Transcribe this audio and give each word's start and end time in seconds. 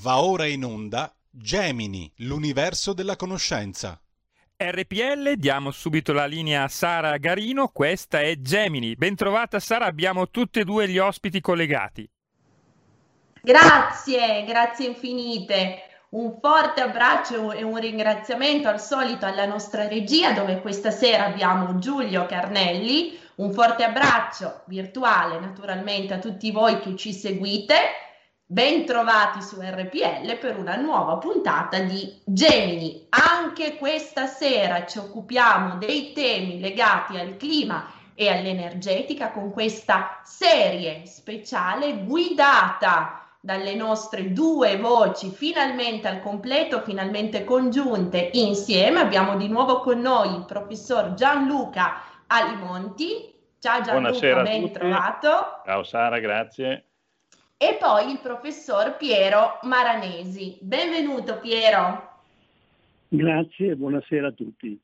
Va 0.00 0.22
ora 0.22 0.46
in 0.46 0.64
onda 0.64 1.14
Gemini, 1.28 2.10
l'universo 2.18 2.94
della 2.94 3.14
conoscenza. 3.14 4.00
RPL, 4.56 5.34
diamo 5.34 5.70
subito 5.70 6.14
la 6.14 6.24
linea 6.24 6.62
a 6.62 6.68
Sara 6.68 7.18
Garino, 7.18 7.68
questa 7.68 8.20
è 8.22 8.36
Gemini. 8.38 8.96
Bentrovata 8.96 9.60
Sara, 9.60 9.84
abbiamo 9.84 10.30
tutti 10.30 10.60
e 10.60 10.64
due 10.64 10.88
gli 10.88 10.96
ospiti 10.96 11.42
collegati. 11.42 12.08
Grazie, 13.42 14.44
grazie 14.44 14.86
infinite. 14.86 15.82
Un 16.10 16.38
forte 16.40 16.80
abbraccio 16.80 17.52
e 17.52 17.62
un 17.62 17.78
ringraziamento 17.78 18.68
al 18.68 18.80
solito 18.80 19.26
alla 19.26 19.44
nostra 19.44 19.88
regia 19.88 20.32
dove 20.32 20.62
questa 20.62 20.90
sera 20.90 21.26
abbiamo 21.26 21.78
Giulio 21.78 22.24
Carnelli. 22.24 23.18
Un 23.36 23.52
forte 23.52 23.84
abbraccio 23.84 24.62
virtuale 24.68 25.38
naturalmente 25.38 26.14
a 26.14 26.18
tutti 26.18 26.50
voi 26.50 26.80
che 26.80 26.96
ci 26.96 27.12
seguite 27.12 27.76
Bentrovati 28.52 29.40
su 29.40 29.58
RPL 29.62 30.36
per 30.38 30.58
una 30.58 30.76
nuova 30.76 31.16
puntata 31.16 31.78
di 31.78 32.20
Gemini. 32.22 33.06
Anche 33.08 33.76
questa 33.76 34.26
sera 34.26 34.84
ci 34.84 34.98
occupiamo 34.98 35.76
dei 35.76 36.12
temi 36.12 36.60
legati 36.60 37.16
al 37.16 37.38
clima 37.38 37.86
e 38.14 38.28
all'energetica 38.28 39.30
con 39.30 39.52
questa 39.52 40.20
serie 40.22 41.06
speciale 41.06 42.04
guidata 42.04 43.26
dalle 43.40 43.74
nostre 43.74 44.34
due 44.34 44.76
voci 44.76 45.30
finalmente 45.30 46.08
al 46.08 46.20
completo, 46.20 46.82
finalmente 46.82 47.44
congiunte 47.44 48.28
insieme. 48.34 49.00
Abbiamo 49.00 49.34
di 49.38 49.48
nuovo 49.48 49.80
con 49.80 49.98
noi 49.98 50.28
il 50.28 50.44
professor 50.44 51.14
Gianluca 51.14 52.02
Alimonti. 52.26 53.32
Ciao 53.58 53.80
Gianluca, 53.80 54.42
ben 54.42 54.70
trovato. 54.70 55.62
Ciao 55.64 55.82
Sara, 55.84 56.18
grazie 56.18 56.88
e 57.62 57.76
poi 57.78 58.10
il 58.10 58.18
professor 58.18 58.96
Piero 58.96 59.60
Maranesi. 59.62 60.58
Benvenuto 60.60 61.38
Piero. 61.38 62.10
Grazie, 63.06 63.76
buonasera 63.76 64.26
a 64.26 64.32
tutti. 64.32 64.76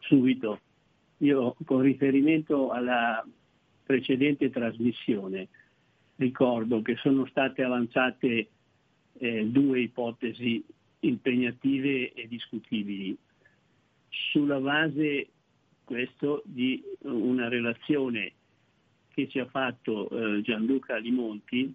Subito. 0.00 0.58
Io 1.18 1.56
con 1.64 1.80
riferimento 1.80 2.70
alla 2.70 3.26
precedente 3.84 4.50
trasmissione 4.50 5.48
ricordo 6.16 6.82
che 6.82 6.96
sono 6.96 7.26
state 7.26 7.62
avanzate 7.62 8.48
eh, 9.18 9.44
due 9.46 9.80
ipotesi 9.80 10.64
impegnative 11.00 12.12
e 12.12 12.26
discutibili. 12.26 13.16
Sulla 14.08 14.58
base 14.58 15.28
questo 15.84 16.42
di 16.44 16.82
una 17.02 17.48
relazione 17.48 18.32
che 19.12 19.28
ci 19.28 19.38
ha 19.38 19.46
fatto 19.46 20.08
eh, 20.08 20.42
Gianluca 20.42 20.96
Limonti 20.96 21.72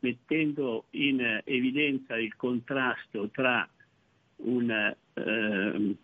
mettendo 0.00 0.86
in 0.90 1.40
evidenza 1.44 2.18
il 2.18 2.34
contrasto 2.36 3.28
tra 3.28 3.68
un 4.36 4.70
eh, 4.70 5.96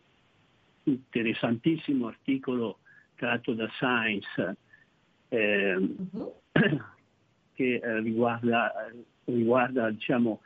interessantissimo 0.87 2.09
articolo 2.09 2.79
tratto 3.15 3.55
da 3.55 3.69
Science 3.69 4.57
eh, 5.29 5.77
uh-huh 5.77 6.35
che 7.57 7.81
eh, 7.83 8.01
riguarda, 8.01 8.93
riguarda 9.25 9.91
diciamo, 9.91 10.41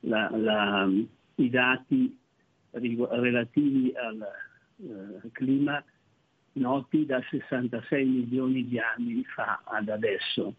la, 0.00 0.30
la, 0.30 0.88
i 1.34 1.50
dati 1.50 2.16
relativi 2.70 3.92
al 3.94 4.22
eh, 4.22 5.30
clima 5.32 5.84
noti 6.52 7.04
da 7.04 7.20
66 7.28 8.04
milioni 8.06 8.66
di 8.66 8.78
anni 8.78 9.24
fa 9.24 9.60
ad 9.64 9.88
adesso. 9.88 10.54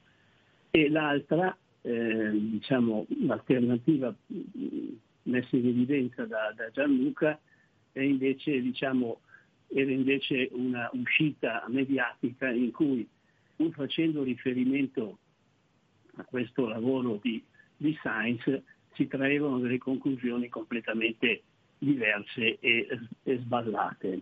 E 0.69 0.89
l'altra, 0.89 1.55
eh, 1.81 2.31
diciamo, 2.33 3.05
l'alternativa 3.21 4.13
messa 5.23 5.55
in 5.55 5.67
evidenza 5.67 6.25
da, 6.25 6.53
da 6.55 6.69
Gianluca 6.71 7.39
è 7.93 8.01
invece, 8.01 8.61
diciamo, 8.61 9.21
era 9.67 9.91
invece 9.91 10.49
una 10.51 10.89
uscita 10.93 11.63
mediatica 11.69 12.49
in 12.49 12.71
cui, 12.71 13.07
pur 13.55 13.71
facendo 13.71 14.23
riferimento 14.23 15.17
a 16.17 16.23
questo 16.25 16.67
lavoro 16.67 17.19
di, 17.21 17.41
di 17.77 17.93
Science 17.93 18.63
si 18.93 19.07
traevano 19.07 19.59
delle 19.59 19.77
conclusioni 19.77 20.49
completamente 20.49 21.41
diverse 21.77 22.59
e, 22.59 22.87
e 23.23 23.37
sballate. 23.37 24.21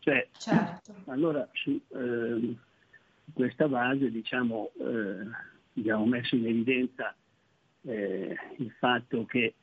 Cioè, 0.00 0.28
certo. 0.32 0.94
Allora 1.06 1.48
su 1.52 1.80
eh, 1.88 2.56
questa 3.32 3.68
base 3.68 4.10
diciamo, 4.10 4.70
eh, 4.78 5.26
abbiamo 5.76 6.06
messo 6.06 6.36
in 6.36 6.46
evidenza 6.46 7.14
eh, 7.82 8.36
il 8.56 8.70
fatto 8.78 9.24
che 9.26 9.54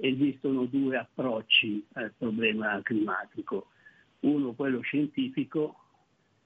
esistono 0.00 0.64
due 0.66 0.96
approcci 0.96 1.84
al 1.94 2.12
problema 2.16 2.80
climatico. 2.82 3.68
Uno 4.20 4.54
quello 4.54 4.80
scientifico, 4.80 5.76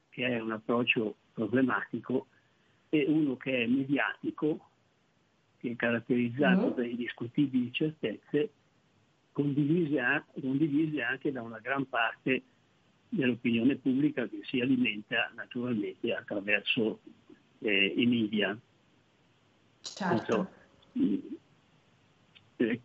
che 0.08 0.26
è 0.26 0.40
un 0.40 0.52
approccio 0.52 1.16
problematico, 1.32 2.26
e 2.88 3.04
uno 3.08 3.36
che 3.36 3.64
è 3.64 3.66
mediatico, 3.66 4.68
che 5.58 5.70
è 5.70 5.76
caratterizzato 5.76 6.70
mm. 6.70 6.74
da 6.74 6.84
indiscutibili 6.84 7.72
certezze, 7.72 8.50
condivise, 9.32 10.24
condivise 10.40 11.02
anche 11.02 11.30
da 11.30 11.42
una 11.42 11.58
gran 11.58 11.88
parte 11.88 12.42
dell'opinione 13.08 13.76
pubblica 13.76 14.26
che 14.28 14.40
si 14.42 14.60
alimenta 14.60 15.30
naturalmente 15.34 16.12
attraverso 16.14 17.00
eh, 17.60 17.94
i 17.96 18.06
media. 18.06 18.58
Certo. 19.80 20.50
eh, 22.56 22.80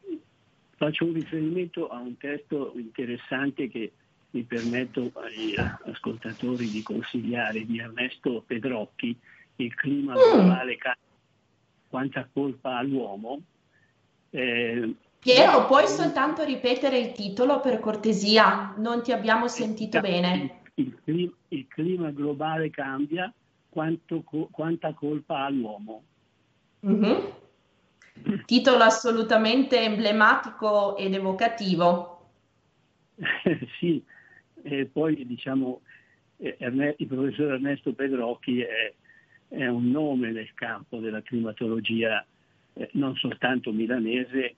faccio 0.75 1.05
un 1.05 1.13
riferimento 1.13 1.87
a 1.87 1.99
un 1.99 2.17
testo 2.17 2.73
interessante 2.75 3.69
che 3.69 3.91
mi 4.31 4.43
permetto 4.43 5.11
agli 5.13 5.55
ascoltatori 5.91 6.69
di 6.69 6.83
consigliare 6.83 7.65
di 7.65 7.79
Ernesto 7.79 8.43
Pedrocchi 8.45 9.17
Il 9.57 9.73
clima 9.73 10.13
mm. 10.13 10.15
globale 10.15 10.75
cambia, 10.75 11.03
quanta 11.87 12.27
colpa 12.31 12.77
ha 12.77 12.83
l'uomo. 12.83 13.41
Eh, 14.31 14.93
Piero, 15.19 15.65
puoi 15.65 15.87
soltanto 15.87 16.43
ripetere 16.43 16.99
il 16.99 17.11
titolo 17.13 17.61
per 17.61 17.79
cortesia? 17.79 18.75
Non 18.77 19.01
ti 19.01 19.11
abbiamo 19.11 19.47
sentito 19.47 20.01
bene. 20.01 20.61
Il, 20.75 20.85
il, 20.85 20.99
clima, 21.03 21.31
il 21.47 21.67
clima 21.67 22.11
globale 22.11 22.69
cambia, 22.69 23.33
quanto, 23.69 24.23
quanta 24.51 24.93
colpa 24.93 25.45
ha 25.45 25.49
l'uomo. 25.49 26.03
Mm-hmm. 26.85 27.19
Titolo 28.45 28.83
assolutamente 28.83 29.81
emblematico 29.81 30.95
ed 30.97 31.13
evocativo. 31.13 32.29
sì, 33.79 34.03
e 34.63 34.85
poi 34.85 35.25
diciamo 35.25 35.81
eh, 36.37 36.55
il 36.97 37.07
professor 37.07 37.53
Ernesto 37.53 37.93
Pedrocchi 37.93 38.61
è, 38.61 38.93
è, 39.47 39.67
un 39.67 39.89
nome 39.89 40.31
nel 40.31 40.53
campo 40.53 40.99
della 40.99 41.21
climatologia 41.21 42.25
eh, 42.73 42.89
non 42.93 43.15
soltanto 43.15 43.71
milanese, 43.71 44.55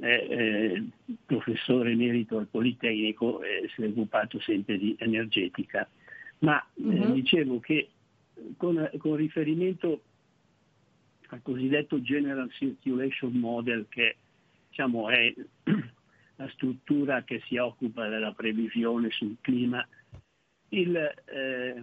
è, 0.00 0.82
professore 1.26 1.92
emerito 1.92 2.38
al 2.38 2.46
Politecnico 2.46 3.42
e 3.42 3.68
si 3.74 3.82
è 3.82 3.86
occupato 3.86 4.40
sempre 4.40 4.78
di 4.78 4.96
energetica. 4.98 5.88
Ma 6.38 6.64
mm-hmm. 6.80 7.02
eh, 7.02 7.06
mhm. 7.06 7.12
dicevo 7.12 7.60
che 7.60 7.88
con, 8.56 8.90
con 8.98 9.16
riferimento 9.16 10.02
al 11.28 11.42
cosiddetto 11.42 12.00
General 12.00 12.50
Circulation 12.52 13.32
Model, 13.32 13.86
che 13.88 14.16
diciamo, 14.68 15.10
è 15.10 15.34
la 16.36 16.48
struttura 16.50 17.22
che 17.22 17.42
si 17.46 17.56
occupa 17.56 18.08
della 18.08 18.32
previsione 18.32 19.10
sul 19.10 19.36
clima, 19.40 19.86
il, 20.70 20.96
eh, 20.96 21.82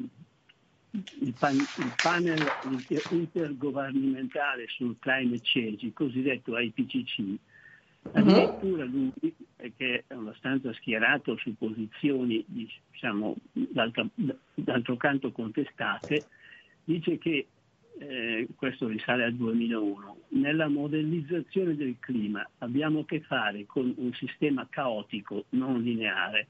il, 0.92 1.34
pan, 1.38 1.56
il 1.56 1.94
panel 2.01 2.45
inter, 2.69 3.01
intergovernamentale 3.10 4.68
sul 4.68 4.95
climate 5.00 5.42
change, 5.44 5.86
il 5.86 5.94
cosiddetto 5.94 6.57
IPCC, 6.57 7.39
addirittura 8.12 8.84
lui, 8.84 9.12
che 9.78 10.04
è 10.07 10.13
abbastanza 10.13 10.74
schierato 10.74 11.38
su 11.38 11.56
posizioni 11.56 12.44
diciamo, 12.48 13.36
d'altro, 13.51 14.10
d'altro 14.54 14.98
canto 14.98 15.31
contestate, 15.31 16.25
dice 16.84 17.18
che 17.18 17.48
eh, 18.00 18.48
questo 18.56 18.88
risale 18.88 19.24
al 19.24 19.34
2001, 19.34 20.18
nella 20.30 20.68
modellizzazione 20.68 21.75
del 21.75 21.98
clima 22.00 22.48
abbiamo 22.60 23.01
a 23.01 23.06
che 23.06 23.22
fare 23.22 23.66
con 23.66 23.94
un 23.98 24.13
sistema 24.13 24.68
caotico, 24.69 25.45
non 25.50 25.81
lineare, 25.81 26.48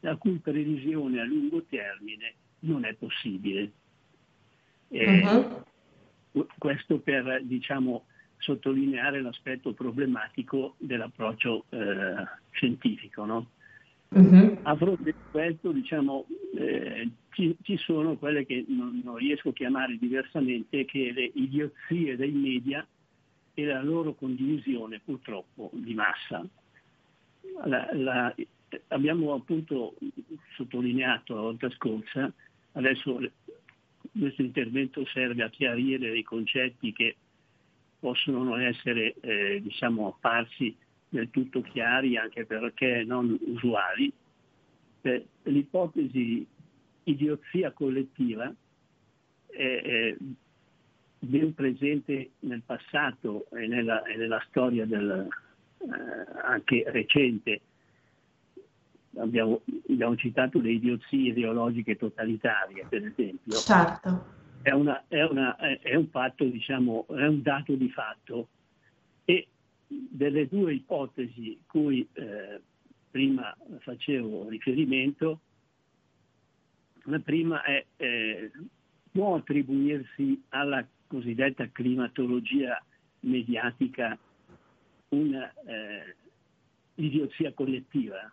la 0.00 0.16
cui 0.16 0.38
previsione 0.38 1.20
a 1.20 1.24
lungo 1.24 1.62
termine 1.64 2.34
non 2.60 2.84
è 2.84 2.94
possibile. 2.94 3.70
Eh, 4.88 5.20
uh-huh. 5.24 6.46
Questo 6.56 6.98
per 7.00 7.42
diciamo, 7.42 8.06
sottolineare 8.38 9.20
l'aspetto 9.20 9.72
problematico 9.72 10.74
dell'approccio 10.78 11.64
eh, 11.70 12.14
scientifico. 12.50 13.24
No? 13.24 13.50
Uh-huh. 14.10 14.58
A 14.62 14.74
fronte 14.74 15.02
di 15.02 15.14
questo, 15.30 15.70
diciamo, 15.70 16.26
eh, 16.56 17.08
ci, 17.30 17.54
ci, 17.62 17.76
sono 17.76 18.16
quelle 18.16 18.46
che 18.46 18.64
non, 18.68 19.02
non, 19.04 19.16
riesco 19.16 19.50
a 19.50 19.52
chiamare 19.52 19.98
diversamente, 19.98 20.84
che 20.86 21.12
le 21.12 21.30
idiozie 21.34 22.16
dei 22.16 22.32
media 22.32 22.86
e 23.52 23.64
la 23.64 23.82
loro 23.82 24.14
condivisione 24.14 25.00
purtroppo 25.04 25.70
di 25.74 25.94
massa. 25.94 26.44
La, 27.64 27.88
la, 27.92 28.34
abbiamo 28.88 29.34
appunto 29.34 29.94
sottolineato 30.56 31.34
la 31.34 31.40
volta 31.42 31.70
scorsa, 31.70 32.32
adesso 32.72 33.20
questo 34.16 34.42
intervento 34.42 35.04
serve 35.06 35.42
a 35.42 35.50
chiarire 35.50 36.10
dei 36.10 36.22
concetti 36.22 36.92
che 36.92 37.16
possono 37.98 38.42
non 38.42 38.60
essere 38.60 39.14
eh, 39.20 39.60
diciamo, 39.62 40.08
apparsi 40.08 40.74
del 41.08 41.30
tutto 41.30 41.62
chiari 41.62 42.16
anche 42.16 42.44
perché 42.44 43.04
non 43.04 43.36
usuali. 43.46 44.12
Eh, 45.00 45.26
l'ipotesi 45.44 46.46
idiozia 47.04 47.72
collettiva 47.72 48.52
è, 49.46 49.80
è, 49.82 50.16
ben 51.20 51.54
presente 51.54 52.30
nel 52.40 52.62
passato 52.64 53.46
e 53.50 53.66
nella, 53.66 54.02
e 54.04 54.16
nella 54.16 54.42
storia 54.48 54.86
del, 54.86 55.28
eh, 55.78 56.40
anche 56.42 56.84
recente. 56.86 57.60
Abbiamo, 59.16 59.62
abbiamo, 59.88 60.16
citato 60.16 60.60
le 60.60 60.72
idiozie 60.72 61.30
ideologiche 61.30 61.96
totalitarie, 61.96 62.86
per 62.88 63.04
esempio. 63.04 63.56
Certo. 63.56 64.36
È, 64.62 64.70
una, 64.70 65.04
è, 65.08 65.22
una, 65.24 65.56
è 65.56 65.94
un 65.94 66.08
fatto, 66.08 66.44
diciamo, 66.44 67.06
è 67.08 67.26
un 67.26 67.42
dato 67.42 67.74
di 67.74 67.88
fatto. 67.88 68.48
E 69.24 69.48
delle 69.88 70.46
due 70.46 70.74
ipotesi 70.74 71.58
cui 71.66 72.06
eh, 72.12 72.60
prima 73.10 73.56
facevo 73.78 74.48
riferimento, 74.48 75.40
la 77.04 77.18
prima 77.20 77.62
è 77.62 77.84
eh, 77.96 78.50
può 79.10 79.36
attribuirsi 79.36 80.42
alla 80.50 80.86
cosiddetta 81.06 81.68
climatologia 81.70 82.82
mediatica 83.20 84.16
una 85.08 85.52
eh, 85.64 86.14
idiozia 86.96 87.52
collettiva. 87.52 88.30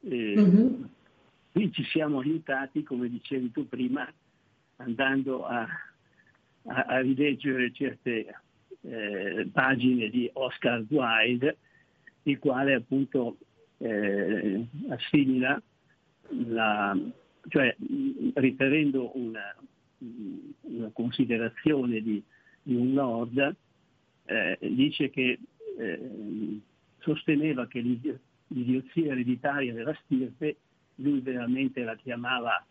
Eh, 0.00 0.34
mm-hmm. 0.36 0.84
Qui 1.50 1.72
ci 1.72 1.82
siamo 1.84 2.20
aiutati, 2.20 2.84
come 2.84 3.08
dicevi 3.08 3.50
tu 3.50 3.66
prima, 3.68 4.10
andando 4.76 5.44
a, 5.44 5.66
a, 6.66 6.82
a 6.82 7.00
rileggere 7.00 7.72
certe 7.72 8.42
eh, 8.82 9.48
pagine 9.52 10.08
di 10.08 10.30
Oscar 10.34 10.84
Wilde, 10.88 11.56
il 12.24 12.38
quale 12.38 12.74
appunto 12.74 13.38
eh, 13.78 14.64
assimila 14.88 15.60
la, 16.46 16.96
cioè 17.48 17.74
riferendo 18.34 19.16
una, 19.16 19.54
una 20.60 20.90
considerazione 20.92 22.00
di, 22.00 22.22
di, 22.62 22.74
un 22.74 22.92
lord, 22.92 23.56
eh, 24.26 24.58
dice 24.60 25.10
che 25.10 25.38
eh, 25.78 26.60
sosteneva 26.98 27.66
che 27.66 27.80
l'idiozia 27.80 29.12
ereditaria 29.12 29.72
della 29.72 29.96
stirpe, 30.04 30.56
lui 30.96 31.20
veramente 31.20 31.82
la 31.82 31.96
chiamava, 31.96 32.64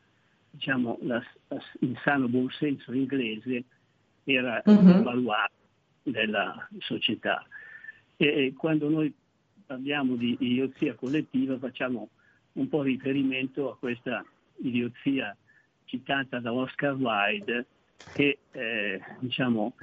diciamo, 0.52 1.00
la, 1.02 1.24
la, 1.48 1.62
il 1.80 1.98
sano 2.04 2.28
buonsenso 2.28 2.92
inglese, 2.92 3.64
era 4.26 4.62
uh-huh. 4.66 4.74
il 4.74 5.02
baluardo 5.04 5.57
della 6.12 6.68
società. 6.80 7.46
E 8.16 8.54
quando 8.58 8.90
noi 8.90 9.14
parliamo 9.66 10.16
di 10.16 10.36
idiozia 10.40 10.96
collettiva 10.96 11.58
facciamo 11.58 12.10
un 12.54 12.68
po' 12.70 12.82
riferimento 12.82 13.72
a 13.72 13.78
questa 13.78 14.26
idiozia 14.62 15.36
citata 15.86 16.40
da 16.40 16.52
Oscar 16.52 16.96
Wilde 16.96 17.66
che 18.14 18.40
eh, 18.52 19.02
diciamo, 19.20 19.74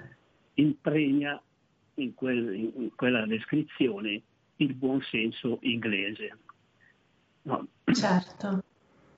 impregna 0.54 1.40
in, 1.95 2.14
quel, 2.14 2.54
in, 2.54 2.95
quella 2.95 3.26
descrizione 3.26 4.21
il 4.57 4.75
buon 4.75 5.00
senso 5.02 5.59
inglese. 5.62 6.37
No. 7.43 7.66
Certo, 7.85 8.64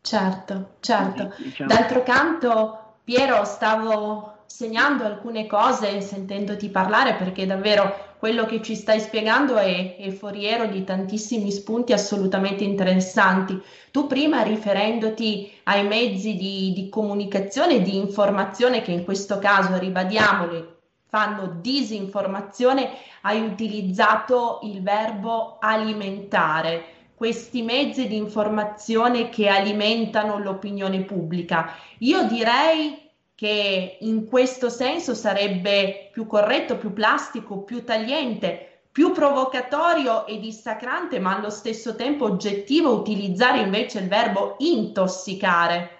certo, 0.00 0.76
certo. 0.80 1.34
Diciamo... 1.38 1.68
D'altro 1.68 2.02
canto, 2.02 2.96
Piero, 3.04 3.44
stavo 3.44 4.35
segnando 4.46 5.04
alcune 5.04 5.46
cose 5.46 6.00
sentendoti 6.00 6.68
parlare 6.68 7.14
perché 7.14 7.46
davvero 7.46 8.14
quello 8.18 8.46
che 8.46 8.62
ci 8.62 8.74
stai 8.74 9.00
spiegando 9.00 9.56
è, 9.56 9.96
è 9.96 10.10
foriero 10.10 10.66
di 10.66 10.84
tantissimi 10.84 11.50
spunti 11.50 11.92
assolutamente 11.92 12.64
interessanti. 12.64 13.60
Tu 13.90 14.06
prima 14.06 14.42
riferendoti 14.42 15.52
ai 15.64 15.86
mezzi 15.86 16.34
di, 16.34 16.72
di 16.72 16.88
comunicazione 16.88 17.76
e 17.76 17.82
di 17.82 17.96
informazione 17.96 18.82
che 18.82 18.92
in 18.92 19.04
questo 19.04 19.38
caso, 19.38 19.78
ribadiamole, 19.78 20.74
fanno 21.08 21.58
disinformazione, 21.60 22.90
hai 23.22 23.42
utilizzato 23.42 24.60
il 24.62 24.82
verbo 24.82 25.58
alimentare 25.60 26.94
questi 27.14 27.62
mezzi 27.62 28.08
di 28.08 28.16
informazione 28.16 29.30
che 29.30 29.48
alimentano 29.48 30.38
l'opinione 30.38 31.02
pubblica. 31.02 31.74
Io 31.98 32.24
direi 32.24 33.05
che 33.36 33.98
in 34.00 34.26
questo 34.26 34.70
senso 34.70 35.14
sarebbe 35.14 36.08
più 36.10 36.26
corretto, 36.26 36.78
più 36.78 36.92
plastico, 36.92 37.58
più 37.58 37.84
tagliente, 37.84 38.80
più 38.90 39.12
provocatorio 39.12 40.26
e 40.26 40.38
dissacrante, 40.38 41.18
ma 41.20 41.36
allo 41.36 41.50
stesso 41.50 41.94
tempo 41.96 42.24
oggettivo 42.24 42.94
utilizzare 42.94 43.60
invece 43.60 43.98
il 43.98 44.08
verbo 44.08 44.56
intossicare. 44.58 45.90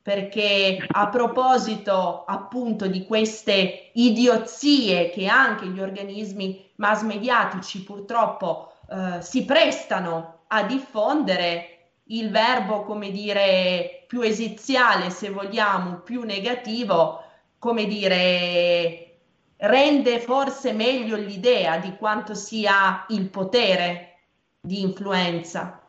Perché 0.00 0.86
a 0.88 1.08
proposito 1.08 2.24
appunto 2.24 2.86
di 2.86 3.04
queste 3.04 3.90
idiozie 3.92 5.10
che 5.10 5.26
anche 5.26 5.66
gli 5.66 5.80
organismi 5.80 6.70
mass 6.76 7.02
mediatici 7.02 7.84
purtroppo 7.84 8.72
eh, 8.90 9.20
si 9.20 9.44
prestano 9.44 10.44
a 10.46 10.62
diffondere, 10.62 11.77
il 12.08 12.30
verbo, 12.30 12.82
come 12.84 13.10
dire, 13.10 14.04
più 14.06 14.20
esiziale, 14.20 15.10
se 15.10 15.30
vogliamo, 15.30 16.00
più 16.00 16.22
negativo, 16.22 17.22
come 17.58 17.86
dire, 17.86 19.18
rende 19.56 20.20
forse 20.20 20.72
meglio 20.72 21.16
l'idea 21.16 21.78
di 21.78 21.94
quanto 21.96 22.34
sia 22.34 23.04
il 23.08 23.28
potere 23.28 24.18
di 24.60 24.80
influenza 24.80 25.84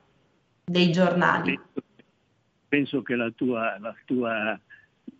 dei 0.66 0.92
giornali. 0.92 1.60
Penso, 2.68 3.02
che 3.02 3.16
la 3.16 3.32
tua, 3.32 3.78
la 3.80 3.96
tua 4.06 4.60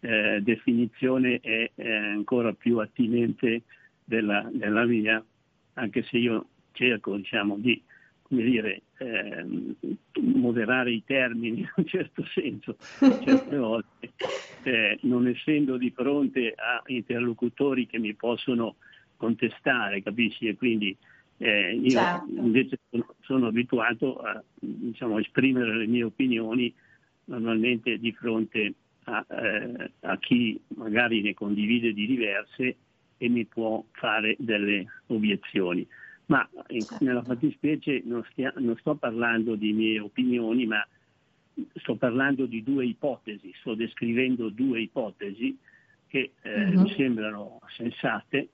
eh, 0.02 0.40
definizione 0.42 1.40
è, 1.40 1.72
è, 1.74 1.92
ancora 1.92 2.54
più 2.54 2.78
attinente 2.78 3.64
della, 4.04 4.48
della 4.52 4.86
mia, 4.86 5.24
anche 5.74 6.04
se 6.04 6.18
io 6.18 6.46
cerco 6.74 7.16
diciamo, 7.16 7.56
di 7.58 7.82
come 8.30 8.44
dire, 8.44 8.82
eh, 9.00 9.46
moderare 10.22 10.92
i 10.92 11.04
termini 11.04 11.60
in 11.66 11.70
un 11.76 11.86
certo 11.86 12.24
senso, 12.26 12.78
certe 13.00 13.56
volte, 13.58 14.14
eh, 14.64 15.00
non 15.02 15.28
essendo 15.28 15.78
di 15.78 15.92
fronte 15.92 16.54
a 16.56 16.82
interlocutori 16.86 17.88
che 17.88 17.98
mi 17.98 18.14
possono 18.14 18.76
contestare, 19.18 20.04
capisci? 20.04 20.48
E 20.48 20.56
quindi 20.56 20.96
eh, 21.38 21.74
io 21.74 21.98
certo. 21.98 22.26
invece 22.30 22.80
sono, 22.90 23.16
sono, 23.22 23.48
abituato 23.48 24.18
a 24.18 24.42
diciamo, 24.60 25.20
esprimere 25.20 25.76
le 25.76 25.88
mie 25.88 26.04
opinioni 26.04 26.74
normalmente 27.26 27.98
di 27.98 28.12
fronte 28.12 28.74
a, 29.06 29.26
eh, 29.28 29.92
a 30.02 30.18
chi 30.20 30.60
magari 30.76 31.22
ne 31.22 31.34
condivide 31.34 31.94
di 31.94 32.06
diverse 32.06 32.76
e 33.18 33.30
mi 33.30 33.46
può 33.46 33.84
fare 33.92 34.36
delle 34.38 34.86
obiezioni 35.08 35.86
ma 36.30 36.48
in, 36.68 36.82
certo. 36.82 37.04
nella 37.04 37.24
fattispecie 37.24 38.02
non, 38.06 38.24
stia, 38.32 38.54
non, 38.58 38.76
sto 38.78 38.96
parlando 38.96 39.56
di 39.56 39.74
mie 39.74 40.00
opinioni, 40.00 40.66
ma 40.66 40.86
sto 41.76 41.96
parlando 41.96 42.46
di 42.46 42.64
due 42.64 42.86
ipotesi, 42.86 43.52
sto 43.60 43.74
descrivendo 43.74 44.50
due 44.50 44.82
ipotesi 44.82 45.58
che 46.08 46.32
eh, 46.42 46.64
uh-huh. 46.66 46.82
mi 46.82 46.94
sembrano 46.96 47.60
sensate 47.76 48.50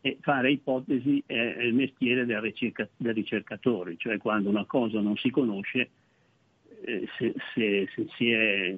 e 0.00 0.18
fare 0.20 0.50
ipotesi 0.50 1.22
è, 1.26 1.34
è 1.34 1.62
il 1.62 1.74
mestiere 1.74 2.24
del, 2.24 2.40
ricerca, 2.40 2.88
del, 2.96 3.14
ricercatore, 3.14 3.96
cioè 3.98 4.16
quando 4.16 4.48
una 4.48 4.64
cosa 4.64 5.00
non 5.00 5.16
si 5.16 5.30
conosce, 5.30 5.90
eh, 6.84 7.06
se, 7.18 7.34
se, 7.54 7.88
se 7.94 8.06
si 8.16 8.30
è 8.30 8.76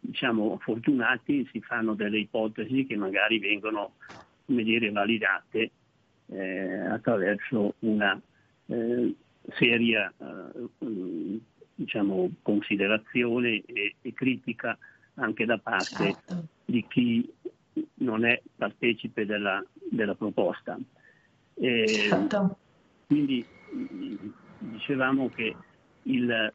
diciamo, 0.00 0.58
fortunati 0.58 1.48
si 1.52 1.60
fanno 1.60 1.94
delle 1.94 2.18
ipotesi 2.18 2.84
che 2.84 2.96
magari 2.96 3.38
vengono 3.38 3.92
come 4.44 4.62
dire, 4.64 4.90
validate 4.90 5.70
eh, 6.26 6.78
attraverso 6.86 7.74
una 7.80 8.20
eh, 8.66 9.14
seria 9.56 10.12
eh, 10.18 11.40
diciamo, 11.74 12.30
considerazione 12.42 13.62
e, 13.66 13.96
e, 14.00 14.12
critica 14.14 14.76
anche 15.14 15.44
da 15.44 15.58
parte 15.58 15.94
certo. 15.94 16.46
di 16.64 16.84
chi 16.88 17.32
non 17.94 18.24
è 18.24 18.40
partecipe 18.56 19.26
della, 19.26 19.64
della 19.90 20.14
proposta. 20.14 20.78
Certo. 21.56 22.56
Quindi 23.06 23.44
dicevamo 24.58 25.28
che 25.28 25.54
il, 26.02 26.52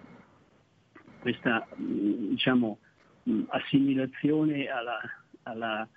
questa 1.20 1.66
diciamo, 1.76 2.80
assimilazione 3.48 4.68
alla, 4.68 5.00
alla 5.44 5.88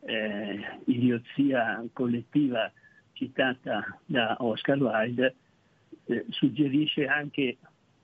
eh, 0.00 0.80
idiozia 0.84 1.84
collettiva 1.92 2.70
citata 3.18 3.98
da 4.06 4.36
Oscar 4.38 4.78
Wilde, 4.78 5.34
eh, 6.04 6.24
suggerisce 6.30 7.06
anche 7.06 7.56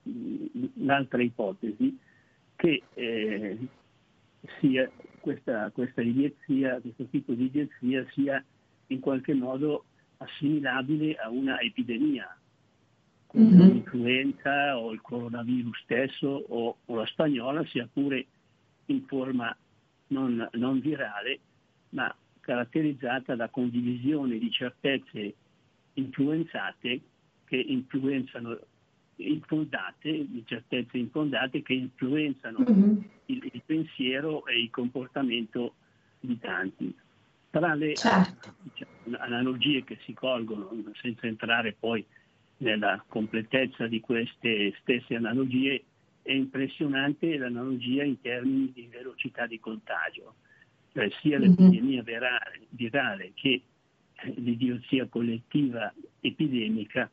mh, 0.03 0.65
l'altra 0.85 1.21
ipotesi 1.21 1.97
che 2.55 2.83
eh, 2.93 3.57
sia 4.59 4.89
questa, 5.19 5.71
questa 5.71 6.01
idiozia, 6.01 6.79
questo 6.81 7.05
tipo 7.05 7.33
di 7.33 7.45
idiozia 7.45 8.05
sia 8.11 8.43
in 8.87 8.99
qualche 8.99 9.33
modo 9.33 9.85
assimilabile 10.17 11.15
a 11.15 11.29
una 11.29 11.59
epidemia, 11.59 12.37
come 13.27 13.45
mm-hmm. 13.45 13.59
l'influenza 13.59 14.77
o 14.77 14.91
il 14.91 15.01
coronavirus 15.01 15.81
stesso 15.83 16.27
o, 16.27 16.77
o, 16.85 16.95
la 16.95 17.05
spagnola, 17.07 17.65
sia 17.65 17.87
pure 17.91 18.25
in 18.87 19.05
forma 19.05 19.55
non, 20.07 20.47
non 20.53 20.79
virale, 20.79 21.39
ma 21.89 22.13
caratterizzata 22.45 23.35
da 23.35 23.49
condivisione 23.49 24.37
di 24.37 24.51
certezze 24.51 25.33
influenzate 25.93 27.01
che 27.45 27.55
influenzano 27.55 28.59
infondate, 29.15 30.11
di 30.29 30.43
certezze 30.45 30.97
infondate 30.97 31.63
che 31.63 31.73
influenzano 31.73 32.59
mm-hmm. 32.59 32.97
il, 33.27 33.49
il, 33.51 33.61
pensiero 33.65 34.45
e 34.45 34.61
il 34.61 34.69
comportamento 34.69 35.73
di 36.19 36.37
tanti. 36.37 36.95
Tra 37.49 37.73
le 37.73 37.95
certo. 37.95 38.53
diciamo, 38.61 39.17
analogie 39.17 39.83
che 39.83 39.97
si 40.03 40.13
colgono, 40.13 40.69
senza 41.01 41.25
entrare 41.25 41.75
poi 41.79 42.05
nella 42.57 43.03
completezza 43.07 43.87
di 43.87 44.01
queste 44.01 44.75
stesse 44.81 45.15
analogie, 45.15 45.83
è 46.21 46.31
impressionante 46.31 47.37
l'analogia 47.37 48.03
in 48.03 48.19
termini 48.21 48.71
di 48.71 48.87
velocità 48.91 49.47
di 49.47 49.59
contagio 49.59 50.35
cioè 50.95 51.09
sia 51.19 51.37
mm-hmm. 51.37 51.49
l'epidemia 51.49 52.03
virale, 52.03 52.61
virale 52.69 53.31
che 53.35 53.61
l'idiozia 54.35 55.05
collettiva 55.07 55.93
epidemica 56.21 57.11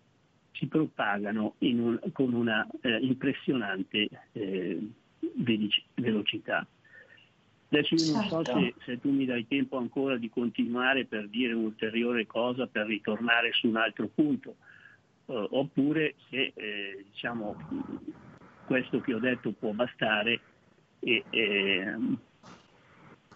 si 0.53 0.67
propagano 0.67 1.57
un, 1.59 1.99
con 2.13 2.33
una 2.33 2.65
eh, 2.81 2.99
impressionante 2.99 4.09
eh, 4.31 4.89
velocità. 5.95 6.65
Adesso 7.71 7.95
io 7.95 8.13
non 8.13 8.23
certo. 8.23 8.45
so 8.45 8.59
se, 8.61 8.75
se, 8.85 9.01
tu 9.01 9.11
mi 9.11 9.25
dai 9.25 9.49
tempo 9.49 9.79
ancora 9.79 10.17
di 10.17 10.29
continuare 10.31 11.07
per 11.07 11.27
dire 11.29 11.53
un'ulteriore 11.55 12.27
cosa, 12.27 12.69
per 12.69 12.87
ritornare 12.87 13.51
su 13.53 13.67
un 13.67 13.77
altro 13.77 14.09
punto, 14.15 14.57
eh, 15.27 15.47
oppure 15.51 16.15
se 16.31 16.53
eh, 16.55 17.05
diciamo, 17.11 17.57
questo 18.67 19.01
che 19.01 19.15
ho 19.15 19.19
detto 19.19 19.51
può 19.51 19.73
bastare 19.73 20.41
e, 21.01 21.25
e 21.31 21.97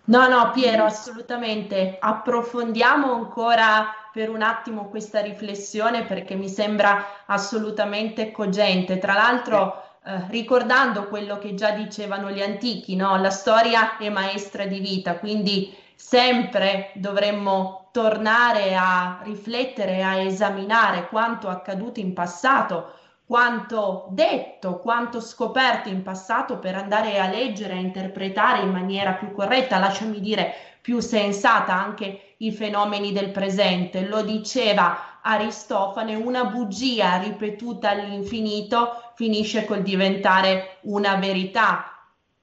No, 0.09 0.29
no, 0.29 0.51
Piero, 0.53 0.85
assolutamente. 0.85 1.97
Approfondiamo 2.01 3.13
ancora 3.13 3.89
per 4.13 4.31
un 4.31 4.41
attimo 4.41 4.89
questa 4.89 5.21
riflessione 5.21 6.05
perché 6.05 6.37
mi 6.37 6.49
sembra 6.49 7.25
assolutamente 7.27 8.31
cogente. 8.31 8.99
Tra 8.99 9.15
l'altro, 9.15 9.83
eh, 10.05 10.27
ricordando 10.29 11.09
quello 11.09 11.39
che 11.39 11.55
già 11.55 11.73
dicevano 11.73 12.31
gli 12.31 12.41
antichi, 12.41 12.95
no? 12.95 13.17
La 13.17 13.31
storia 13.31 13.97
è 13.97 14.09
maestra 14.09 14.65
di 14.65 14.79
vita, 14.79 15.19
quindi 15.19 15.75
sempre 15.97 16.93
dovremmo 16.95 17.89
tornare 17.91 18.77
a 18.77 19.21
riflettere, 19.25 20.05
a 20.05 20.17
esaminare 20.19 21.09
quanto 21.09 21.49
accaduto 21.49 21.99
in 21.99 22.13
passato 22.13 22.93
quanto 23.27 24.07
detto, 24.11 24.79
quanto 24.79 25.21
scoperto 25.21 25.89
in 25.89 26.03
passato 26.03 26.59
per 26.59 26.77
andare 26.77 27.19
a 27.19 27.29
leggere, 27.29 27.73
a 27.73 27.79
interpretare 27.79 28.63
in 28.63 28.71
maniera 28.71 29.15
più 29.15 29.33
corretta, 29.33 29.79
lasciami 29.79 30.21
dire 30.21 30.55
più 30.81 31.01
sensata 31.01 31.75
anche 31.75 32.35
i 32.39 32.53
fenomeni 32.53 33.11
del 33.11 33.31
presente. 33.31 34.07
Lo 34.07 34.23
diceva 34.23 35.19
Aristofane, 35.23 36.15
una 36.15 36.45
bugia 36.45 37.17
ripetuta 37.17 37.91
all'infinito 37.91 39.11
finisce 39.17 39.65
col 39.65 39.83
diventare 39.83 40.79
una 40.83 41.17
verità 41.17 41.96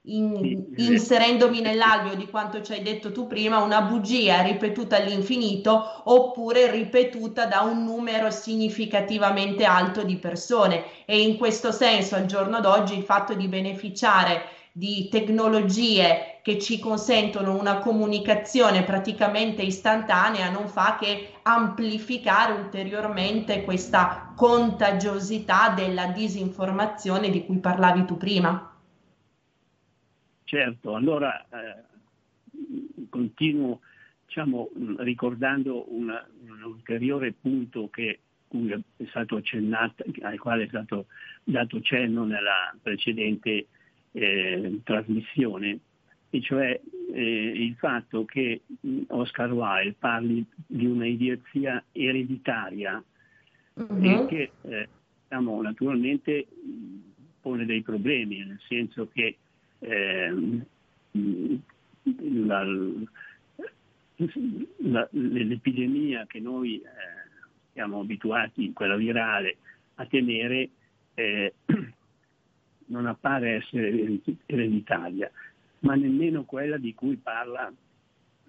in, 0.06 0.66
inserendomi 0.76 1.60
nell'alveo 1.60 2.14
di 2.14 2.28
quanto 2.28 2.60
ci 2.60 2.72
hai 2.72 2.82
detto 2.82 3.10
tu 3.10 3.26
prima, 3.26 3.62
una 3.62 3.82
bugia 3.82 4.42
ripetuta 4.42 4.96
all'infinito 4.96 6.02
oppure 6.04 6.70
ripetuta 6.70 7.46
da 7.46 7.60
un 7.62 7.84
numero 7.84 8.30
significativamente 8.30 9.64
alto 9.64 10.02
di 10.02 10.16
persone. 10.16 11.04
E 11.06 11.22
in 11.22 11.38
questo 11.38 11.72
senso, 11.72 12.16
al 12.16 12.26
giorno 12.26 12.60
d'oggi, 12.60 12.96
il 12.96 13.04
fatto 13.04 13.34
di 13.34 13.48
beneficiare 13.48 14.48
di 14.72 15.08
tecnologie 15.08 16.40
che 16.42 16.58
ci 16.58 16.80
consentono 16.80 17.56
una 17.56 17.78
comunicazione 17.78 18.82
praticamente 18.82 19.62
istantanea 19.62 20.50
non 20.50 20.68
fa 20.68 20.96
che 21.00 21.34
amplificare 21.42 22.52
ulteriormente 22.52 23.62
questa 23.62 24.32
contagiosità 24.36 25.70
della 25.70 26.06
disinformazione 26.06 27.30
di 27.30 27.46
cui 27.46 27.60
parlavi 27.60 28.04
tu 28.04 28.16
prima. 28.16 28.73
Certo, 30.54 30.94
allora 30.94 31.44
eh, 31.48 31.82
continuo 33.08 33.80
diciamo, 34.24 34.70
ricordando 34.98 35.92
una, 35.92 36.24
un 36.46 36.62
ulteriore 36.62 37.32
punto 37.32 37.88
che, 37.90 38.20
cui 38.46 38.70
è 38.70 39.04
stato 39.08 39.34
accennato, 39.34 40.04
al 40.20 40.38
quale 40.38 40.62
è 40.62 40.68
stato 40.68 41.06
dato 41.42 41.80
cenno 41.80 42.24
nella 42.24 42.72
precedente 42.80 43.66
eh, 44.12 44.80
trasmissione, 44.84 45.80
e 46.30 46.40
cioè 46.40 46.80
eh, 47.12 47.52
il 47.56 47.74
fatto 47.74 48.24
che 48.24 48.60
Oscar 49.08 49.52
Wilde 49.52 49.96
parli 49.98 50.46
di 50.68 50.86
una 50.86 51.06
idiozia 51.06 51.82
ereditaria 51.90 53.02
mm-hmm. 53.80 54.04
e 54.04 54.26
che 54.26 54.50
eh, 54.62 54.88
diciamo, 55.24 55.60
naturalmente 55.62 56.46
pone 57.40 57.66
dei 57.66 57.82
problemi, 57.82 58.38
nel 58.38 58.60
senso 58.68 59.08
che 59.12 59.38
la, 62.46 62.64
la, 64.78 65.08
l'epidemia 65.10 66.26
che 66.26 66.40
noi 66.40 66.76
eh, 66.76 66.82
siamo 67.72 68.00
abituati, 68.00 68.72
quella 68.72 68.96
virale, 68.96 69.56
a 69.96 70.06
temere, 70.06 70.70
eh, 71.14 71.54
non 72.86 73.06
appare 73.06 73.56
essere 73.56 74.20
ereditaria, 74.46 75.30
ma 75.80 75.94
nemmeno 75.94 76.44
quella 76.44 76.76
di 76.76 76.94
cui 76.94 77.16
parla 77.16 77.72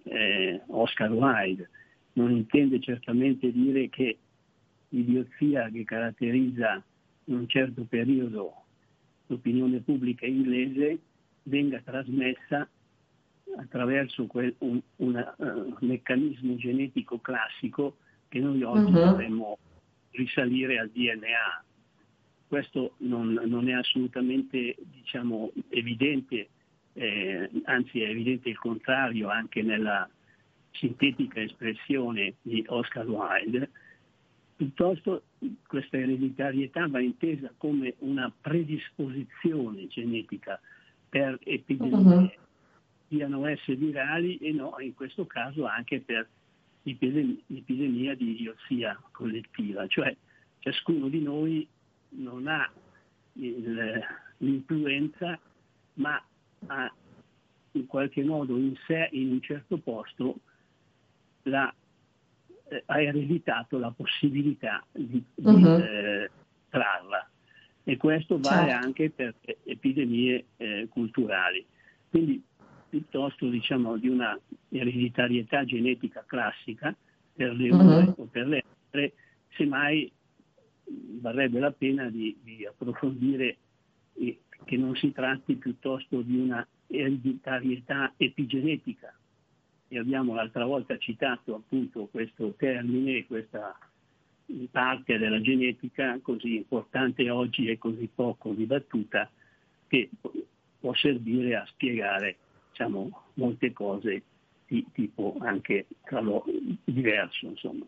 eh, 0.03 0.61
Oscar 0.67 1.11
Wilde. 1.11 1.69
Non 2.13 2.31
intende 2.31 2.79
certamente 2.79 3.51
dire 3.51 3.89
che 3.89 4.17
l'idiozia 4.89 5.69
che 5.69 5.83
caratterizza 5.83 6.81
in 7.25 7.35
un 7.35 7.47
certo 7.47 7.83
periodo 7.83 8.63
l'opinione 9.27 9.79
pubblica 9.79 10.25
inglese 10.25 10.99
venga 11.45 11.81
trasmessa 11.81 12.67
attraverso 13.57 14.25
quel, 14.25 14.53
un, 14.59 14.81
una, 14.97 15.33
uh, 15.37 15.75
meccanismo 15.79 16.55
genetico 16.55 17.19
classico 17.19 17.97
che 18.27 18.39
noi 18.39 18.63
oggi 18.63 18.91
uh-huh. 18.91 19.05
dovremmo 19.05 19.57
risalire 20.11 20.79
al 20.79 20.89
DNA. 20.89 21.63
Questo 22.47 22.93
non, 22.97 23.33
non 23.45 23.69
è 23.69 23.73
assolutamente 23.73 24.75
diciamo, 24.91 25.51
evidente, 25.69 26.49
eh, 26.93 27.49
anzi 27.65 28.01
è 28.01 28.09
evidente 28.09 28.49
il 28.49 28.57
contrario 28.57 29.29
anche 29.29 29.61
nella 29.61 30.09
sintetica 30.71 31.41
espressione 31.41 32.35
di 32.41 32.63
Oscar 32.67 33.07
Wilde, 33.07 33.69
piuttosto 34.55 35.23
questa 35.67 35.97
ereditarietà 35.97 36.87
va 36.87 36.99
intesa 36.99 37.51
come 37.57 37.95
una 37.99 38.31
predisposizione 38.41 39.87
genetica 39.87 40.59
per 41.15 41.39
epidemie, 41.43 42.13
uh-huh. 42.13 42.31
siano 43.07 43.45
esse 43.45 43.73
virali 43.77 44.35
e 44.39 44.51
no, 44.51 44.75
in 44.79 44.93
questo 44.93 45.25
caso 45.25 45.65
anche 45.65 46.01
per 46.01 46.27
l'epidemia 46.83 48.15
di 48.15 48.31
idiozia 48.31 49.01
collettiva, 49.11 49.87
cioè 49.87 50.13
ciascuno 50.59 51.07
di 51.07 51.21
noi 51.21 51.65
non 52.09 52.47
ha 52.47 52.69
il, 53.33 54.03
l'influenza 54.39 55.39
ma 55.93 56.21
ha 56.65 56.93
in 57.71 57.85
qualche 57.85 58.21
modo 58.21 58.57
in 58.57 58.75
sé, 58.85 59.07
in 59.13 59.31
un 59.31 59.41
certo 59.41 59.77
posto, 59.77 60.39
la, 61.43 61.73
eh, 62.67 62.83
ha 62.87 63.01
ereditato 63.01 63.77
la 63.77 63.91
possibilità 63.91 64.85
di, 64.91 65.23
di 65.33 65.45
uh-huh. 65.45 65.77
eh, 65.77 66.29
trarla 66.69 67.29
e 67.85 67.97
questo 67.97 68.39
vale 68.39 68.71
certo. 68.71 68.85
anche 68.85 69.09
per 69.11 69.35
epidemie 69.63 70.45
eh, 70.57 70.87
culturali. 70.89 71.63
Quindi 72.09 72.41
piuttosto 72.89 73.47
diciamo 73.47 73.95
di 73.97 74.09
una 74.09 74.37
ereditarietà 74.69 75.63
genetica 75.63 76.23
classica 76.25 76.93
per 77.33 77.53
le 77.53 77.69
une 77.69 77.83
uh-huh. 77.83 78.13
o 78.17 78.25
per 78.25 78.47
le 78.47 78.63
altre, 78.85 79.13
semmai 79.55 80.11
varrebbe 81.21 81.59
la 81.59 81.71
pena 81.71 82.09
di, 82.09 82.35
di 82.41 82.65
approfondire 82.65 83.57
eh, 84.13 84.39
che 84.63 84.77
non 84.77 84.95
si 84.95 85.11
tratti 85.11 85.55
piuttosto 85.55 86.21
di 86.21 86.37
una 86.37 86.67
ereditarietà 86.87 88.13
epigenetica. 88.17 89.13
E 89.87 89.99
abbiamo 89.99 90.33
l'altra 90.33 90.65
volta 90.65 90.97
citato 90.97 91.53
appunto 91.53 92.07
questo 92.07 92.55
termine, 92.57 93.25
questa 93.27 93.77
parte 94.69 95.17
della 95.17 95.41
genetica 95.41 96.19
così 96.21 96.55
importante 96.55 97.29
oggi 97.29 97.67
e 97.67 97.77
così 97.77 98.09
poco 98.13 98.51
dibattuta 98.51 99.29
che 99.87 100.09
può 100.79 100.93
servire 100.93 101.55
a 101.55 101.65
spiegare 101.65 102.37
diciamo, 102.69 103.23
molte 103.35 103.73
cose 103.73 104.21
di 104.67 104.85
tipo 104.93 105.35
anche 105.39 105.85
tra 106.03 106.19
loro 106.19 106.45
diverso. 106.83 107.47
Insomma. 107.47 107.85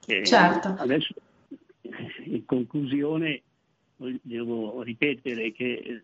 certo. 0.00 0.74
Adesso 0.78 1.14
in 2.24 2.44
conclusione 2.44 3.42
devo 4.22 4.82
ripetere 4.82 5.52
che 5.52 6.02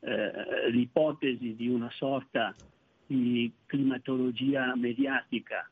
eh, 0.00 0.70
l'ipotesi 0.70 1.54
di 1.54 1.68
una 1.68 1.90
sorta 1.90 2.54
di 3.06 3.50
climatologia 3.66 4.74
mediatica 4.74 5.68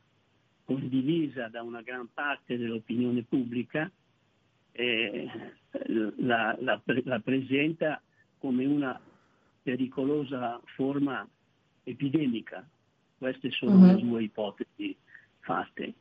condivisa 0.70 1.48
da 1.48 1.62
una 1.62 1.82
gran 1.82 2.08
parte 2.14 2.56
dell'opinione 2.56 3.24
pubblica, 3.24 3.90
eh, 4.70 5.28
la, 6.18 6.56
la, 6.60 6.80
la, 6.84 7.18
presenta 7.18 8.00
come 8.38 8.64
una 8.66 9.00
pericolosa 9.64 10.60
forma 10.76 11.28
epidemica. 11.82 12.64
Queste 13.18 13.50
sono 13.50 13.78
uh-huh. 13.78 13.94
le 13.96 14.00
due 14.00 14.22
ipotesi 14.22 14.96
fatte. 15.40 15.94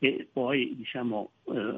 E 0.00 0.28
poi, 0.32 0.74
diciamo, 0.74 1.30
eh, 1.44 1.76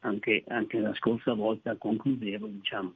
anche, 0.00 0.44
anche, 0.48 0.80
la 0.80 0.94
scorsa 0.94 1.34
volta 1.34 1.76
concludevo 1.76 2.46
diciamo, 2.46 2.94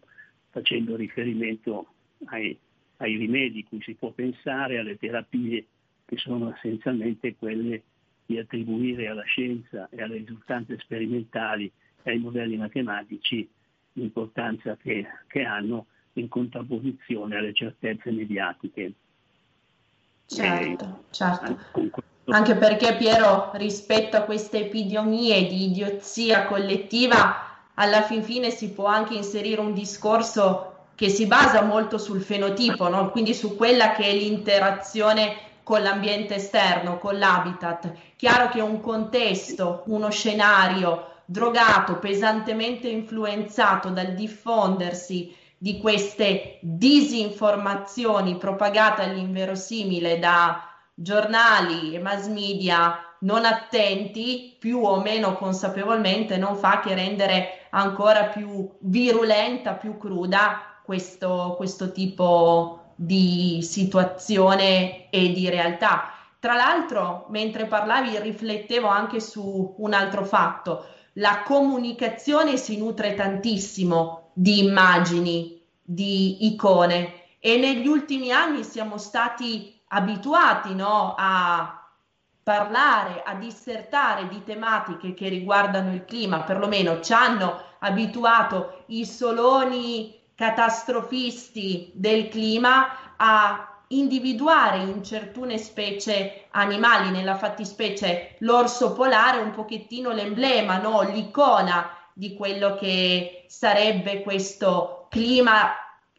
facendo 0.49 0.97
riferimento 0.97 1.92
ai, 2.25 2.59
ai 2.97 3.16
rimedi 3.16 3.64
cui 3.64 3.83
si 3.83 3.92
può 3.92 4.12
pensare, 4.12 4.79
alle 4.79 4.97
terapie 4.97 5.66
che 6.07 6.16
sono 6.16 6.55
essenzialmente 6.55 7.37
quelle 7.37 7.83
di 8.29 8.38
attribuire 8.38 9.09
alla 9.09 9.23
scienza 9.23 9.88
e 9.88 10.03
alle 10.03 10.19
risultanze 10.19 10.77
sperimentali 10.81 11.73
e 12.03 12.11
ai 12.11 12.19
modelli 12.19 12.59
matematici 12.59 13.49
l'importanza 13.95 14.77
che, 14.77 15.07
che 15.27 15.45
hanno 15.45 15.87
in 16.12 16.29
contrapposizione 16.29 17.37
alle 17.37 17.55
certezze 17.55 18.11
mediatiche. 18.11 18.93
Certo, 20.27 21.05
certo. 21.09 21.57
Anche 22.27 22.55
perché 22.57 22.97
Piero, 22.97 23.51
rispetto 23.55 24.19
a 24.19 24.25
queste 24.25 24.67
epidemie 24.67 25.47
di 25.47 25.71
idiozia 25.71 26.45
collettiva, 26.45 27.71
alla 27.73 28.03
fin 28.03 28.23
fine 28.23 28.51
si 28.51 28.73
può 28.73 28.85
anche 28.85 29.14
inserire 29.14 29.62
un 29.62 29.73
discorso 29.73 30.88
che 30.95 31.09
si 31.09 31.27
basa 31.27 31.62
molto 31.62 31.97
sul 31.97 32.21
fenotipo, 32.21 32.88
no? 32.91 33.11
quindi 33.11 33.33
su 33.33 33.57
quella 33.57 33.93
che 33.93 34.05
è 34.05 34.14
l'interazione 34.14 35.48
con 35.69 35.83
l'ambiente 35.83 36.37
esterno, 36.37 36.97
con 36.97 37.19
l'habitat. 37.19 37.93
Chiaro 38.17 38.49
che 38.49 38.63
un 38.63 38.81
contesto, 38.81 39.83
uno 39.89 40.09
scenario 40.09 41.17
drogato, 41.27 41.99
pesantemente 41.99 42.89
influenzato 42.89 43.91
dal 43.91 44.15
diffondersi 44.15 45.37
di 45.59 45.79
queste 45.79 46.59
disinformazioni 46.63 48.39
propagate 48.39 49.03
all'inverosimile 49.03 50.19
da 50.19 50.67
giornali 50.95 51.95
e 51.95 51.99
mass 51.99 52.29
media 52.29 53.17
non 53.21 53.45
attenti, 53.45 54.57
più 54.59 54.83
o 54.83 54.99
meno 55.03 55.35
consapevolmente, 55.35 56.39
non 56.39 56.57
fa 56.57 56.81
che 56.81 56.95
rendere 56.95 57.67
ancora 57.73 58.25
più 58.29 58.75
virulenta, 58.79 59.75
più 59.75 59.99
cruda 59.99 60.81
questo, 60.83 61.53
questo 61.59 61.93
tipo 61.93 62.88
di 63.01 63.61
situazione 63.63 65.09
e 65.11 65.31
di 65.33 65.49
realtà. 65.49 66.13
Tra 66.41 66.55
l'altro, 66.55 67.27
mentre 67.31 67.67
parlavi, 67.67 68.19
riflettevo 68.19 68.89
anche 68.89 69.21
su 69.21 69.77
un 69.79 69.93
altro 69.93 70.25
fatto. 70.25 70.85
La 71.15 71.43
comunicazione 71.45 72.57
si 72.57 72.77
nutre 72.77 73.15
tantissimo 73.15 74.31
di 74.33 74.65
immagini, 74.65 75.65
di 75.81 76.47
icone 76.47 77.37
e 77.39 77.57
negli 77.57 77.87
ultimi 77.87 78.33
anni 78.33 78.65
siamo 78.65 78.99
stati 78.99 79.81
abituati 79.89 80.75
no, 80.75 81.15
a 81.17 81.89
parlare, 82.43 83.23
a 83.25 83.35
dissertare 83.35 84.27
di 84.27 84.43
tematiche 84.43 85.15
che 85.15 85.29
riguardano 85.29 85.93
il 85.93 86.05
clima, 86.05 86.43
perlomeno 86.43 87.01
ci 87.01 87.13
hanno 87.13 87.63
abituato 87.79 88.85
i 88.87 89.05
soloni 89.05 90.18
catastrofisti 90.38 91.90
del 91.94 92.29
clima 92.29 93.16
a 93.16 93.83
individuare 93.88 94.79
in 94.79 95.03
certune 95.03 95.59
specie 95.59 96.44
animali, 96.51 97.11
nella 97.11 97.37
fattispecie 97.37 98.37
l'orso 98.38 98.92
polare, 98.92 99.40
un 99.40 99.51
pochettino 99.51 100.12
l'emblema, 100.12 100.79
no? 100.79 101.03
l'icona 101.03 101.90
di 102.12 102.35
quello 102.35 102.77
che 102.77 103.46
sarebbe 103.48 104.22
questo 104.22 105.09
clima 105.11 105.72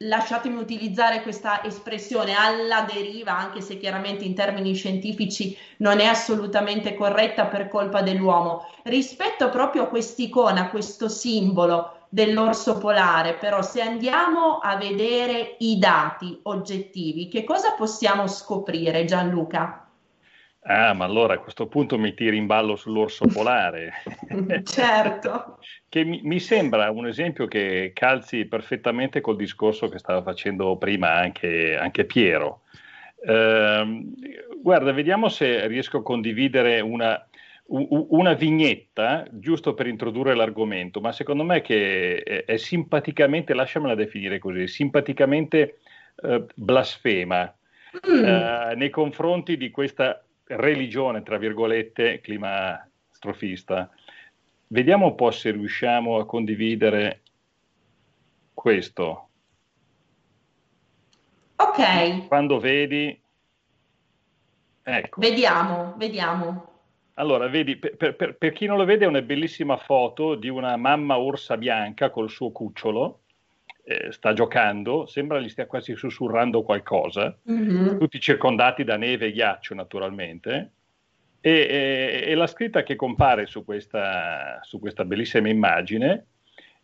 lasciatemi 0.03 0.57
utilizzare 0.57 1.21
questa 1.21 1.63
espressione 1.63 2.33
alla 2.33 2.81
deriva, 2.81 3.37
anche 3.37 3.61
se 3.61 3.77
chiaramente 3.77 4.25
in 4.25 4.35
termini 4.35 4.73
scientifici 4.73 5.57
non 5.77 6.01
è 6.01 6.05
assolutamente 6.05 6.93
corretta 6.95 7.45
per 7.45 7.69
colpa 7.69 8.01
dell'uomo. 8.01 8.65
Rispetto 8.83 9.49
proprio 9.49 9.83
a 9.83 9.87
quest'icona, 9.87 10.61
a 10.61 10.69
questo 10.69 11.07
simbolo 11.07 11.98
dell'orso 12.09 12.79
polare, 12.79 13.35
però 13.35 13.61
se 13.61 13.81
andiamo 13.81 14.57
a 14.57 14.75
vedere 14.77 15.55
i 15.59 15.77
dati 15.77 16.39
oggettivi, 16.43 17.27
che 17.27 17.43
cosa 17.43 17.75
possiamo 17.77 18.27
scoprire 18.27 19.05
Gianluca? 19.05 19.85
Ah, 20.63 20.93
ma 20.93 21.05
allora 21.05 21.35
a 21.35 21.39
questo 21.39 21.67
punto 21.67 21.97
mi 21.97 22.13
tiri 22.13 22.35
in 22.35 22.45
ballo 22.45 22.75
sull'orso 22.75 23.27
polare. 23.31 23.93
certo. 24.63 25.59
che 25.87 26.03
mi, 26.03 26.19
mi, 26.23 26.39
sembra 26.39 26.89
un 26.91 27.07
esempio 27.07 27.47
che 27.47 27.91
calzi 27.93 28.45
perfettamente 28.45 29.21
col 29.21 29.35
discorso 29.35 29.87
che 29.87 29.99
stava 29.99 30.21
facendo 30.21 30.75
prima 30.77 31.13
anche, 31.13 31.77
anche 31.77 32.05
Piero. 32.05 32.61
Eh, 33.21 34.03
guarda, 34.61 34.91
vediamo 34.91 35.29
se 35.29 35.67
riesco 35.67 35.99
a 35.99 36.03
condividere 36.03 36.81
una, 36.81 37.28
una 37.71 38.33
vignetta 38.33 39.27
giusto 39.31 39.73
per 39.73 39.87
introdurre 39.87 40.33
l'argomento, 40.33 41.01
ma 41.01 41.11
secondo 41.11 41.43
me 41.43 41.61
che 41.61 42.23
è, 42.23 42.45
è 42.45 42.57
simpaticamente, 42.57 43.53
lasciamela 43.53 43.93
definire 43.95 44.39
così, 44.39 44.67
simpaticamente 44.67 45.77
eh, 46.15 46.45
blasfema 46.55 47.53
mm. 48.07 48.25
eh, 48.25 48.73
nei 48.75 48.89
confronti 48.89 49.55
di 49.55 49.69
questa 49.69 50.23
religione, 50.45 51.21
tra 51.21 51.37
virgolette, 51.37 52.21
clima 52.21 52.87
strofista. 53.11 53.89
Vediamo 54.67 55.07
un 55.07 55.15
po' 55.15 55.31
se 55.31 55.51
riusciamo 55.51 56.17
a 56.17 56.25
condividere 56.25 57.21
questo. 58.53 59.29
Ok. 61.55 62.27
Quando 62.27 62.59
vedi... 62.59 63.21
Ecco. 64.81 65.19
Vediamo, 65.21 65.93
vediamo. 65.97 66.68
Allora, 67.19 67.47
vedi, 67.49 67.75
per, 67.75 68.15
per, 68.15 68.37
per, 68.37 68.51
chi 68.53 68.65
non 68.65 68.77
lo 68.77 68.85
vede 68.85 69.03
è 69.03 69.07
una 69.07 69.21
bellissima 69.21 69.75
foto 69.75 70.35
di 70.35 70.47
una 70.47 70.77
mamma 70.77 71.19
orsa 71.19 71.57
bianca 71.57 72.09
col 72.09 72.29
suo 72.29 72.51
cucciolo, 72.51 73.23
eh, 73.83 74.11
sta 74.13 74.31
giocando, 74.31 75.05
sembra 75.05 75.39
gli 75.39 75.49
stia 75.49 75.67
quasi 75.67 75.95
sussurrando 75.97 76.63
qualcosa, 76.63 77.37
mm-hmm. 77.51 77.97
tutti 77.97 78.21
circondati 78.21 78.85
da 78.85 78.95
neve 78.95 79.27
e 79.27 79.31
ghiaccio 79.33 79.75
naturalmente, 79.75 80.71
e, 81.41 81.51
e, 81.51 82.23
e 82.25 82.35
la 82.35 82.47
scritta 82.47 82.83
che 82.83 82.95
compare 82.95 83.47
su 83.47 83.65
questa, 83.65 84.59
su 84.61 84.79
questa 84.79 85.03
bellissima 85.03 85.49
immagine 85.49 86.27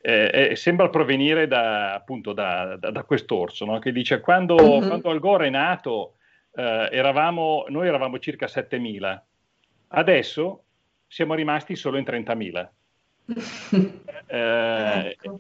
eh, 0.02 0.52
sembra 0.56 0.90
provenire 0.90 1.48
da, 1.48 1.94
appunto 1.94 2.34
da, 2.34 2.76
da, 2.78 2.92
da 2.92 3.04
quest'orso, 3.04 3.64
no? 3.64 3.80
che 3.80 3.94
dice 3.94 4.20
quando, 4.20 4.56
mm-hmm. 4.56 4.88
quando 4.88 5.10
Al 5.10 5.20
Gore 5.20 5.48
è 5.48 5.50
nato 5.50 6.16
eh, 6.54 6.90
eravamo, 6.92 7.66
noi 7.70 7.88
eravamo 7.88 8.20
circa 8.20 8.48
7.000, 8.48 9.20
adesso 9.96 10.64
siamo 11.08 11.34
rimasti 11.34 11.76
solo 11.76 11.98
in 11.98 12.04
30.000. 12.04 12.70
eh, 14.28 15.18
ecco. 15.20 15.40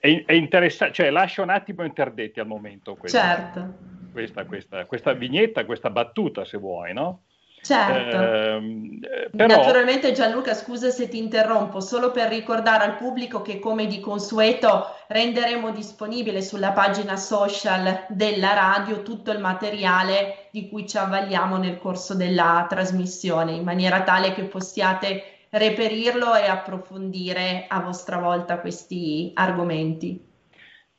è, 0.00 0.24
è 0.24 0.32
interessante, 0.32 0.94
cioè 0.94 1.10
lascia 1.10 1.42
un 1.42 1.50
attimo 1.50 1.82
interdetti 1.84 2.38
al 2.38 2.46
momento 2.46 2.94
questa, 2.94 3.20
certo. 3.20 3.74
questa, 4.12 4.44
questa, 4.44 4.84
questa, 4.84 5.12
vignetta, 5.14 5.64
questa 5.64 5.90
battuta 5.90 6.44
se 6.44 6.58
vuoi, 6.58 6.92
no? 6.92 7.24
Certo. 7.60 8.16
Eh, 8.16 9.30
però... 9.34 9.56
Naturalmente 9.56 10.12
Gianluca, 10.12 10.54
scusa 10.54 10.90
se 10.90 11.08
ti 11.08 11.18
interrompo, 11.18 11.80
solo 11.80 12.10
per 12.10 12.28
ricordare 12.28 12.84
al 12.84 12.96
pubblico 12.96 13.42
che 13.42 13.58
come 13.58 13.86
di 13.86 14.00
consueto 14.00 14.94
renderemo 15.08 15.70
disponibile 15.70 16.40
sulla 16.40 16.72
pagina 16.72 17.16
social 17.16 18.06
della 18.08 18.54
radio 18.54 19.02
tutto 19.02 19.32
il 19.32 19.38
materiale 19.38 20.48
di 20.50 20.68
cui 20.68 20.88
ci 20.88 20.96
avvaliamo 20.96 21.56
nel 21.56 21.78
corso 21.78 22.14
della 22.14 22.66
trasmissione, 22.68 23.52
in 23.52 23.64
maniera 23.64 24.02
tale 24.02 24.32
che 24.32 24.44
possiate 24.44 25.22
reperirlo 25.50 26.34
e 26.34 26.46
approfondire 26.46 27.64
a 27.68 27.80
vostra 27.80 28.18
volta 28.18 28.60
questi 28.60 29.30
argomenti. 29.34 30.26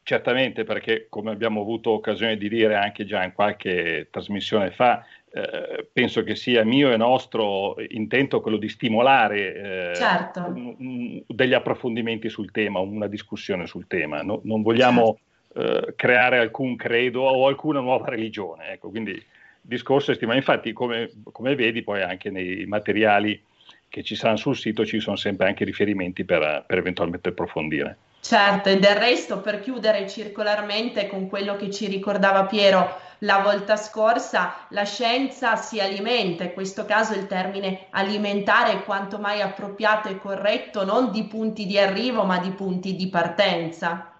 Certamente, 0.01 0.63
perché 0.63 1.05
come 1.07 1.29
abbiamo 1.29 1.61
avuto 1.61 1.91
occasione 1.91 2.35
di 2.35 2.49
dire 2.49 2.75
anche 2.75 3.05
già 3.05 3.23
in 3.23 3.31
qualche 3.33 4.07
trasmissione 4.09 4.71
fa, 4.71 5.05
eh, 5.31 5.87
penso 5.91 6.23
che 6.23 6.35
sia 6.35 6.63
mio 6.63 6.91
e 6.91 6.97
nostro 6.97 7.75
intento 7.89 8.41
quello 8.41 8.57
di 8.57 8.67
stimolare 8.67 9.91
eh, 9.91 9.95
certo. 9.95 10.45
un, 10.47 10.75
un, 10.77 11.23
degli 11.27 11.53
approfondimenti 11.53 12.29
sul 12.29 12.51
tema, 12.51 12.79
una 12.79 13.07
discussione 13.07 13.67
sul 13.67 13.85
tema. 13.87 14.21
No, 14.23 14.41
non 14.43 14.61
vogliamo 14.61 15.19
certo. 15.53 15.87
eh, 15.87 15.95
creare 15.95 16.39
alcun 16.39 16.75
credo 16.75 17.21
o 17.21 17.47
alcuna 17.47 17.79
nuova 17.79 18.09
religione. 18.09 18.71
Ecco, 18.71 18.89
quindi 18.89 19.11
il 19.11 19.25
discorso 19.61 20.11
è 20.11 20.15
stimolare. 20.15 20.41
Infatti, 20.43 20.73
come, 20.73 21.11
come 21.31 21.55
vedi, 21.55 21.83
poi 21.83 22.01
anche 22.01 22.31
nei 22.31 22.65
materiali 22.65 23.39
che 23.87 24.03
ci 24.03 24.15
saranno 24.15 24.37
sul 24.37 24.55
sito 24.55 24.85
ci 24.85 24.99
sono 24.99 25.15
sempre 25.15 25.47
anche 25.47 25.63
riferimenti 25.65 26.23
per, 26.23 26.63
per 26.65 26.77
eventualmente 26.77 27.29
approfondire. 27.29 27.97
Certo, 28.21 28.69
e 28.69 28.79
del 28.79 28.95
resto 28.95 29.39
per 29.39 29.59
chiudere 29.61 30.07
circolarmente 30.07 31.07
con 31.07 31.27
quello 31.27 31.55
che 31.55 31.71
ci 31.71 31.87
ricordava 31.87 32.45
Piero 32.45 33.07
la 33.19 33.39
volta 33.39 33.75
scorsa, 33.75 34.67
la 34.69 34.83
scienza 34.83 35.55
si 35.55 35.79
alimenta, 35.79 36.43
in 36.43 36.53
questo 36.53 36.85
caso 36.85 37.13
il 37.13 37.27
termine 37.27 37.87
alimentare 37.89 38.71
è 38.71 38.83
quanto 38.83 39.17
mai 39.17 39.41
appropriato 39.41 40.07
e 40.07 40.17
corretto, 40.17 40.85
non 40.85 41.11
di 41.11 41.25
punti 41.25 41.65
di 41.65 41.77
arrivo 41.77 42.23
ma 42.23 42.39
di 42.39 42.51
punti 42.51 42.95
di 42.95 43.09
partenza. 43.09 44.13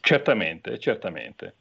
Certamente, 0.00 0.78
certamente. 0.78 1.54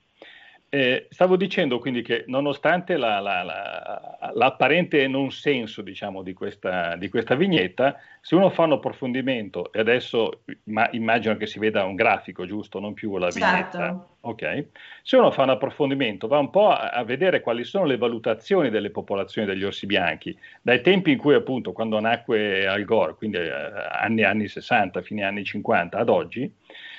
Eh, 0.76 1.08
stavo 1.10 1.38
dicendo 1.38 1.80
quindi 1.80 2.02
che 2.02 2.26
nonostante 2.28 2.98
la, 2.98 3.22
la, 3.22 3.44
la, 3.44 4.32
l'apparente 4.34 5.08
non 5.08 5.32
senso 5.32 5.82
diciamo, 5.82 6.22
di, 6.22 6.34
questa, 6.34 6.98
di, 6.98 7.08
questa, 7.08 7.34
vignetta, 7.34 7.98
se 8.20 8.36
uno 8.36 8.50
fa 8.50 8.64
un 8.64 8.74
approfondimento, 8.74 9.72
e 9.72 9.80
adesso 9.80 10.42
ma, 10.64 10.90
immagino 10.92 11.38
che 11.38 11.46
si 11.48 11.60
veda 11.60 11.86
un 11.86 11.96
grafico, 11.96 12.46
giusto? 12.46 12.82
Non 12.82 12.94
più 12.94 13.16
la 13.16 13.30
vignetta. 13.30 13.80
Certo. 13.80 14.10
Okay. 14.20 14.68
Se 15.02 15.16
uno 15.16 15.32
fa 15.32 15.44
un 15.44 15.52
approfondimento, 15.52 16.28
va 16.28 16.40
un 16.40 16.50
po' 16.50 16.72
a, 16.72 16.90
a, 16.90 17.06
vedere 17.06 17.40
quali 17.40 17.64
sono 17.64 17.86
le 17.86 17.96
valutazioni 17.96 18.70
delle 18.70 18.90
popolazioni 18.90 19.48
degli 19.48 19.64
orsi 19.64 19.86
bianchi, 19.86 20.38
dai 20.62 20.82
tempi 20.82 21.12
in 21.12 21.18
cui 21.18 21.36
appunto 21.36 21.72
quando 21.72 22.02
nacque 22.02 22.68
Al 22.68 22.84
Gore, 22.84 23.16
quindi 23.16 23.38
eh, 23.38 23.50
anni, 23.92 24.24
anni 24.24 24.50
60, 24.50 25.02
fine 25.04 25.24
anni 25.24 25.46
50 25.46 25.98
ad 25.98 26.10
oggi, 26.10 26.54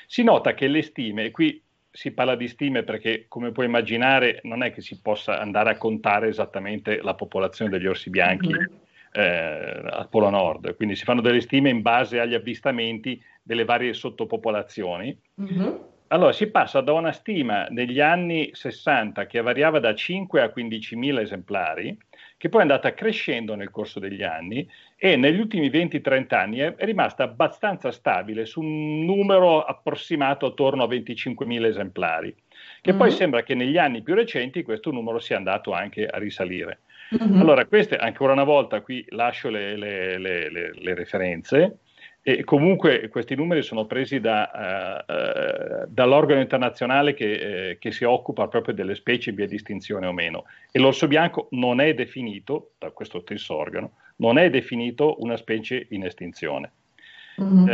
si 0.07 0.23
nota 0.23 0.55
che 0.55 0.67
le 0.67 0.81
stime, 0.81 1.25
e 1.25 1.31
qui 1.31 1.62
si 1.97 2.11
parla 2.11 2.37
di 2.37 2.47
stime 2.47 2.83
perché, 2.83 3.25
come 3.27 3.53
puoi 3.53 3.65
immaginare, 3.65 4.41
non 4.43 4.63
è 4.63 4.71
che 4.71 4.83
si 4.83 5.01
possa 5.01 5.41
andare 5.41 5.71
a 5.71 5.79
contare 5.79 6.29
esattamente 6.29 7.01
la 7.01 7.15
popolazione 7.15 7.71
degli 7.71 7.87
orsi 7.87 8.11
bianchi 8.11 8.53
mm-hmm. 8.53 8.67
eh, 9.13 9.81
al 9.91 10.07
Polo 10.11 10.29
Nord, 10.29 10.77
quindi 10.77 10.95
si 10.95 11.05
fanno 11.05 11.23
delle 11.23 11.41
stime 11.41 11.71
in 11.71 11.81
base 11.81 12.21
agli 12.21 12.35
avvistamenti 12.35 13.21
delle 13.43 13.65
varie 13.65 13.95
sottopopolazioni. 13.95 15.19
Mm-hmm. 15.41 15.75
Allora 16.09 16.33
si 16.33 16.49
passa 16.49 16.83
da 16.83 16.93
una 16.93 17.13
stima 17.13 17.65
negli 17.71 17.99
anni 17.99 18.51
60 18.53 19.25
che 19.27 19.41
variava 19.41 19.81
da 19.81 19.95
5 19.95 20.43
a 20.43 20.53
15.000 20.55 21.21
esemplari 21.21 21.99
che 22.37 22.49
poi 22.51 22.61
è 22.61 22.63
andata 22.63 22.93
crescendo 22.93 23.55
nel 23.55 23.71
corso 23.71 23.99
degli 23.99 24.23
anni 24.23 24.69
e 24.99 25.17
negli 25.17 25.39
ultimi 25.39 25.69
20-30 25.69 26.35
anni 26.35 26.59
è 26.59 26.75
rimasta 26.79 27.25
abbastanza 27.25 27.93
stabile 27.93 28.47
su 28.47 28.61
un 28.61 29.05
numero 29.05 29.63
approssimato 29.63 30.47
attorno 30.47 30.85
a 30.85 30.89
25.000 30.89 31.65
esemplari, 31.67 32.35
che 32.81 32.91
mm-hmm. 32.91 32.99
poi 32.99 33.11
sembra 33.11 33.43
che 33.43 33.55
negli 33.55 33.77
anni 33.77 34.03
più 34.03 34.15
recenti 34.15 34.63
questo 34.63 34.91
numero 34.91 35.19
sia 35.19 35.37
andato 35.37 35.73
anche 35.73 36.07
a 36.07 36.19
risalire. 36.19 36.81
Mm-hmm. 37.15 37.41
Allora, 37.41 37.67
queste, 37.67 37.97
ancora 37.97 38.33
una 38.33 38.45
volta, 38.45 38.81
qui 38.81 39.05
lascio 39.11 39.51
le, 39.51 39.77
le, 39.77 40.19
le, 40.19 40.49
le 40.73 40.95
referenze. 40.95 41.79
E 42.29 42.43
comunque 42.43 43.09
questi 43.09 43.37
numeri 43.37 43.63
sono 43.63 43.87
presi 43.87 44.19
da, 44.19 44.51
uh, 45.07 45.13
uh, 45.13 45.87
dall'organo 45.87 46.41
internazionale 46.41 47.15
che, 47.15 47.75
uh, 47.75 47.79
che, 47.79 47.93
si 47.93 48.03
occupa 48.03 48.49
proprio 48.49 48.75
delle 48.75 48.97
specie 48.97 49.31
in 49.31 49.37
via 49.37 49.47
di 49.47 49.55
estinzione 49.55 50.09
o 50.09 50.13
meno. 50.13 50.45
E 50.73 50.81
l'orso 50.81 51.07
bianco 51.07 51.47
non 51.53 51.81
è 51.81 51.95
definito, 51.95 52.73
da 52.79 52.91
questo 52.91 53.21
stesso 53.21 53.55
organo, 53.55 53.93
non 54.16 54.38
è 54.38 54.50
definito 54.50 55.16
una 55.22 55.37
specie 55.37 55.87
in 55.90 56.05
estinzione. 56.05 56.72
Mm-hmm. 57.38 57.68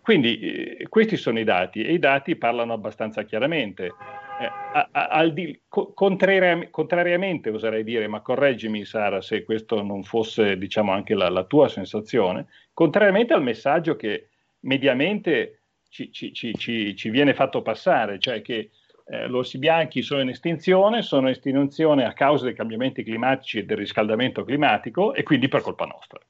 quindi 0.00 0.38
eh, 0.38 0.86
questi 0.88 1.16
sono 1.16 1.40
i 1.40 1.44
dati 1.44 1.82
e 1.82 1.92
i 1.92 1.98
dati 1.98 2.36
parlano 2.36 2.72
abbastanza 2.72 3.24
chiaramente. 3.24 3.92
Eh, 4.40 5.32
di, 5.32 5.60
co- 5.66 5.92
contrariam- 5.92 6.70
contrariamente 6.70 7.50
oserei 7.50 7.82
dire, 7.82 8.06
ma 8.06 8.20
correggimi 8.20 8.84
Sara 8.84 9.20
se 9.20 9.42
questo 9.42 9.82
non 9.82 10.04
fosse 10.04 10.56
diciamo 10.56 10.92
anche 10.92 11.14
la, 11.14 11.28
la 11.28 11.42
tua 11.42 11.68
sensazione, 11.68 12.46
contrariamente 12.72 13.34
al 13.34 13.42
messaggio 13.42 13.96
che 13.96 14.28
mediamente 14.60 15.62
ci, 15.88 16.12
ci, 16.12 16.32
ci, 16.32 16.94
ci 16.94 17.10
viene 17.10 17.34
fatto 17.34 17.62
passare, 17.62 18.20
cioè 18.20 18.40
che 18.40 18.70
eh, 19.10 19.28
gli 19.28 19.32
orsi 19.32 19.58
bianchi 19.58 20.02
sono 20.02 20.20
in 20.20 20.28
estinzione, 20.28 21.02
sono 21.02 21.28
in 21.28 21.34
estinzione 21.34 22.04
a 22.04 22.12
causa 22.12 22.44
dei 22.44 22.54
cambiamenti 22.54 23.02
climatici 23.02 23.58
e 23.58 23.64
del 23.64 23.76
riscaldamento 23.76 24.44
climatico 24.44 25.14
e 25.14 25.22
quindi 25.22 25.48
per 25.48 25.62
colpa 25.62 25.86
nostra. 25.86 26.20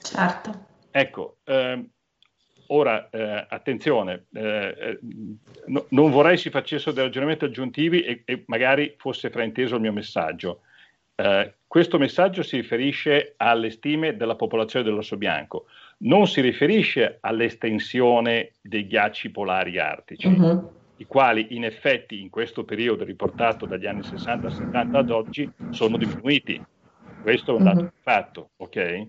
Certo. 0.00 0.66
Ecco, 0.90 1.38
ehm, 1.44 1.88
ora 2.68 3.08
eh, 3.10 3.46
attenzione, 3.48 4.26
eh, 4.32 4.74
eh 4.78 4.98
no, 5.66 5.86
non 5.90 6.10
vorrei 6.10 6.36
si 6.36 6.50
facessero 6.50 6.92
dei 6.92 7.04
ragionamenti 7.04 7.44
aggiuntivi 7.44 8.02
e, 8.02 8.22
e 8.24 8.44
magari 8.46 8.94
fosse 8.96 9.30
frainteso 9.30 9.74
il 9.74 9.80
mio 9.80 9.92
messaggio. 9.92 10.60
Eh, 11.14 11.54
questo 11.66 11.98
messaggio 11.98 12.42
si 12.42 12.56
riferisce 12.56 13.34
alle 13.36 13.70
stime 13.70 14.16
della 14.16 14.36
popolazione 14.36 14.84
dell'osso 14.84 15.16
bianco 15.16 15.66
non 15.98 16.26
si 16.26 16.40
riferisce 16.40 17.18
all'estensione 17.20 18.52
dei 18.60 18.86
ghiacci 18.86 19.30
polari 19.30 19.78
artici, 19.78 20.28
uh-huh. 20.28 20.70
I 20.98 21.06
quali 21.06 21.48
in 21.50 21.64
effetti 21.64 22.20
in 22.20 22.30
questo 22.30 22.64
periodo 22.64 23.04
riportato 23.04 23.66
dagli 23.66 23.86
anni 23.86 24.00
60-70 24.00 24.94
ad 24.96 25.10
oggi 25.10 25.50
sono 25.70 25.96
diminuiti. 25.96 26.62
Questo 27.22 27.52
è 27.52 27.56
un 27.58 27.64
dato 27.64 27.78
uh-huh. 27.80 27.84
di 27.84 28.00
fatto, 28.02 28.50
ok? 28.56 29.04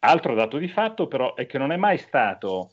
Altro 0.00 0.34
dato 0.34 0.58
di 0.58 0.68
fatto 0.68 1.06
però 1.06 1.34
è 1.34 1.46
che 1.46 1.58
non 1.58 1.72
è 1.72 1.76
mai 1.76 1.98
stato 1.98 2.70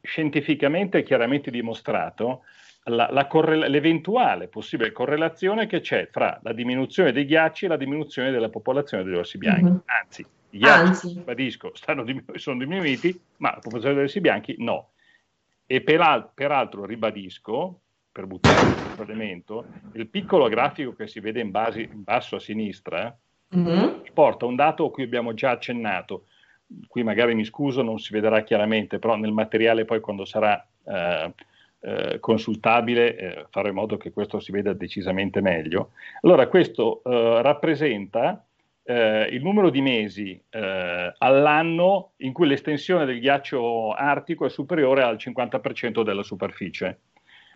scientificamente 0.00 1.02
chiaramente 1.02 1.50
dimostrato 1.50 2.42
la, 2.84 3.08
la 3.10 3.26
correla- 3.26 3.68
l'eventuale 3.68 4.48
possibile 4.48 4.90
correlazione 4.90 5.66
che 5.66 5.80
c'è 5.80 6.10
tra 6.10 6.40
la 6.42 6.52
diminuzione 6.52 7.12
dei 7.12 7.24
ghiacci 7.24 7.66
e 7.66 7.68
la 7.68 7.76
diminuzione 7.76 8.30
della 8.30 8.48
popolazione 8.48 9.04
degli 9.04 9.14
orsi 9.14 9.38
bianchi. 9.38 9.64
Uh-huh. 9.64 9.82
Anzi, 9.84 10.26
gli 10.50 10.58
ghiacci, 10.58 11.14
ribadisco, 11.14 11.72
diminu- 12.04 12.36
sono 12.36 12.58
diminuiti, 12.58 13.18
ma 13.36 13.50
la 13.50 13.60
popolazione 13.60 13.94
degli 13.94 14.04
orsi 14.04 14.20
bianchi 14.20 14.54
no. 14.58 14.90
E 15.66 15.80
peral- 15.82 16.30
peraltro 16.34 16.84
ribadisco, 16.84 17.81
per 18.12 18.26
buttare 18.26 18.60
un 18.96 19.02
elemento, 19.02 19.64
il 19.94 20.06
piccolo 20.06 20.46
grafico 20.48 20.94
che 20.94 21.06
si 21.06 21.18
vede 21.18 21.40
in, 21.40 21.50
base, 21.50 21.80
in 21.80 22.02
basso 22.02 22.36
a 22.36 22.40
sinistra 22.40 23.16
uh-huh. 23.48 24.02
porta 24.12 24.44
un 24.44 24.54
dato 24.54 24.84
a 24.84 24.90
cui 24.90 25.02
abbiamo 25.02 25.32
già 25.32 25.50
accennato. 25.50 26.26
Qui 26.86 27.02
magari 27.02 27.34
mi 27.34 27.44
scuso, 27.44 27.82
non 27.82 27.98
si 27.98 28.12
vedrà 28.12 28.42
chiaramente, 28.42 28.98
però 28.98 29.16
nel 29.16 29.32
materiale 29.32 29.84
poi 29.84 30.00
quando 30.00 30.24
sarà... 30.24 30.64
Eh, 30.84 31.34
eh, 31.84 32.20
consultabile, 32.20 33.16
eh, 33.16 33.46
fare 33.50 33.70
in 33.70 33.74
modo 33.74 33.96
che 33.96 34.12
questo 34.12 34.38
si 34.38 34.52
veda 34.52 34.72
decisamente 34.72 35.40
meglio. 35.40 35.90
Allora, 36.20 36.46
questo 36.46 37.02
eh, 37.02 37.42
rappresenta 37.42 38.46
eh, 38.84 39.28
il 39.30 39.42
numero 39.42 39.70
di 39.70 39.80
mesi 39.80 40.40
eh, 40.48 41.12
all'anno 41.18 42.12
in 42.18 42.32
cui 42.32 42.46
l'estensione 42.46 43.04
del 43.04 43.20
ghiaccio 43.20 43.92
artico 43.92 44.46
è 44.46 44.48
superiore 44.48 45.02
al 45.02 45.16
50% 45.16 46.02
della 46.02 46.22
superficie. 46.22 47.00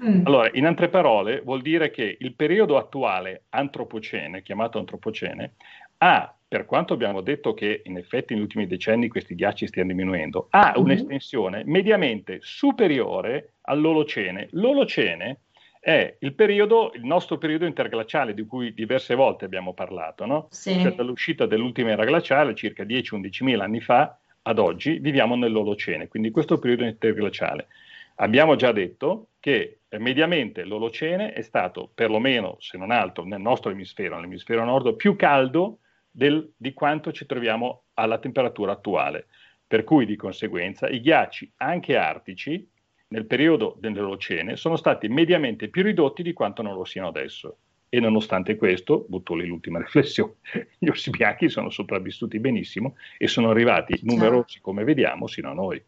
Mm. 0.05 0.27
Allora, 0.27 0.51
in 0.53 0.67
altre 0.67 0.89
parole, 0.89 1.41
vuol 1.41 1.63
dire 1.63 1.91
che 1.91 2.17
il 2.19 2.35
periodo 2.35 2.77
attuale 2.77 3.45
antropocene, 3.51 4.43
chiamato 4.43 4.79
antropocene, 4.79 5.55
ha 5.99 6.37
per 6.49 6.65
quanto 6.65 6.93
abbiamo 6.93 7.23
detto 7.23 7.55
che 7.55 7.83
in 7.85 7.97
effetti 7.97 8.33
negli 8.33 8.43
ultimi 8.43 8.67
decenni 8.67 9.09
questi 9.09 9.35
ghiacci 9.35 9.67
stiano 9.67 9.89
diminuendo, 9.89 10.47
ha 10.51 10.73
mm-hmm. 10.73 10.85
un'estensione 10.85 11.63
mediamente 11.65 12.39
superiore 12.41 13.55
all'Olocene. 13.63 14.49
L'Olocene 14.53 15.41
è 15.81 16.17
il 16.21 16.35
periodo, 16.35 16.93
il 16.95 17.05
nostro 17.05 17.39
periodo 17.39 17.65
interglaciale 17.65 18.33
di 18.33 18.45
cui 18.45 18.75
diverse 18.75 19.15
volte 19.15 19.45
abbiamo 19.45 19.73
parlato, 19.73 20.25
no? 20.25 20.47
Sì. 20.51 20.81
Cioè 20.81 20.95
dall'uscita 20.95 21.47
dell'ultima 21.47 21.91
era 21.91 22.05
glaciale, 22.05 22.55
circa 22.55 22.85
10-11 22.85 23.45
mila 23.45 23.65
anni 23.65 23.81
fa, 23.81 24.19
ad 24.43 24.59
oggi 24.61 24.99
viviamo 24.99 25.35
nell'Olocene, 25.35 26.07
quindi 26.07 26.31
questo 26.31 26.59
periodo 26.59 26.85
interglaciale. 26.85 27.67
Abbiamo 28.16 28.57
già 28.57 28.72
detto 28.72 29.31
che 29.40 29.81
eh, 29.88 29.98
mediamente 29.98 30.64
l'Olocene 30.64 31.33
è 31.33 31.42
stato, 31.42 31.90
perlomeno 31.92 32.57
se 32.61 32.79
non 32.79 32.90
altro, 32.90 33.24
nel 33.24 33.40
nostro 33.40 33.70
emisfero, 33.70 34.14
nell'emisfero 34.14 34.64
nord, 34.64 34.96
più 34.96 35.16
caldo 35.16 35.81
del, 36.11 36.52
di 36.57 36.72
quanto 36.72 37.12
ci 37.12 37.26
troviamo 37.26 37.85
alla 37.94 38.18
temperatura 38.18 38.72
attuale. 38.72 39.26
Per 39.66 39.85
cui 39.85 40.07
di 40.07 40.16
conseguenza 40.16 40.88
i 40.88 41.00
ghiacci, 41.00 41.52
anche 41.57 41.96
artici, 41.96 42.66
nel 43.09 43.26
periodo 43.26 43.76
dell'Olocene 43.79 44.57
sono 44.57 44.76
stati 44.76 45.09
mediamente 45.09 45.68
più 45.68 45.83
ridotti 45.83 46.22
di 46.22 46.33
quanto 46.33 46.62
non 46.62 46.74
lo 46.74 46.85
siano 46.85 47.09
adesso. 47.09 47.59
E 47.88 48.00
nonostante 48.00 48.57
questo, 48.57 49.05
butto 49.09 49.35
lì 49.35 49.46
l'ultima 49.46 49.79
riflessione, 49.79 50.37
gli 50.79 50.88
orsi 50.88 51.11
bianchi 51.11 51.48
sono 51.50 51.68
sopravvissuti 51.68 52.40
benissimo 52.40 52.96
e 53.18 53.29
sono 53.29 53.50
arrivati 53.50 53.98
numerosi, 54.02 54.61
come 54.61 54.85
vediamo, 54.85 55.26
sino 55.26 55.50
a 55.50 55.55
noi. 55.55 55.83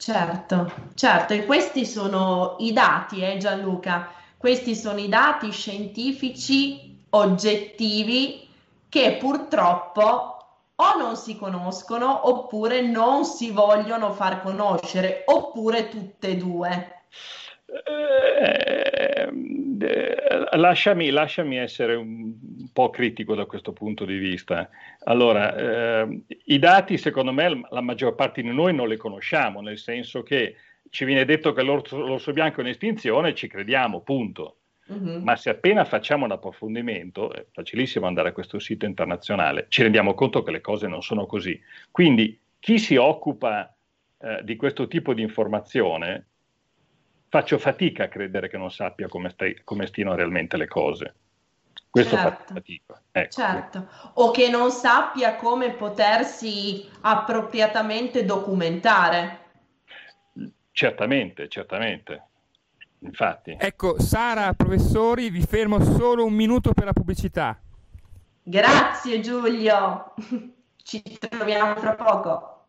Certo, 0.00 0.72
certo, 0.94 1.34
e 1.34 1.44
questi 1.44 1.84
sono 1.84 2.56
i 2.60 2.72
dati, 2.72 3.20
eh, 3.20 3.36
Gianluca, 3.36 4.08
questi 4.38 4.74
sono 4.74 4.98
i 4.98 5.10
dati 5.10 5.50
scientifici 5.52 7.04
oggettivi 7.10 8.48
che 8.88 9.18
purtroppo 9.18 10.36
o 10.74 10.96
non 10.96 11.16
si 11.16 11.36
conoscono 11.36 12.28
oppure 12.30 12.80
non 12.80 13.26
si 13.26 13.50
vogliono 13.50 14.14
far 14.14 14.40
conoscere, 14.40 15.22
oppure 15.26 15.90
tutte 15.90 16.28
e 16.28 16.36
due. 16.38 17.02
Eh, 17.70 19.28
eh, 19.80 20.56
lasciami, 20.56 21.10
lasciami, 21.10 21.56
essere 21.56 21.94
un 21.94 22.34
po' 22.72 22.90
critico 22.90 23.34
da 23.34 23.46
questo 23.46 23.72
punto 23.72 24.04
di 24.04 24.16
vista. 24.16 24.68
Allora, 25.04 25.54
eh, 25.54 26.22
i 26.46 26.58
dati, 26.58 26.98
secondo 26.98 27.32
me, 27.32 27.62
la 27.70 27.80
maggior 27.80 28.14
parte 28.14 28.42
di 28.42 28.52
noi 28.52 28.74
non 28.74 28.88
li 28.88 28.96
conosciamo, 28.96 29.60
nel 29.60 29.78
senso 29.78 30.22
che 30.22 30.56
ci 30.90 31.04
viene 31.04 31.24
detto 31.24 31.52
che 31.52 31.62
l'orso, 31.62 31.98
l'orso 31.98 32.32
bianco 32.32 32.60
è 32.60 32.64
in 32.64 32.70
estinzione, 32.70 33.34
ci 33.34 33.46
crediamo, 33.46 34.00
punto. 34.00 34.56
Uh-huh. 34.86 35.20
Ma 35.22 35.36
se 35.36 35.50
appena 35.50 35.84
facciamo 35.84 36.24
un 36.24 36.32
approfondimento, 36.32 37.32
è 37.32 37.46
facilissimo 37.52 38.06
andare 38.06 38.30
a 38.30 38.32
questo 38.32 38.58
sito 38.58 38.86
internazionale, 38.86 39.66
ci 39.68 39.82
rendiamo 39.82 40.14
conto 40.14 40.42
che 40.42 40.50
le 40.50 40.60
cose 40.60 40.88
non 40.88 41.02
sono 41.02 41.26
così. 41.26 41.58
Quindi 41.92 42.36
chi 42.58 42.78
si 42.78 42.96
occupa 42.96 43.72
eh, 44.18 44.40
di 44.42 44.56
questo 44.56 44.88
tipo 44.88 45.14
di 45.14 45.22
informazione, 45.22 46.29
faccio 47.30 47.58
fatica 47.58 48.04
a 48.04 48.08
credere 48.08 48.48
che 48.48 48.58
non 48.58 48.70
sappia 48.70 49.08
come, 49.08 49.30
stai, 49.30 49.62
come 49.64 49.86
stiano 49.86 50.14
realmente 50.14 50.56
le 50.56 50.66
cose. 50.66 51.14
Questo 51.88 52.16
certo. 52.16 52.44
fa 52.44 52.54
fatica. 52.54 53.02
Ecco. 53.10 53.30
certo. 53.30 53.88
O 54.14 54.30
che 54.32 54.48
non 54.48 54.70
sappia 54.70 55.36
come 55.36 55.70
potersi 55.70 56.88
appropriatamente 57.00 58.24
documentare. 58.24 59.38
Certamente, 60.72 61.48
certamente. 61.48 62.24
Infatti. 62.98 63.56
Ecco, 63.58 64.00
Sara, 64.00 64.52
professori, 64.52 65.30
vi 65.30 65.42
fermo 65.42 65.80
solo 65.82 66.24
un 66.24 66.34
minuto 66.34 66.72
per 66.72 66.84
la 66.84 66.92
pubblicità. 66.92 67.58
Grazie 68.42 69.20
Giulio, 69.20 70.14
ci 70.82 71.02
troviamo 71.18 71.74
tra 71.74 71.94
poco. 71.94 72.66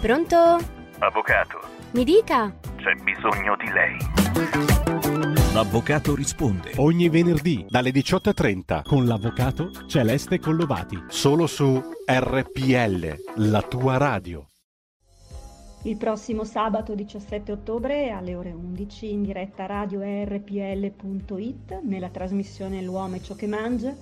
Pronto? 0.00 0.81
Avvocato. 1.02 1.58
Mi 1.94 2.04
dica. 2.04 2.54
C'è 2.76 2.94
bisogno 3.02 3.56
di 3.56 3.68
lei. 3.72 3.96
L'avvocato 5.52 6.14
risponde 6.14 6.74
ogni 6.76 7.08
venerdì 7.08 7.66
dalle 7.68 7.90
18.30 7.90 8.84
con 8.84 9.04
l'avvocato 9.06 9.72
Celeste 9.88 10.38
Collovati, 10.38 10.96
solo 11.08 11.48
su 11.48 11.82
RPL, 12.06 13.16
la 13.50 13.62
tua 13.62 13.96
radio. 13.96 14.46
Il 15.82 15.96
prossimo 15.96 16.44
sabato 16.44 16.94
17 16.94 17.50
ottobre 17.50 18.10
alle 18.10 18.36
ore 18.36 18.52
11 18.52 19.10
in 19.10 19.22
diretta 19.22 19.66
radio 19.66 20.02
rpl.it 20.02 21.80
nella 21.82 22.10
trasmissione 22.10 22.80
L'uomo 22.80 23.16
e 23.16 23.22
ciò 23.24 23.34
che 23.34 23.48
mangia 23.48 23.92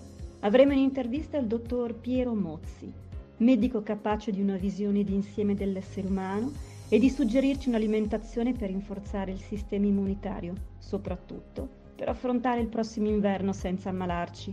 avremo 0.41 0.73
in 0.73 0.81
intervista 0.81 1.39
il 1.39 1.47
dottor 1.47 1.95
Piero 1.95 2.35
Mozzi, 2.35 2.93
medico 3.39 3.83
capace 3.83 4.31
di 4.33 4.43
una 4.43 4.57
visione 4.57 5.03
d'insieme 5.03 5.55
dell'essere 5.55 6.07
umano 6.07 6.69
e 6.93 6.99
di 6.99 7.09
suggerirci 7.09 7.69
un'alimentazione 7.69 8.53
per 8.53 8.69
rinforzare 8.69 9.31
il 9.31 9.41
sistema 9.41 9.87
immunitario, 9.87 10.55
soprattutto 10.79 11.79
per 11.95 12.09
affrontare 12.09 12.61
il 12.61 12.67
prossimo 12.67 13.09
inverno 13.09 13.53
senza 13.53 13.91
ammalarci. 13.91 14.53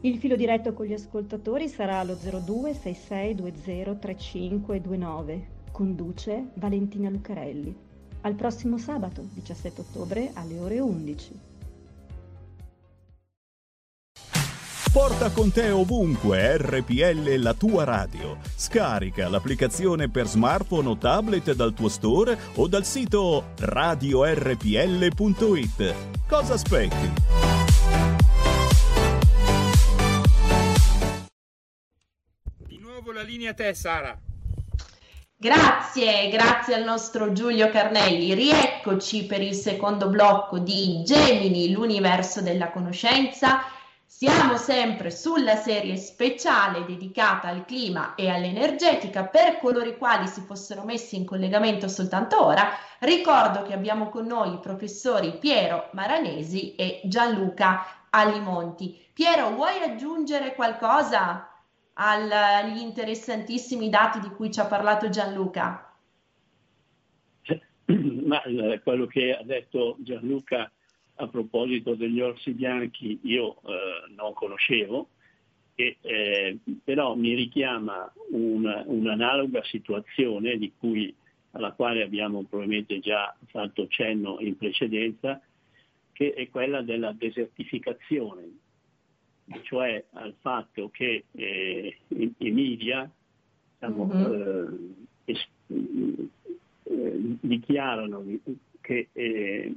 Il 0.00 0.18
filo 0.18 0.34
diretto 0.34 0.72
con 0.72 0.86
gli 0.86 0.92
ascoltatori 0.92 1.68
sarà 1.68 2.02
lo 2.02 2.14
02 2.16 2.74
6620 2.74 3.98
3529 4.00 5.46
Conduce 5.70 6.48
Valentina 6.54 7.08
Lucarelli. 7.08 7.74
Al 8.22 8.34
prossimo 8.34 8.76
sabato, 8.76 9.24
17 9.32 9.80
ottobre, 9.82 10.30
alle 10.34 10.58
ore 10.58 10.80
11. 10.80 11.51
Porta 14.92 15.30
con 15.30 15.50
te 15.50 15.70
ovunque 15.70 16.58
RPL 16.58 17.36
la 17.36 17.54
tua 17.54 17.84
radio. 17.84 18.36
Scarica 18.54 19.26
l'applicazione 19.30 20.10
per 20.10 20.26
smartphone 20.26 20.86
o 20.86 20.98
tablet 20.98 21.54
dal 21.54 21.72
tuo 21.72 21.88
store 21.88 22.38
o 22.56 22.68
dal 22.68 22.84
sito 22.84 23.54
radiorpl.it. 23.58 24.34
Cosa 26.28 26.52
aspetti? 26.52 27.12
Di 32.58 32.76
nuovo 32.78 33.12
la 33.12 33.22
linea 33.22 33.52
a 33.52 33.54
te, 33.54 33.72
Sara. 33.72 34.14
Grazie, 35.34 36.28
grazie 36.28 36.74
al 36.74 36.84
nostro 36.84 37.32
Giulio 37.32 37.70
Carnelli. 37.70 38.34
Rieccoci 38.34 39.24
per 39.24 39.40
il 39.40 39.54
secondo 39.54 40.10
blocco 40.10 40.58
di 40.58 41.02
Gemini, 41.02 41.72
l'universo 41.72 42.42
della 42.42 42.70
conoscenza. 42.70 43.80
Siamo 44.22 44.56
sempre 44.56 45.10
sulla 45.10 45.56
serie 45.56 45.96
speciale 45.96 46.84
dedicata 46.84 47.48
al 47.48 47.64
clima 47.64 48.14
e 48.14 48.30
all'energetica. 48.30 49.24
Per 49.24 49.58
coloro 49.58 49.88
i 49.88 49.96
quali 49.96 50.28
si 50.28 50.42
fossero 50.42 50.84
messi 50.84 51.16
in 51.16 51.24
collegamento 51.24 51.88
soltanto 51.88 52.46
ora, 52.46 52.68
ricordo 53.00 53.62
che 53.64 53.72
abbiamo 53.72 54.10
con 54.10 54.26
noi 54.26 54.54
i 54.54 54.60
professori 54.60 55.38
Piero 55.40 55.88
Maranesi 55.94 56.76
e 56.76 57.00
Gianluca 57.02 58.06
Alimonti. 58.10 58.96
Piero, 59.12 59.50
vuoi 59.56 59.82
aggiungere 59.82 60.54
qualcosa? 60.54 61.48
agli 61.94 62.78
interessantissimi 62.78 63.90
dati 63.90 64.20
di 64.20 64.28
cui 64.28 64.52
ci 64.52 64.60
ha 64.60 64.66
parlato 64.66 65.08
Gianluca? 65.08 65.94
Ma 67.86 68.40
eh, 68.44 68.80
quello 68.84 69.06
che 69.06 69.36
ha 69.36 69.42
detto 69.42 69.96
Gianluca 69.98 70.70
a 71.16 71.28
proposito 71.28 71.94
degli 71.94 72.20
orsi 72.20 72.52
bianchi 72.52 73.18
io 73.22 73.60
eh, 73.62 74.12
non 74.16 74.32
conoscevo, 74.32 75.08
e, 75.74 75.96
eh, 76.00 76.58
però 76.82 77.14
mi 77.14 77.34
richiama 77.34 78.10
un, 78.30 78.84
un'analoga 78.86 79.62
situazione 79.64 80.58
cui, 80.78 81.14
alla 81.52 81.72
quale 81.72 82.02
abbiamo 82.02 82.42
probabilmente 82.42 82.98
già 82.98 83.34
fatto 83.46 83.86
cenno 83.88 84.38
in 84.40 84.56
precedenza, 84.56 85.40
che 86.12 86.34
è 86.34 86.48
quella 86.50 86.82
della 86.82 87.12
desertificazione, 87.12 88.58
cioè 89.62 90.04
al 90.12 90.34
fatto 90.40 90.90
che 90.90 91.24
eh, 91.32 91.96
i, 92.08 92.34
i, 92.38 92.50
media 92.50 93.10
diciamo, 93.78 94.04
mm-hmm. 94.06 95.02
eh, 95.26 95.48
eh, 96.84 97.36
dichiarano 97.40 98.24
che 98.80 99.08
eh, 99.12 99.72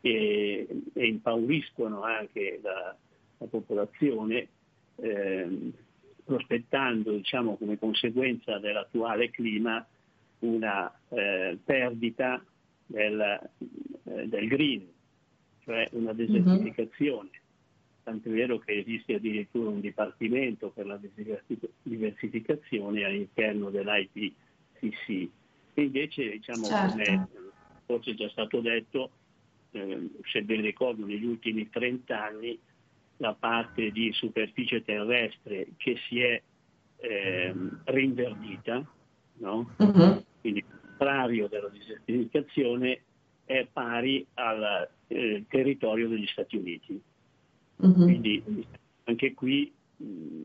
e, 0.00 0.66
e, 0.92 1.06
impauriscono 1.06 2.02
anche 2.02 2.60
la, 2.62 2.94
la 3.38 3.46
popolazione 3.46 4.48
eh, 4.96 5.72
prospettando 6.24 7.12
diciamo, 7.12 7.56
come 7.56 7.78
conseguenza 7.78 8.58
dell'attuale 8.58 9.30
clima 9.30 9.86
una 10.40 10.92
eh, 11.08 11.58
perdita 11.64 12.44
del, 12.86 13.20
eh, 14.04 14.28
del, 14.28 14.48
green, 14.48 14.86
cioè 15.64 15.88
una 15.92 16.12
mhm. 16.12 16.16
desertificazione. 16.16 17.30
Mm-hmm. 17.30 17.44
Tanto 18.02 18.28
è 18.28 18.32
vero 18.32 18.58
che 18.58 18.78
esiste 18.78 19.14
addirittura 19.14 19.70
un 19.70 19.80
dipartimento 19.80 20.70
per 20.70 20.86
la 20.86 21.00
diversificazione 21.82 23.04
all'interno 23.04 23.70
dell'IPCC. 23.70 25.28
Invece, 25.74 26.30
diciamo, 26.30 26.66
certo. 26.66 26.90
come 26.92 27.28
forse 27.84 28.12
è 28.12 28.14
già 28.14 28.28
stato 28.28 28.60
detto, 28.60 29.10
eh, 29.70 30.10
se 30.30 30.42
ben 30.42 30.60
ricordo, 30.60 31.04
negli 31.04 31.24
ultimi 31.24 31.68
30 31.68 32.22
anni 32.22 32.58
la 33.18 33.34
parte 33.34 33.90
di 33.90 34.12
superficie 34.12 34.82
terrestre 34.82 35.68
che 35.76 35.96
si 36.08 36.20
è 36.20 36.40
eh, 36.98 37.54
rinverdita, 37.84 38.84
no? 39.38 39.70
uh-huh. 39.76 40.24
quindi 40.40 40.58
il 40.60 40.64
contrario 40.66 41.48
della 41.48 41.68
desertificazione 41.68 43.00
è 43.44 43.66
pari 43.72 44.26
al 44.34 44.88
eh, 45.06 45.44
territorio 45.48 46.08
degli 46.08 46.26
Stati 46.26 46.56
Uniti. 46.56 47.00
Uh-huh. 47.76 47.92
Quindi 47.92 48.42
anche 49.04 49.34
qui, 49.34 49.72
mh, 49.96 50.40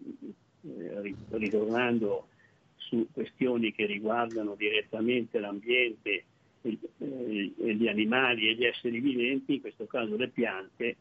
eh, 0.64 1.16
ritornando 1.30 2.28
su 2.76 3.08
questioni 3.12 3.72
che 3.74 3.86
riguardano 3.86 4.56
direttamente 4.56 5.40
l'ambiente, 5.40 6.26
gli 6.62 7.88
animali 7.88 8.50
e 8.50 8.56
gli 8.56 8.66
esseri 8.66 9.00
viventi, 9.00 9.56
in 9.56 9.62
questo 9.62 9.86
caso 9.88 10.16
le 10.16 10.30
piante, 10.30 10.96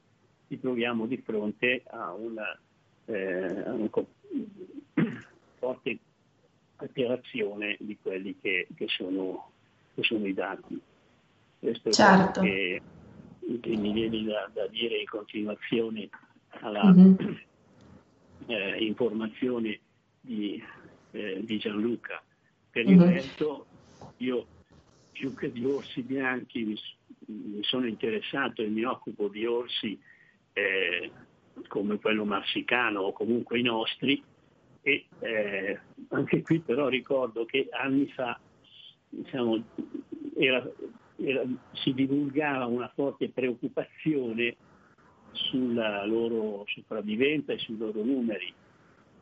ci 0.49 0.59
troviamo 0.59 1.07
di 1.07 1.19
fronte 1.19 1.83
a 1.87 2.13
una, 2.13 2.59
eh, 3.05 3.63
a 3.63 3.73
una 3.73 3.91
forte 5.59 5.99
alterazione 6.77 7.77
di 7.79 7.97
quelli 8.01 8.37
che, 8.41 8.67
che, 8.75 8.87
sono, 8.89 9.51
che 9.95 10.03
sono, 10.03 10.27
i 10.27 10.35
dati. 10.35 10.81
Questo 11.59 11.91
certo. 11.91 12.41
è 12.41 12.43
quello 12.43 12.81
che, 13.41 13.61
che 13.61 13.77
mi 13.77 13.93
viene 13.93 14.25
da, 14.25 14.51
da, 14.53 14.67
dire 14.67 14.99
in 14.99 15.07
continuazione 15.07 16.09
alla 16.61 16.85
mm-hmm. 16.85 17.15
eh, 18.47 18.85
informazione 18.85 19.79
di, 20.21 20.63
eh, 21.13 21.41
di, 21.45 21.59
Gianluca. 21.59 22.23
Per 22.71 22.87
mm-hmm. 22.87 23.01
il 23.01 23.07
resto 23.07 23.67
io 24.19 24.47
più 25.21 25.35
che 25.35 25.53
di 25.53 25.67
orsi 25.67 26.01
bianchi 26.01 26.65
mi, 26.65 27.63
sono 27.63 27.87
interessato 27.87 28.63
e 28.63 28.69
mi 28.69 28.85
occupo 28.85 29.29
di 29.29 29.45
orsi 29.45 30.01
eh, 30.55 31.11
come 31.69 31.99
quello 31.99 32.25
marsicano 32.25 33.01
o 33.01 33.13
comunque 33.13 33.59
i 33.59 33.63
nostri 33.63 34.23
e 34.81 35.05
eh, 35.19 35.79
anche 36.09 36.41
qui 36.41 36.61
però 36.61 36.89
ricordo 36.89 37.45
che 37.45 37.69
anni 37.71 38.09
fa 38.09 38.41
diciamo, 39.11 39.63
era, 40.39 40.67
era, 41.17 41.43
si 41.73 41.93
divulgava 41.93 42.65
una 42.65 42.91
forte 42.95 43.29
preoccupazione 43.29 44.57
sulla 45.33 46.07
loro 46.07 46.65
sopravvivenza 46.67 47.53
e 47.53 47.59
sui 47.59 47.77
loro 47.77 48.03
numeri. 48.03 48.51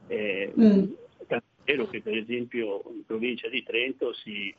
Eh, 0.06 0.52
mm. 0.56 0.84
È 1.26 1.42
vero 1.64 1.88
che 1.88 2.00
per 2.00 2.16
esempio 2.16 2.84
in 2.94 3.04
provincia 3.04 3.48
di 3.48 3.62
Trento 3.64 4.14
si, 4.14 4.54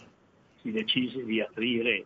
si 0.62 0.72
decise 0.72 1.24
di 1.24 1.42
aprire 1.42 2.06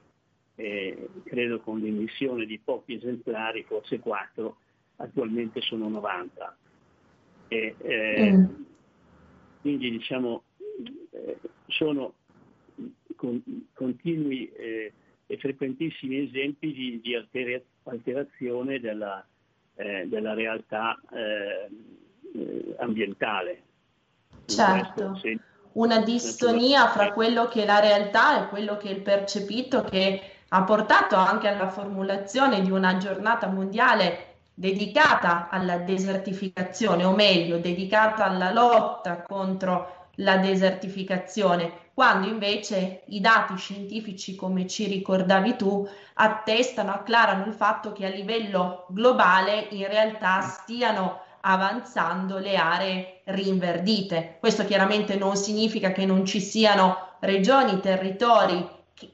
eh, 0.55 1.09
credo 1.23 1.59
con 1.59 1.79
l'emissione 1.79 2.45
di 2.45 2.59
pochi 2.59 2.95
esemplari, 2.95 3.63
forse 3.63 3.99
4, 3.99 4.57
attualmente 4.97 5.61
sono 5.61 5.89
90. 5.89 6.57
E, 7.47 7.75
eh, 7.79 8.31
mm. 8.31 8.45
Quindi 9.61 9.91
diciamo 9.91 10.43
eh, 11.11 11.37
sono 11.67 12.13
con, 13.15 13.41
continui 13.73 14.51
eh, 14.51 14.91
e 15.25 15.37
frequentissimi 15.37 16.27
esempi 16.27 16.73
di, 16.73 16.99
di 17.01 17.15
altera- 17.15 17.61
alterazione 17.83 18.79
della, 18.79 19.25
eh, 19.75 20.05
della 20.07 20.33
realtà 20.33 20.99
eh, 21.11 22.75
ambientale. 22.77 23.61
Certo 24.45 25.19
una 25.73 25.99
distonia 25.99 26.87
fra 26.87 27.11
quello 27.13 27.47
che 27.47 27.63
è 27.63 27.65
la 27.65 27.79
realtà 27.79 28.43
e 28.43 28.49
quello 28.49 28.77
che 28.77 28.89
è 28.89 28.91
il 28.91 29.01
percepito 29.01 29.83
che 29.83 30.21
ha 30.49 30.63
portato 30.63 31.15
anche 31.15 31.47
alla 31.47 31.69
formulazione 31.69 32.61
di 32.61 32.69
una 32.69 32.97
giornata 32.97 33.47
mondiale 33.47 34.33
dedicata 34.53 35.49
alla 35.49 35.77
desertificazione, 35.77 37.03
o 37.03 37.13
meglio, 37.13 37.57
dedicata 37.57 38.25
alla 38.25 38.51
lotta 38.51 39.23
contro 39.23 40.09
la 40.17 40.37
desertificazione, 40.37 41.81
quando 41.93 42.27
invece 42.27 43.03
i 43.07 43.19
dati 43.19 43.55
scientifici, 43.57 44.35
come 44.35 44.67
ci 44.67 44.85
ricordavi 44.85 45.55
tu, 45.55 45.87
attestano, 46.13 46.91
acclarano 46.91 47.45
il 47.45 47.53
fatto 47.53 47.91
che 47.91 48.05
a 48.05 48.09
livello 48.09 48.85
globale 48.89 49.67
in 49.71 49.87
realtà 49.87 50.41
stiano 50.41 51.21
avanzando 51.45 52.37
le 52.37 52.55
aree 52.55 53.21
rinverdite. 53.25 54.37
Questo 54.39 54.65
chiaramente 54.65 55.15
non 55.15 55.35
significa 55.35 55.91
che 55.91 56.05
non 56.05 56.25
ci 56.25 56.39
siano 56.39 57.15
regioni, 57.19 57.79
territori 57.79 58.65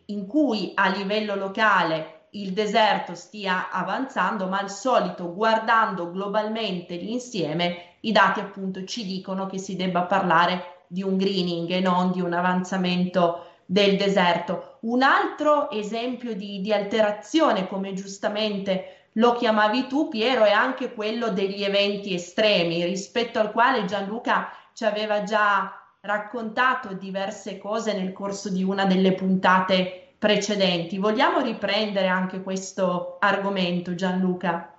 in 0.08 0.28
cui 0.28 0.72
a 0.76 0.90
livello 0.90 1.36
locale 1.36 2.28
il 2.32 2.54
deserto 2.54 3.16
stia 3.16 3.70
avanzando, 3.72 4.48
ma 4.48 4.60
al 4.60 4.70
solito 4.70 5.34
guardando 5.34 6.12
globalmente 6.12 6.96
l'insieme 6.96 7.96
i 8.02 8.12
dati 8.12 8.40
appunto 8.40 8.84
ci 8.84 9.06
dicono 9.06 9.48
che 9.48 9.58
si 9.58 9.76
debba 9.76 10.04
parlare 10.04 10.84
di 10.88 11.02
un 11.02 11.18
greening 11.18 11.70
e 11.70 11.80
non 11.80 12.12
di 12.12 12.22
un 12.22 12.34
avanzamento 12.34 13.46
del 13.66 13.98
deserto. 13.98 14.78
Un 14.82 15.02
altro 15.02 15.70
esempio 15.72 16.36
di, 16.36 16.62
di 16.62 16.74
alterazione, 16.74 17.68
come 17.68 17.94
giustamente 17.94 18.99
lo 19.14 19.34
chiamavi 19.34 19.88
tu 19.88 20.08
Piero, 20.08 20.44
è 20.44 20.52
anche 20.52 20.94
quello 20.94 21.30
degli 21.30 21.64
eventi 21.64 22.14
estremi, 22.14 22.84
rispetto 22.84 23.40
al 23.40 23.52
quale 23.52 23.86
Gianluca 23.86 24.52
ci 24.74 24.86
aveva 24.86 25.24
già 25.24 25.74
raccontato 26.02 26.94
diverse 26.94 27.58
cose 27.58 27.94
nel 27.94 28.14
corso 28.14 28.50
di 28.50 28.64
una 28.64 28.86
delle 28.86 29.14
puntate 29.14 30.14
precedenti. 30.18 30.98
Vogliamo 30.98 31.42
riprendere 31.42 32.08
anche 32.08 32.42
questo 32.42 33.18
argomento, 33.20 33.96
Gianluca? 33.96 34.74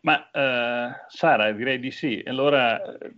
Ma 0.00 0.30
eh, 0.30 1.04
Sara, 1.08 1.50
direi 1.50 1.80
di 1.80 1.90
sì. 1.90 2.22
Allora, 2.26 2.80
eh, 2.80 3.10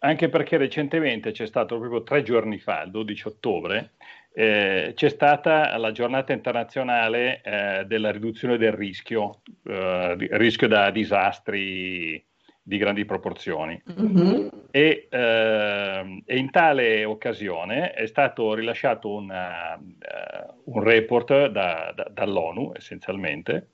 anche 0.00 0.28
perché 0.28 0.56
recentemente 0.56 1.30
c'è 1.30 1.46
stato 1.46 1.78
proprio 1.78 2.02
tre 2.02 2.24
giorni 2.24 2.58
fa, 2.58 2.82
il 2.82 2.90
12 2.90 3.28
ottobre, 3.28 3.92
eh, 4.34 4.92
c'è 4.94 5.08
stata 5.08 5.76
la 5.76 5.92
giornata 5.92 6.32
internazionale 6.32 7.42
eh, 7.42 7.84
della 7.86 8.10
riduzione 8.10 8.56
del 8.56 8.72
rischio, 8.72 9.42
eh, 9.64 10.16
rischio 10.30 10.68
da 10.68 10.90
disastri 10.90 12.24
di 12.62 12.78
grandi 12.78 13.04
proporzioni. 13.04 13.80
Mm-hmm. 14.00 14.46
E, 14.70 15.08
eh, 15.10 16.22
e, 16.24 16.36
in 16.36 16.50
tale 16.50 17.04
occasione 17.04 17.92
è 17.92 18.06
stato 18.06 18.54
rilasciato 18.54 19.12
una, 19.12 19.74
uh, 19.74 20.72
un 20.72 20.82
report 20.82 21.46
da, 21.48 21.92
da, 21.94 22.08
dall'ONU 22.10 22.72
essenzialmente, 22.76 23.66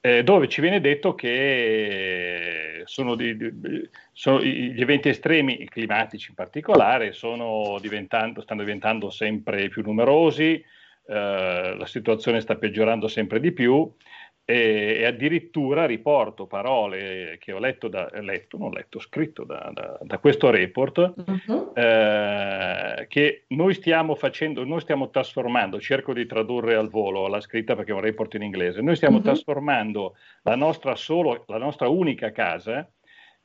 eh, 0.00 0.22
dove 0.24 0.48
ci 0.48 0.60
viene 0.60 0.80
detto 0.80 1.14
che 1.14 2.82
sono 2.84 3.14
di, 3.14 3.36
di, 3.36 3.88
sono, 4.12 4.42
gli 4.42 4.80
eventi 4.80 5.10
estremi 5.10 5.68
climatici 5.68 6.30
in 6.30 6.34
particolare 6.34 7.12
diventando, 7.80 8.40
stanno 8.40 8.62
diventando 8.62 9.10
sempre 9.10 9.68
più 9.68 9.82
numerosi, 9.82 10.52
eh, 11.06 11.74
la 11.76 11.86
situazione 11.86 12.40
sta 12.40 12.56
peggiorando 12.56 13.08
sempre 13.08 13.40
di 13.40 13.52
più 13.52 13.92
e, 14.44 14.96
e, 14.98 15.04
addirittura 15.06 15.86
riporto 15.86 16.46
parole 16.46 17.36
che 17.40 17.52
ho 17.52 17.58
letto, 17.58 17.88
da, 17.88 18.08
letto 18.20 18.58
non 18.58 18.72
letto, 18.72 18.98
scritto 18.98 19.44
da, 19.44 19.70
da, 19.72 19.98
da 20.02 20.18
questo 20.18 20.50
report, 20.50 21.14
uh-huh. 21.16 21.72
eh, 21.74 23.06
che 23.08 23.44
noi 23.48 23.74
stiamo 23.74 24.14
facendo, 24.14 24.64
noi 24.64 24.80
stiamo 24.80 25.10
trasformando, 25.10 25.80
cerco 25.80 26.12
di 26.12 26.26
tradurre 26.26 26.74
al 26.74 26.88
volo 26.88 27.28
la 27.28 27.40
scritta 27.40 27.76
perché 27.76 27.92
è 27.92 27.94
un 27.94 28.00
report 28.00 28.34
in 28.34 28.42
inglese, 28.42 28.80
noi 28.80 28.96
stiamo 28.96 29.16
uh-huh. 29.16 29.22
trasformando 29.22 30.16
la 30.42 30.56
nostra, 30.56 30.96
solo, 30.96 31.44
la 31.46 31.58
nostra 31.58 31.88
unica 31.88 32.32
casa 32.32 32.88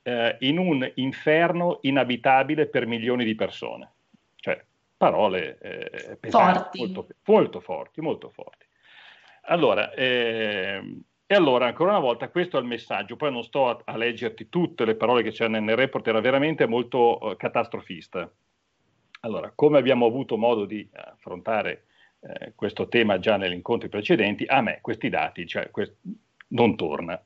eh, 0.02 0.38
in 0.42 0.60
un 0.60 0.90
inferno 0.96 1.80
inabitabile 1.82 2.68
per 2.68 2.86
milioni 2.86 3.26
di 3.26 3.36
persone. 3.36 3.92
Cioè, 4.36 4.64
parole 4.96 5.58
eh, 5.60 6.18
pesanti, 6.18 6.78
forti. 6.78 6.80
Molto, 6.80 7.08
molto 7.26 7.60
forti, 7.60 8.02
molto 8.02 8.30
forti. 8.30 8.65
Allora, 9.48 9.94
eh, 9.94 10.82
e 11.28 11.34
allora, 11.34 11.66
ancora 11.66 11.92
una 11.92 12.00
volta, 12.00 12.30
questo 12.30 12.58
è 12.58 12.60
il 12.60 12.68
messaggio. 12.68 13.16
Poi 13.16 13.32
non 13.32 13.44
sto 13.44 13.70
a, 13.70 13.82
a 13.86 13.98
leggerti 13.98 14.48
tutte 14.48 14.86
le 14.86 14.96
parole 14.96 15.24
che 15.24 15.32
c'erano 15.32 15.60
nel 15.60 15.76
report, 15.76 16.08
era 16.08 16.22
veramente 16.22 16.68
molto 16.68 17.18
uh, 17.20 17.36
catastrofista. 17.36 18.32
Allora, 19.22 19.52
come 19.56 19.80
abbiamo 19.80 20.06
avuto 20.06 20.38
modo 20.38 20.66
di 20.66 20.88
affrontare 20.94 21.86
eh, 22.20 22.54
questo 22.54 22.88
tema 22.88 23.18
già 23.18 23.38
negli 23.38 23.54
incontri 23.54 23.90
precedenti, 23.90 24.46
a 24.46 24.62
me 24.62 24.80
questi 24.82 25.10
dati 25.10 25.48
cioè, 25.48 25.72
quest- 25.72 25.98
non 26.50 26.76
torna. 26.76 27.20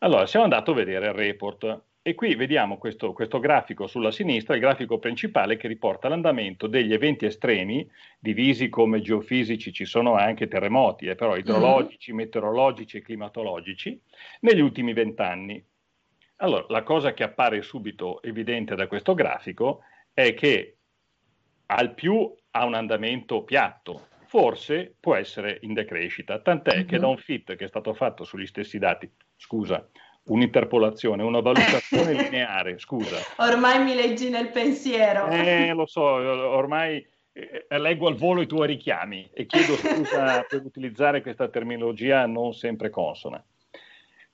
Allora, 0.00 0.26
siamo 0.26 0.44
andati 0.44 0.70
a 0.70 0.74
vedere 0.74 1.06
il 1.06 1.14
report 1.14 1.82
e 2.06 2.14
qui 2.14 2.36
vediamo 2.36 2.78
questo, 2.78 3.12
questo, 3.12 3.40
grafico 3.40 3.88
sulla 3.88 4.12
sinistra, 4.12 4.54
il 4.54 4.60
grafico 4.60 5.00
principale 5.00 5.56
che 5.56 5.66
riporta 5.66 6.08
l'andamento 6.08 6.68
degli 6.68 6.92
eventi 6.92 7.26
estremi, 7.26 7.84
divisi 8.20 8.68
come 8.68 9.00
geofisici, 9.00 9.72
ci 9.72 9.84
sono 9.84 10.14
anche 10.14 10.46
terremoti, 10.46 11.06
eh, 11.06 11.16
però 11.16 11.36
idrologici, 11.36 12.12
mm-hmm. 12.12 12.20
meteorologici 12.20 12.98
e 12.98 13.02
climatologici, 13.02 14.00
negli 14.42 14.60
ultimi 14.60 14.92
vent'anni. 14.92 15.60
Allora, 16.36 16.66
la 16.68 16.84
cosa 16.84 17.12
che 17.12 17.24
appare 17.24 17.60
subito 17.62 18.22
evidente 18.22 18.76
da 18.76 18.86
questo 18.86 19.14
grafico 19.14 19.80
è 20.14 20.32
che 20.34 20.76
al 21.66 21.92
più 21.92 22.32
ha 22.52 22.64
un 22.64 22.74
andamento 22.74 23.42
piatto, 23.42 24.06
forse 24.26 24.94
può 25.00 25.16
essere 25.16 25.58
in 25.62 25.72
decrescita, 25.72 26.38
tant'è 26.38 26.76
mm-hmm. 26.76 26.86
che 26.86 26.98
da 27.00 27.08
un 27.08 27.16
fit 27.16 27.56
che 27.56 27.64
è 27.64 27.68
stato 27.68 27.94
fatto 27.94 28.22
sugli 28.22 28.46
stessi 28.46 28.78
dati, 28.78 29.10
scusa, 29.34 29.84
un'interpolazione, 30.26 31.22
una 31.22 31.40
valutazione 31.40 32.12
lineare, 32.22 32.78
scusa. 32.78 33.16
Ormai 33.36 33.82
mi 33.82 33.94
leggi 33.94 34.30
nel 34.30 34.50
pensiero. 34.50 35.28
Eh, 35.28 35.72
lo 35.72 35.86
so, 35.86 36.02
ormai 36.02 37.04
eh, 37.32 37.78
leggo 37.78 38.08
al 38.08 38.16
volo 38.16 38.40
i 38.40 38.46
tuoi 38.46 38.66
richiami 38.66 39.28
e 39.32 39.46
chiedo 39.46 39.74
scusa 39.74 40.42
per 40.48 40.64
utilizzare 40.64 41.20
questa 41.20 41.48
terminologia 41.48 42.26
non 42.26 42.54
sempre 42.54 42.90
consona. 42.90 43.42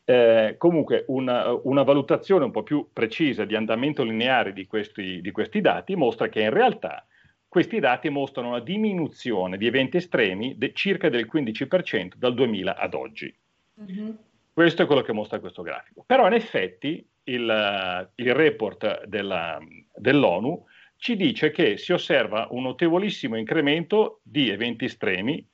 Eh, 0.04 0.56
comunque 0.58 1.04
una, 1.08 1.52
una, 1.62 1.84
valutazione 1.84 2.44
un 2.44 2.50
po' 2.50 2.64
più 2.64 2.88
precisa 2.92 3.44
di 3.44 3.54
andamento 3.54 4.02
lineare 4.02 4.52
di 4.52 4.66
questi, 4.66 5.20
di 5.20 5.30
questi 5.30 5.60
dati 5.60 5.94
mostra 5.94 6.28
che 6.28 6.40
in 6.40 6.50
realtà 6.50 7.06
questi 7.46 7.78
dati 7.78 8.08
mostrano 8.08 8.48
una 8.48 8.60
diminuzione 8.60 9.56
di 9.58 9.66
eventi 9.66 9.98
estremi 9.98 10.56
de 10.56 10.72
circa 10.72 11.08
del 11.08 11.28
15% 11.32 12.14
dal 12.16 12.34
2000 12.34 12.76
ad 12.76 12.94
oggi. 12.94 13.32
Mm-hmm. 13.80 14.10
Questo 14.52 14.82
è 14.82 14.86
quello 14.86 15.02
che 15.02 15.12
mostra 15.12 15.40
questo 15.40 15.62
grafico. 15.62 16.04
Però 16.06 16.26
in 16.26 16.34
effetti 16.34 17.06
il, 17.24 18.10
il 18.14 18.34
report 18.34 19.06
della, 19.06 19.58
dell'ONU 19.94 20.64
ci 20.96 21.16
dice 21.16 21.50
che 21.50 21.78
si 21.78 21.92
osserva 21.92 22.48
un 22.50 22.62
notevolissimo 22.62 23.36
incremento 23.36 24.20
di 24.22 24.50
eventi 24.50 24.84
estremi 24.84 25.44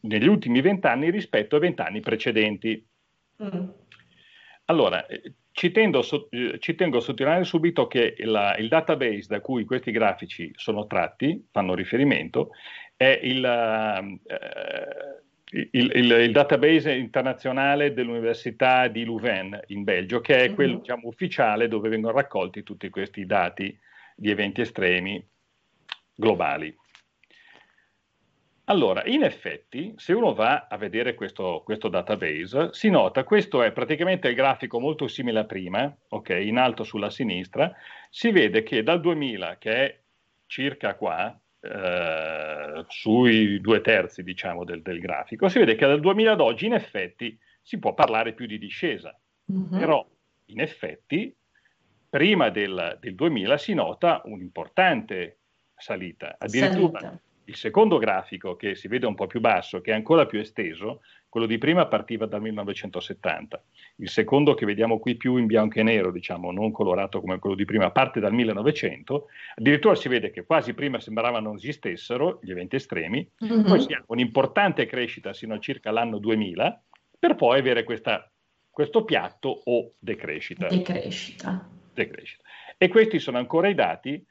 negli 0.00 0.26
ultimi 0.26 0.60
vent'anni 0.60 1.10
rispetto 1.10 1.56
ai 1.56 1.60
vent'anni 1.60 2.00
precedenti. 2.00 2.86
Mm. 3.42 3.68
Allora, 4.66 5.04
eh, 5.06 5.34
ci, 5.50 5.70
tendo, 5.72 6.02
eh, 6.30 6.58
ci, 6.58 6.74
tengo 6.74 6.98
a 6.98 7.00
sottolineare 7.00 7.44
subito 7.44 7.86
che 7.86 8.14
il, 8.16 8.54
il, 8.58 8.68
database 8.68 9.26
da 9.28 9.40
cui 9.40 9.64
questi 9.64 9.90
grafici 9.90 10.50
sono 10.54 10.86
tratti, 10.86 11.46
fanno 11.50 11.74
riferimento, 11.74 12.50
è 12.96 13.20
il, 13.22 13.44
eh, 13.44 15.23
il, 15.50 15.68
il, 15.72 16.10
il, 16.10 16.32
database 16.32 16.94
internazionale 16.94 17.92
dell'Università 17.92 18.88
di 18.88 19.04
Louvain 19.04 19.58
in 19.68 19.84
Belgio, 19.84 20.20
che 20.20 20.44
è 20.44 20.54
quello 20.54 20.74
mhm. 20.74 20.80
diciamo, 20.80 21.08
ufficiale 21.08 21.68
dove 21.68 21.88
vengono 21.88 22.14
raccolti 22.14 22.62
tutti 22.62 22.88
questi 22.88 23.26
dati 23.26 23.78
di 24.16 24.30
eventi 24.30 24.62
estremi 24.62 25.24
globali. 26.14 26.74
Allora, 28.66 29.04
in 29.04 29.22
effetti, 29.22 29.92
se 29.98 30.14
uno 30.14 30.32
va 30.32 30.68
a 30.70 30.78
vedere 30.78 31.14
questo, 31.14 31.60
questo, 31.62 31.88
database, 31.88 32.70
si 32.72 32.88
nota, 32.88 33.22
questo 33.22 33.62
è 33.62 33.72
praticamente 33.72 34.28
il 34.28 34.34
grafico 34.34 34.80
molto 34.80 35.06
simile 35.06 35.40
a 35.40 35.44
prima, 35.44 35.94
ok, 36.08 36.30
in 36.30 36.56
alto 36.56 36.82
sulla 36.82 37.10
sinistra, 37.10 37.70
si 38.08 38.30
vede 38.30 38.62
che 38.62 38.82
dal 38.82 39.00
2000, 39.00 39.58
che 39.58 39.70
è 39.70 40.00
circa 40.46 40.94
qua, 40.94 41.38
eh, 41.64 42.84
sui 42.88 43.60
due 43.60 43.80
terzi 43.80 44.22
diciamo, 44.22 44.64
del, 44.64 44.82
del, 44.82 45.00
grafico, 45.00 45.48
si 45.48 45.58
vede 45.58 45.74
che 45.74 45.86
dal 45.86 46.00
2000 46.00 46.32
ad 46.32 46.40
oggi 46.40 46.66
in 46.66 46.74
effetti 46.74 47.38
si 47.62 47.78
può 47.78 47.94
parlare 47.94 48.34
più 48.34 48.46
di 48.46 48.58
discesa, 48.58 49.18
mm-hmm. 49.50 49.78
però 49.78 50.06
in 50.46 50.60
effetti 50.60 51.34
prima 52.08 52.50
del, 52.50 52.98
del 53.00 53.14
2000 53.14 53.56
si 53.56 53.74
nota 53.74 54.20
un'importante 54.24 55.38
salita, 55.74 56.36
addirittura 56.38 57.00
salita. 57.00 57.22
il 57.46 57.56
secondo 57.56 57.98
grafico 57.98 58.56
che 58.56 58.74
si 58.74 58.86
vede 58.86 59.06
un 59.06 59.14
po' 59.14 59.26
più 59.26 59.40
basso, 59.40 59.80
che 59.80 59.90
è 59.90 59.94
ancora 59.94 60.26
più 60.26 60.38
esteso, 60.38 61.00
quello 61.34 61.48
di 61.48 61.58
prima 61.58 61.86
partiva 61.86 62.26
dal 62.26 62.40
1970, 62.42 63.60
il 63.96 64.08
secondo 64.08 64.54
che 64.54 64.64
vediamo 64.64 65.00
qui 65.00 65.16
più 65.16 65.36
in 65.36 65.46
bianco 65.46 65.80
e 65.80 65.82
nero, 65.82 66.12
diciamo, 66.12 66.52
non 66.52 66.70
colorato 66.70 67.20
come 67.20 67.40
quello 67.40 67.56
di 67.56 67.64
prima, 67.64 67.90
parte 67.90 68.20
dal 68.20 68.32
1900, 68.32 69.26
addirittura 69.56 69.96
si 69.96 70.06
vede 70.08 70.30
che 70.30 70.44
quasi 70.44 70.74
prima 70.74 71.00
sembrava 71.00 71.40
non 71.40 71.56
esistessero 71.56 72.38
gli 72.40 72.52
eventi 72.52 72.76
estremi, 72.76 73.28
mm-hmm. 73.44 73.64
poi 73.64 73.80
si 73.80 73.92
ha 73.92 74.04
un'importante 74.06 74.86
crescita 74.86 75.32
sino 75.32 75.54
a 75.54 75.58
circa 75.58 75.90
l'anno 75.90 76.18
2000, 76.18 76.82
per 77.18 77.34
poi 77.34 77.58
avere 77.58 77.82
questa, 77.82 78.30
questo 78.70 79.02
piatto 79.02 79.62
o 79.64 79.94
decrescita. 79.98 80.68
Decrescita. 80.68 81.68
decrescita. 81.92 82.44
E 82.78 82.86
questi 82.86 83.18
sono 83.18 83.38
ancora 83.38 83.66
i 83.66 83.74
dati 83.74 84.24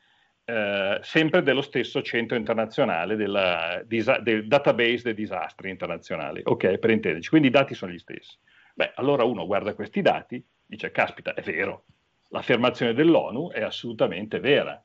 eh, 0.46 1.00
sempre 1.02 1.42
dello 1.42 1.62
stesso 1.62 2.02
centro 2.02 2.36
internazionale 2.36 3.16
della, 3.16 3.82
disa, 3.86 4.20
del 4.20 4.48
database 4.48 5.04
dei 5.04 5.14
disastri 5.14 5.70
internazionali, 5.70 6.42
ok, 6.44 6.78
per 6.78 6.90
intenderci, 6.90 7.30
quindi 7.30 7.48
i 7.48 7.52
dati 7.52 7.74
sono 7.74 7.92
gli 7.92 8.00
stessi. 8.00 8.38
Beh, 8.74 8.92
allora 8.96 9.24
uno 9.24 9.46
guarda 9.46 9.74
questi 9.74 10.02
dati, 10.02 10.44
dice, 10.66 10.92
caspita, 10.92 11.34
è 11.34 11.42
vero, 11.42 11.86
l'affermazione 12.30 12.94
dell'ONU 12.94 13.52
è 13.52 13.62
assolutamente 13.62 14.40
vera. 14.40 14.82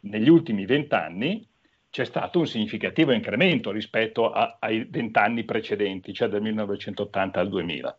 Negli 0.00 0.28
ultimi 0.28 0.66
vent'anni 0.66 1.46
c'è 1.90 2.04
stato 2.04 2.40
un 2.40 2.46
significativo 2.46 3.12
incremento 3.12 3.70
rispetto 3.70 4.30
a, 4.30 4.56
ai 4.58 4.84
vent'anni 4.84 5.44
precedenti, 5.44 6.12
cioè 6.12 6.28
dal 6.28 6.42
1980 6.42 7.40
al 7.40 7.48
2000. 7.48 7.98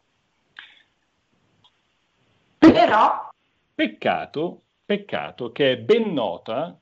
Però... 2.58 3.30
Peccato, 3.74 4.62
peccato 4.84 5.51
che 5.51 5.74
è 5.74 5.78
ben 5.78 6.12
nota 6.12 6.78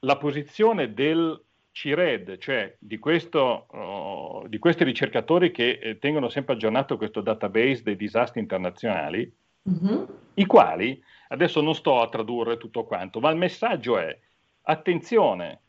la 0.00 0.16
posizione 0.16 0.92
del 0.92 1.40
CIRED, 1.72 2.38
cioè 2.38 2.74
di, 2.78 2.98
questo, 2.98 3.66
uh, 3.70 4.48
di 4.48 4.58
questi 4.58 4.84
ricercatori 4.84 5.50
che 5.50 5.78
eh, 5.80 5.98
tengono 5.98 6.28
sempre 6.28 6.54
aggiornato 6.54 6.96
questo 6.96 7.20
database 7.20 7.82
dei 7.82 7.96
disastri 7.96 8.40
internazionali, 8.40 9.32
mm-hmm. 9.68 10.02
i 10.34 10.46
quali, 10.46 11.00
adesso 11.28 11.60
non 11.60 11.74
sto 11.74 12.00
a 12.00 12.08
tradurre 12.08 12.56
tutto 12.56 12.84
quanto, 12.84 13.20
ma 13.20 13.30
il 13.30 13.36
messaggio 13.36 13.98
è, 13.98 14.18
attenzione, 14.62 15.60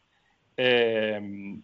ehm, 0.55 1.61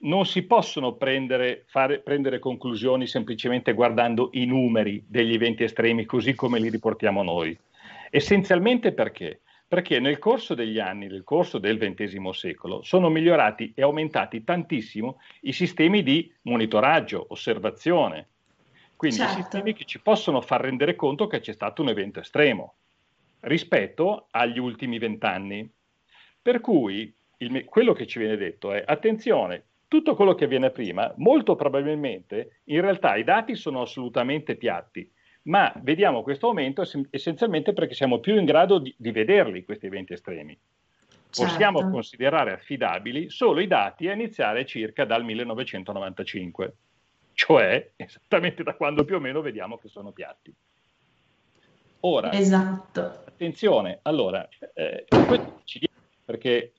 non 0.00 0.24
si 0.24 0.42
possono 0.42 0.94
prendere, 0.94 1.64
fare, 1.66 1.98
prendere 1.98 2.38
conclusioni 2.38 3.06
semplicemente 3.06 3.74
guardando 3.74 4.30
i 4.32 4.46
numeri 4.46 5.04
degli 5.06 5.34
eventi 5.34 5.64
estremi 5.64 6.04
così 6.06 6.34
come 6.34 6.58
li 6.58 6.70
riportiamo 6.70 7.22
noi. 7.22 7.58
Essenzialmente 8.08 8.92
perché? 8.92 9.40
Perché 9.70 10.00
nel 10.00 10.18
corso 10.18 10.54
degli 10.56 10.80
anni, 10.80 11.06
nel 11.06 11.22
corso 11.22 11.58
del 11.58 11.78
XX 11.78 12.28
secolo, 12.30 12.82
sono 12.82 13.08
migliorati 13.08 13.70
e 13.72 13.82
aumentati 13.82 14.42
tantissimo 14.42 15.20
i 15.42 15.52
sistemi 15.52 16.02
di 16.02 16.28
monitoraggio, 16.42 17.26
osservazione, 17.28 18.26
quindi 18.96 19.18
certo. 19.18 19.32
i 19.32 19.36
sistemi 19.36 19.72
che 19.72 19.84
ci 19.84 20.00
possono 20.00 20.40
far 20.40 20.62
rendere 20.62 20.96
conto 20.96 21.28
che 21.28 21.38
c'è 21.38 21.52
stato 21.52 21.82
un 21.82 21.88
evento 21.90 22.18
estremo 22.18 22.74
rispetto 23.42 24.26
agli 24.32 24.58
ultimi 24.58 24.98
vent'anni. 24.98 25.70
Per 26.42 26.60
cui 26.60 27.14
il, 27.36 27.64
quello 27.64 27.92
che 27.92 28.08
ci 28.08 28.18
viene 28.18 28.36
detto 28.36 28.72
è 28.72 28.82
attenzione, 28.84 29.66
tutto 29.86 30.16
quello 30.16 30.34
che 30.34 30.46
avviene 30.46 30.70
prima, 30.70 31.14
molto 31.18 31.54
probabilmente 31.54 32.62
in 32.64 32.80
realtà 32.80 33.14
i 33.14 33.22
dati 33.22 33.54
sono 33.54 33.82
assolutamente 33.82 34.56
piatti 34.56 35.08
ma 35.42 35.72
vediamo 35.82 36.22
questo 36.22 36.48
aumento 36.48 36.82
essenzialmente 37.10 37.72
perché 37.72 37.94
siamo 37.94 38.18
più 38.18 38.36
in 38.38 38.44
grado 38.44 38.78
di, 38.78 38.94
di 38.96 39.10
vederli 39.10 39.64
questi 39.64 39.86
eventi 39.86 40.12
estremi. 40.12 40.58
Possiamo 41.30 41.78
certo. 41.78 41.92
considerare 41.92 42.52
affidabili 42.52 43.30
solo 43.30 43.60
i 43.60 43.68
dati 43.68 44.08
a 44.08 44.12
iniziare 44.12 44.66
circa 44.66 45.04
dal 45.04 45.24
1995, 45.24 46.74
cioè 47.34 47.92
esattamente 47.94 48.64
da 48.64 48.74
quando 48.74 49.04
più 49.04 49.16
o 49.16 49.20
meno 49.20 49.40
vediamo 49.40 49.78
che 49.78 49.88
sono 49.88 50.10
piatti. 50.10 50.52
Ora, 52.00 52.32
esatto. 52.32 53.22
attenzione, 53.26 54.00
allora, 54.02 54.48
eh, 54.74 55.06
perché 56.24 56.72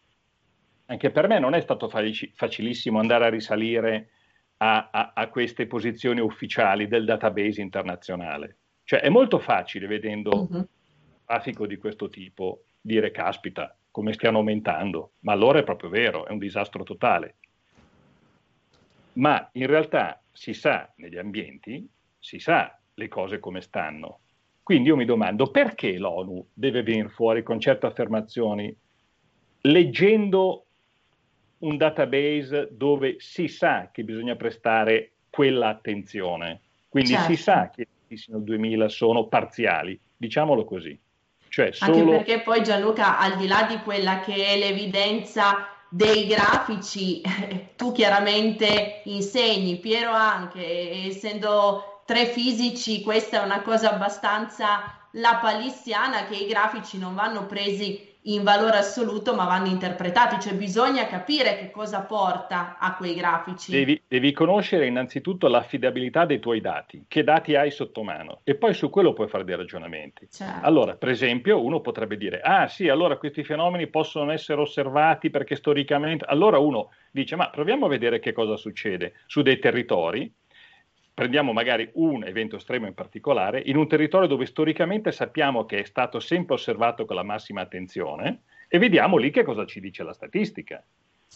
anche 0.86 1.12
per 1.12 1.28
me 1.28 1.40
non 1.40 1.54
è 1.54 1.62
stato 1.62 1.90
facilissimo 1.90 3.00
andare 3.00 3.26
a 3.26 3.30
risalire 3.30 4.10
a, 4.64 4.90
a, 4.92 5.12
a, 5.16 5.28
queste 5.30 5.66
posizioni 5.66 6.20
ufficiali 6.20 6.88
del 6.88 7.04
database 7.04 7.62
internazionale. 7.62 8.58
Cioè 8.84 9.00
è 9.00 9.10
molto 9.10 9.40
facile 9.40 9.88
vedendo 9.88 10.30
uh-huh. 10.30 10.58
un 10.58 10.66
traffico 11.26 11.66
di 11.66 11.78
questo 11.78 12.10
tipo 12.10 12.66
dire 12.80 13.12
caspita, 13.12 13.76
come 13.90 14.14
stiano 14.14 14.38
aumentando, 14.38 15.14
ma 15.20 15.34
allora 15.34 15.60
è 15.60 15.64
proprio 15.64 15.90
vero, 15.90 16.28
è 16.28 16.32
un 16.32 16.38
disastro 16.38 16.84
totale. 16.84 17.36
Ma 19.14 19.50
in 19.54 19.66
realtà 19.66 20.22
si 20.32 20.54
sa 20.54 20.92
negli 20.98 21.18
ambienti, 21.18 21.88
si 22.20 22.38
sa 22.38 22.80
le 22.94 23.08
cose 23.08 23.40
come 23.40 23.62
stanno. 23.62 24.20
Quindi 24.62 24.90
io 24.90 24.96
mi 24.96 25.06
domando 25.06 25.50
perché 25.50 25.98
l'ONU 25.98 26.50
deve 26.54 26.84
venire 26.84 27.10
fuori 27.10 27.42
con 27.42 27.60
certe 27.60 27.88
affermazioni 27.88 28.74
leggendo 29.62 30.66
un 31.62 31.78
database 31.78 32.70
dove 32.72 33.18
si 33.20 33.48
sa 33.48 33.90
che 33.92 34.04
bisogna 34.04 34.36
prestare 34.36 35.12
quella 35.30 35.70
attenzione. 35.70 36.62
Quindi 36.90 37.12
certo. 37.12 37.34
si 37.34 37.42
sa 37.42 37.70
che 37.70 37.88
i 38.08 38.18
sino 38.18 38.38
al 38.38 38.44
2000 38.44 38.90
sono 38.90 39.26
parziali, 39.26 40.00
diciamolo 40.16 40.66
così. 40.66 40.98
Cioè 41.48 41.72
solo... 41.72 41.98
Anche 41.98 42.12
perché 42.12 42.42
poi 42.42 42.64
Gianluca, 42.64 43.20
al 43.20 43.38
di 43.38 43.48
là 43.48 43.66
di 43.68 43.78
quella 43.80 44.20
che 44.20 44.34
è 44.34 44.58
l'evidenza 44.58 45.68
dei 45.90 46.26
grafici, 46.28 47.22
tu 47.76 47.92
chiaramente 47.92 49.02
insegni, 49.06 49.78
Piero 49.78 50.12
anche, 50.12 51.06
essendo 51.08 52.02
tre 52.06 52.26
fisici, 52.26 53.02
questa 53.02 53.42
è 53.42 53.46
una 53.46 53.62
cosa 53.62 53.94
abbastanza 53.94 55.08
lapalissiana 55.12 56.26
che 56.26 56.36
i 56.36 56.48
grafici 56.48 56.98
non 56.98 57.16
vanno 57.16 57.46
presi 57.46 58.11
in 58.24 58.44
valore 58.44 58.78
assoluto, 58.78 59.34
ma 59.34 59.46
vanno 59.46 59.68
interpretati, 59.68 60.40
cioè 60.40 60.54
bisogna 60.54 61.08
capire 61.08 61.58
che 61.58 61.72
cosa 61.72 62.02
porta 62.02 62.78
a 62.78 62.96
quei 62.96 63.16
grafici. 63.16 63.72
Devi, 63.72 64.02
devi, 64.08 64.32
conoscere 64.32 64.86
innanzitutto 64.86 65.48
l'affidabilità 65.48 66.26
dei 66.26 66.40
tuoi 66.40 66.62
dati, 66.62 67.06
che 67.08 67.24
dati 67.24 67.56
hai 67.56 67.72
sotto 67.72 68.04
mano, 68.04 68.42
e 68.44 68.56
poi 68.56 68.74
su 68.74 68.90
quello 68.90 69.14
puoi 69.14 69.28
fare 69.28 69.44
dei 69.44 69.56
ragionamenti. 69.56 70.28
Certo. 70.30 70.66
Allora, 70.66 70.96
per 70.96 71.10
esempio, 71.10 71.64
uno 71.64 71.80
potrebbe 71.82 72.18
dire, 72.18 72.42
ah 72.42 72.68
sì, 72.68 72.90
allora 72.90 73.18
questi 73.18 73.44
fenomeni 73.44 73.88
possono 73.88 74.32
essere 74.32 74.62
osservati 74.62 75.30
perché 75.30 75.56
storicamente... 75.56 76.26
Allora 76.26 76.60
uno 76.60 76.90
dice, 77.12 77.36
ma 77.36 77.50
proviamo 77.50 77.86
a 77.86 77.90
vedere 77.90 78.20
che 78.20 78.34
cosa 78.34 78.56
succede 78.56 79.14
su 79.26 79.42
dei 79.42 79.58
territori 79.58 80.32
prendiamo 81.22 81.54
magari 81.54 81.88
un 81.94 82.24
evento 82.24 82.56
estremo 82.56 82.88
in 82.88 82.96
particolare, 82.96 83.62
in 83.64 83.78
un 83.78 83.88
territorio 83.88 84.28
dove 84.28 84.48
storicamente 84.48 85.12
sappiamo 85.12 85.68
che 85.68 85.82
è 85.82 85.84
stato 85.84 86.20
sempre 86.20 86.56
osservato 86.56 87.06
con 87.06 87.16
la 87.16 87.22
massima 87.22 87.62
attenzione 87.62 88.40
e 88.68 88.80
vediamo 88.80 89.18
lì 89.18 89.30
che 89.30 89.44
cosa 89.44 89.68
ci 89.68 89.80
dice 89.80 90.02
la 90.02 90.14
statistica. 90.14 90.84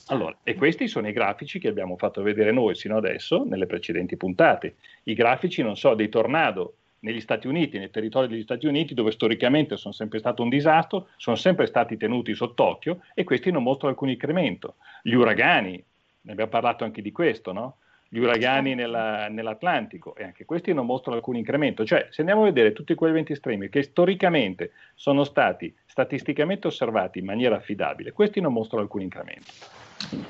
Allora, 0.08 0.36
e 0.42 0.56
questi 0.56 0.88
sono 0.88 1.08
i 1.08 1.12
grafici 1.12 1.60
che 1.60 1.68
abbiamo 1.68 1.98
fatto 1.98 2.24
vedere 2.24 2.52
noi 2.52 2.74
sino 2.74 2.98
adesso 2.98 3.44
nelle 3.44 3.68
precedenti 3.68 4.18
puntate. 4.18 4.78
I 5.04 5.14
grafici, 5.14 5.62
non 5.62 5.78
so, 5.78 5.94
dei 5.94 6.10
tornado 6.10 6.78
negli 7.02 7.22
Stati 7.22 7.46
Uniti, 7.46 7.78
nei 7.78 7.92
territori 7.92 8.28
degli 8.28 8.42
Stati 8.42 8.66
Uniti, 8.66 8.96
dove 8.96 9.12
storicamente 9.12 9.78
sono 9.78 9.94
sempre 9.94 10.18
stato 10.18 10.42
un 10.42 10.50
disastro, 10.50 11.10
sono 11.18 11.36
sempre 11.36 11.68
stati 11.68 11.96
tenuti 11.96 12.34
sott'occhio 12.34 13.02
e 13.14 13.24
questi 13.24 13.52
non 13.52 13.62
mostrano 13.62 13.94
alcun 13.94 14.10
incremento. 14.10 14.78
Gli 15.04 15.14
uragani, 15.14 15.74
ne 16.22 16.32
abbiamo 16.32 16.50
parlato 16.50 16.84
anche 16.84 17.04
di 17.04 17.12
questo, 17.12 17.52
no? 17.52 17.78
Gli 18.08 18.20
uragani 18.20 18.70
certo. 18.70 18.82
nella, 18.84 19.28
nell'Atlantico 19.30 20.16
e 20.16 20.24
anche 20.24 20.46
questi 20.46 20.74
non 20.74 20.86
mostrano 20.86 21.18
alcun 21.18 21.36
incremento. 21.36 21.86
Cioè, 21.86 22.08
se 22.12 22.22
andiamo 22.22 22.42
a 22.42 22.46
vedere 22.46 22.74
tutti 22.74 22.94
quegli 22.96 23.12
eventi 23.12 23.34
estremi 23.34 23.70
che 23.70 23.84
storicamente 23.84 24.72
sono 24.94 25.24
stati 25.24 25.76
statisticamente 25.86 26.68
osservati 26.68 27.20
in 27.20 27.26
maniera 27.26 27.56
affidabile, 27.56 28.12
questi 28.12 28.42
non 28.42 28.54
mostrano 28.54 28.84
alcun 28.84 29.02
incremento. 29.02 29.52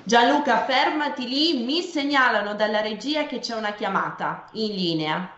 Gianluca, 0.04 0.64
fermati 0.64 1.28
lì, 1.28 1.64
mi 1.64 1.82
segnalano 1.82 2.56
dalla 2.56 2.82
regia 2.82 3.26
che 3.26 3.40
c'è 3.40 3.56
una 3.56 3.74
chiamata 3.74 4.48
in 4.54 4.74
linea. 4.74 5.36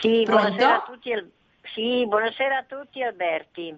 Sì, 0.00 0.22
buonasera 0.24 0.76
a 0.76 0.84
tutti, 0.86 1.10
sì, 1.74 2.06
buonasera 2.06 2.58
a 2.58 2.64
tutti 2.64 3.02
Alberti. 3.02 3.74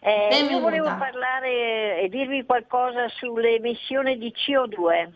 Eh, 0.00 0.46
io 0.48 0.60
volevo 0.60 0.94
parlare 0.96 2.00
e 2.00 2.08
dirvi 2.08 2.44
qualcosa 2.44 3.08
sulle 3.08 3.56
emissioni 3.56 4.16
di 4.16 4.32
CO2 4.32 5.10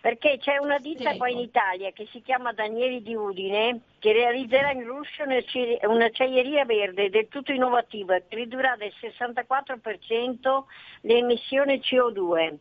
perché 0.00 0.38
c'è 0.38 0.58
una 0.58 0.78
ditta 0.78 1.16
qua 1.16 1.28
in 1.28 1.38
Italia 1.38 1.90
che 1.90 2.06
si 2.12 2.22
chiama 2.22 2.52
Danieli 2.52 3.02
di 3.02 3.14
Udine 3.14 3.80
che 3.98 4.12
realizzerà 4.12 4.70
in 4.70 4.84
Russia 4.84 5.24
un'acciaieria 5.24 6.64
verde 6.64 7.10
del 7.10 7.26
tutto 7.28 7.52
innovativa 7.52 8.16
che 8.18 8.36
ridurrà 8.36 8.76
del 8.76 8.92
64% 9.00 10.64
le 11.02 11.16
emissioni 11.16 11.80
CO2. 11.80 12.56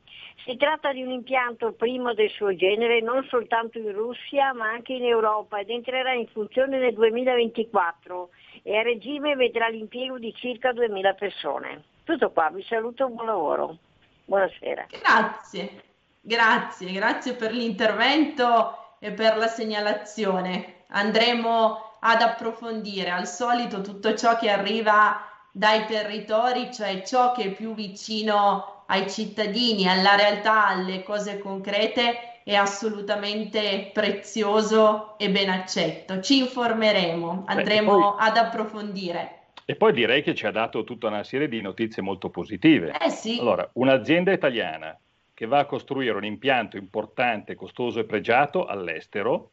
Si 0.45 0.57
tratta 0.57 0.91
di 0.91 1.03
un 1.03 1.11
impianto 1.11 1.73
primo 1.73 2.13
del 2.13 2.29
suo 2.31 2.55
genere 2.55 3.01
non 3.01 3.23
soltanto 3.29 3.77
in 3.77 3.91
Russia 3.91 4.53
ma 4.53 4.69
anche 4.69 4.93
in 4.93 5.05
Europa 5.05 5.59
ed 5.59 5.69
entrerà 5.69 6.13
in 6.13 6.27
funzione 6.27 6.79
nel 6.79 6.93
2024 6.93 8.29
e 8.63 8.77
a 8.77 8.81
regime 8.81 9.35
vedrà 9.35 9.67
l'impiego 9.67 10.17
di 10.17 10.33
circa 10.33 10.73
2000 10.73 11.13
persone. 11.13 11.83
Tutto 12.03 12.31
qua, 12.31 12.49
vi 12.49 12.63
saluto, 12.63 13.07
buon 13.09 13.25
lavoro. 13.27 13.77
Buonasera. 14.25 14.87
Grazie. 14.89 15.86
Grazie, 16.27 16.91
grazie 16.91 17.35
per 17.35 17.53
l'intervento 17.53 18.95
e 18.99 19.13
per 19.13 19.37
la 19.37 19.47
segnalazione. 19.47 20.83
Andremo 20.89 21.99
ad 22.01 22.21
approfondire. 22.21 23.11
Al 23.11 23.25
solito 23.25 23.79
tutto 23.79 24.13
ciò 24.13 24.37
che 24.37 24.49
arriva 24.49 25.21
dai 25.53 25.85
territori, 25.85 26.69
cioè 26.73 27.01
ciò 27.03 27.31
che 27.31 27.43
è 27.43 27.51
più 27.51 27.73
vicino 27.73 28.83
ai 28.87 29.09
cittadini, 29.09 29.87
alla 29.87 30.15
realtà, 30.15 30.67
alle 30.67 31.01
cose 31.03 31.39
concrete, 31.39 32.41
è 32.43 32.55
assolutamente 32.55 33.91
prezioso 33.93 35.17
e 35.17 35.29
ben 35.29 35.49
accetto. 35.49 36.19
Ci 36.19 36.39
informeremo, 36.39 37.45
andremo 37.47 37.95
Beh, 37.95 38.01
poi, 38.01 38.13
ad 38.17 38.35
approfondire. 38.35 39.31
E 39.63 39.77
poi 39.77 39.93
direi 39.93 40.21
che 40.23 40.35
ci 40.35 40.45
ha 40.45 40.51
dato 40.51 40.83
tutta 40.83 41.07
una 41.07 41.23
serie 41.23 41.47
di 41.47 41.61
notizie 41.61 42.01
molto 42.01 42.29
positive. 42.29 42.97
Eh 42.99 43.11
sì. 43.11 43.39
Allora, 43.39 43.69
un'azienda 43.75 44.33
italiana 44.33 44.93
che 45.37 45.45
va 45.45 45.59
a 45.59 45.65
costruire 45.65 46.17
un 46.17 46.25
impianto 46.25 46.77
importante, 46.77 47.53
costoso 47.53 47.99
e 47.99 48.05
pregiato 48.05 48.65
all'estero, 48.65 49.51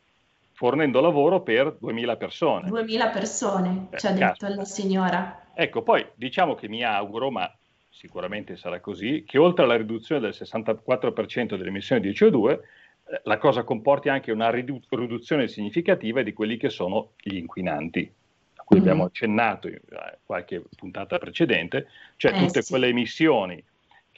fornendo 0.53 0.99
lavoro 1.03 1.43
per 1.43 1.77
2000 1.79 2.17
persone. 2.17 2.69
2000 2.69 3.09
persone, 3.09 3.87
Beh, 3.91 3.99
ci 3.99 4.07
ha 4.07 4.13
detto 4.13 4.49
la 4.49 4.65
signora. 4.65 5.43
Ecco, 5.53 5.83
poi 5.83 6.03
diciamo 6.15 6.55
che 6.55 6.69
mi 6.69 6.83
auguro, 6.83 7.31
ma 7.31 7.55
sicuramente 7.91 8.57
sarà 8.57 8.81
così, 8.81 9.25
che 9.27 9.37
oltre 9.37 9.65
alla 9.65 9.77
riduzione 9.77 10.23
del 10.23 10.31
64% 10.31 11.49
delle 11.55 11.69
emissioni 11.69 12.01
di 12.01 12.13
CO2, 12.13 12.53
eh, 12.53 13.21
la 13.25 13.37
cosa 13.37 13.63
comporti 13.63 14.09
anche 14.09 14.33
una 14.33 14.49
ridu- 14.49 14.87
riduzione 14.89 15.49
significativa 15.49 16.23
di 16.23 16.33
quelli 16.33 16.57
che 16.57 16.71
sono 16.71 17.11
gli 17.21 17.37
inquinanti, 17.37 18.11
a 18.55 18.63
cui 18.63 18.79
mm-hmm. 18.79 18.89
abbiamo 18.89 19.05
accennato 19.05 19.69
in 19.69 19.75
eh, 19.75 20.19
qualche 20.25 20.63
puntata 20.75 21.19
precedente, 21.19 21.89
cioè 22.17 22.35
eh, 22.35 22.39
tutte 22.39 22.63
sì. 22.63 22.71
quelle 22.71 22.87
emissioni 22.87 23.63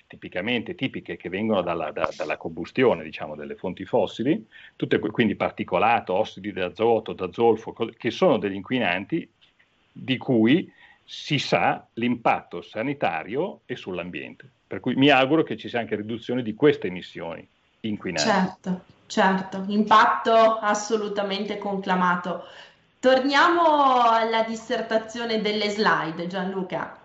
tipicamente 0.06 0.74
tipiche 0.74 1.16
che 1.16 1.28
vengono 1.28 1.62
dalla, 1.62 1.90
da, 1.90 2.08
dalla 2.16 2.36
combustione 2.36 3.02
diciamo, 3.02 3.34
delle 3.34 3.54
fonti 3.56 3.84
fossili, 3.84 4.46
tutte, 4.76 4.98
quindi 4.98 5.34
particolato, 5.34 6.14
ossidi 6.14 6.52
di 6.52 6.60
azoto, 6.60 7.12
da 7.12 7.32
zolfo, 7.32 7.72
che 7.96 8.10
sono 8.10 8.38
degli 8.38 8.54
inquinanti 8.54 9.28
di 9.92 10.16
cui 10.16 10.70
si 11.04 11.38
sa 11.38 11.86
l'impatto 11.94 12.62
sanitario 12.62 13.60
e 13.66 13.76
sull'ambiente. 13.76 14.50
Per 14.66 14.80
cui 14.80 14.94
mi 14.96 15.08
auguro 15.08 15.42
che 15.42 15.56
ci 15.56 15.68
sia 15.68 15.78
anche 15.78 15.94
riduzione 15.94 16.42
di 16.42 16.54
queste 16.54 16.88
emissioni 16.88 17.46
inquinanti. 17.80 18.28
Certo, 18.28 18.80
certo, 19.06 19.64
impatto 19.68 20.32
assolutamente 20.32 21.58
conclamato. 21.58 22.44
Torniamo 22.98 24.10
alla 24.10 24.42
dissertazione 24.42 25.40
delle 25.40 25.68
slide, 25.68 26.26
Gianluca. 26.26 26.98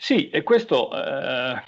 Sì, 0.00 0.30
e 0.30 0.44
questo, 0.44 0.90
eh, 0.94 1.60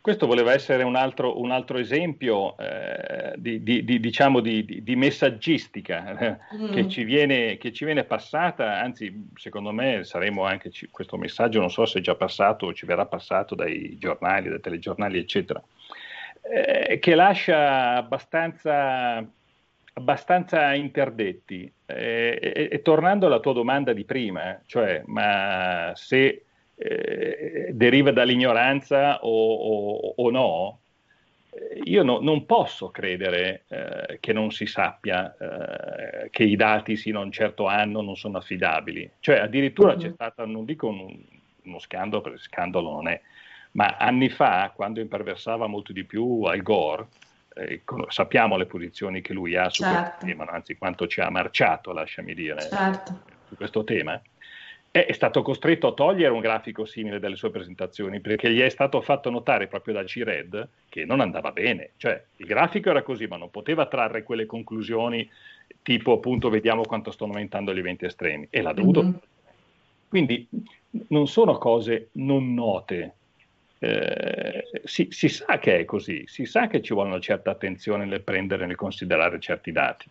questo 0.00 0.26
voleva 0.26 0.54
essere 0.54 0.84
un 0.84 0.96
altro, 0.96 1.38
un 1.38 1.50
altro 1.50 1.76
esempio 1.76 2.56
eh, 2.56 3.34
di, 3.36 3.62
di, 3.62 3.84
di, 3.84 4.00
diciamo 4.00 4.40
di, 4.40 4.94
messaggistica 4.96 6.18
eh, 6.18 6.38
mm. 6.56 6.72
che, 6.72 6.88
ci 6.88 7.04
viene, 7.04 7.58
che, 7.58 7.70
ci 7.70 7.84
viene, 7.84 8.04
passata, 8.04 8.80
anzi 8.80 9.28
secondo 9.34 9.70
me 9.70 10.02
saremo 10.02 10.44
anche, 10.44 10.70
questo 10.90 11.18
messaggio 11.18 11.60
non 11.60 11.70
so 11.70 11.84
se 11.84 11.98
è 11.98 12.02
già 12.02 12.14
passato 12.14 12.66
o 12.66 12.72
ci 12.72 12.86
verrà 12.86 13.04
passato 13.04 13.54
dai 13.54 13.98
giornali, 13.98 14.48
dai 14.48 14.60
telegiornali 14.60 15.18
eccetera, 15.18 15.62
eh, 16.40 16.98
che 16.98 17.14
lascia 17.14 17.96
abbastanza 17.96 19.22
abbastanza 19.92 20.72
interdetti. 20.72 21.70
Eh, 21.84 22.38
e, 22.40 22.68
e, 22.70 22.82
tornando 22.82 23.26
alla 23.26 23.40
tua 23.40 23.52
domanda 23.52 23.92
di 23.92 24.04
prima, 24.04 24.60
cioè, 24.64 25.02
ma 25.06 25.92
se 25.94 26.44
eh, 26.78 27.70
deriva 27.72 28.12
dall'ignoranza 28.12 29.18
o, 29.24 29.54
o, 29.54 30.14
o 30.16 30.30
no, 30.30 30.80
io 31.84 32.02
no, 32.02 32.20
non 32.20 32.46
posso 32.46 32.90
credere 32.90 33.64
eh, 33.68 34.18
che 34.20 34.32
non 34.32 34.50
si 34.50 34.66
sappia 34.66 35.34
eh, 35.36 36.30
che 36.30 36.44
i 36.44 36.56
dati 36.56 36.96
sino 36.96 37.20
a 37.20 37.24
un 37.24 37.32
certo 37.32 37.66
anno 37.66 38.00
non 38.00 38.16
sono 38.16 38.38
affidabili. 38.38 39.10
Cioè 39.20 39.38
addirittura 39.38 39.92
uh-huh. 39.92 39.98
c'è 39.98 40.10
stato, 40.10 40.46
non 40.46 40.64
dico 40.64 40.88
un, 40.88 41.16
uno 41.64 41.78
scandalo, 41.78 42.22
perché 42.22 42.38
scandalo 42.38 42.90
non 42.90 43.08
è, 43.08 43.20
ma 43.72 43.96
anni 43.98 44.28
fa, 44.28 44.72
quando 44.74 45.00
imperversava 45.00 45.66
molto 45.66 45.92
di 45.92 46.04
più 46.04 46.42
Al 46.42 46.62
Gore, 46.62 47.06
eh, 47.54 47.82
sappiamo 48.08 48.56
le 48.56 48.66
posizioni 48.66 49.20
che 49.20 49.32
lui 49.32 49.56
ha 49.56 49.68
su 49.68 49.82
certo. 49.82 50.00
questo 50.00 50.26
tema, 50.26 50.46
anzi 50.46 50.76
quanto 50.76 51.06
ci 51.06 51.20
ha 51.20 51.30
marciato, 51.30 51.92
lasciami 51.92 52.34
dire, 52.34 52.60
certo. 52.60 53.20
su 53.48 53.56
questo 53.56 53.84
tema 53.84 54.20
è 54.90 55.12
stato 55.12 55.42
costretto 55.42 55.88
a 55.88 55.92
togliere 55.92 56.32
un 56.32 56.40
grafico 56.40 56.84
simile 56.84 57.20
dalle 57.20 57.36
sue 57.36 57.50
presentazioni 57.50 58.20
perché 58.20 58.50
gli 58.50 58.60
è 58.60 58.68
stato 58.68 59.00
fatto 59.00 59.30
notare 59.30 59.66
proprio 59.66 59.94
da 59.94 60.02
C-Red 60.02 60.68
che 60.88 61.04
non 61.04 61.20
andava 61.20 61.52
bene, 61.52 61.90
cioè 61.98 62.22
il 62.36 62.46
grafico 62.46 62.90
era 62.90 63.02
così 63.02 63.26
ma 63.26 63.36
non 63.36 63.50
poteva 63.50 63.86
trarre 63.86 64.22
quelle 64.22 64.46
conclusioni 64.46 65.28
tipo 65.82 66.12
appunto 66.14 66.48
vediamo 66.48 66.82
quanto 66.82 67.10
stanno 67.10 67.32
aumentando 67.32 67.74
gli 67.74 67.78
eventi 67.78 68.06
estremi 68.06 68.48
e 68.50 68.62
l'ha 68.62 68.72
dovuto. 68.72 69.02
Mm-hmm. 69.02 69.12
Quindi 70.08 70.48
non 71.08 71.28
sono 71.28 71.58
cose 71.58 72.08
non 72.12 72.54
note, 72.54 73.14
eh, 73.78 74.64
si, 74.84 75.08
si, 75.10 75.28
sa 75.28 75.58
che 75.58 75.80
è 75.80 75.84
così, 75.84 76.24
si 76.26 76.46
sa 76.46 76.66
che 76.66 76.80
ci 76.80 76.94
vuole 76.94 77.10
una 77.10 77.20
certa 77.20 77.50
attenzione 77.50 78.06
nel 78.06 78.22
prendere, 78.22 78.66
nel 78.66 78.76
considerare 78.76 79.38
certi 79.38 79.70
dati. 79.70 80.08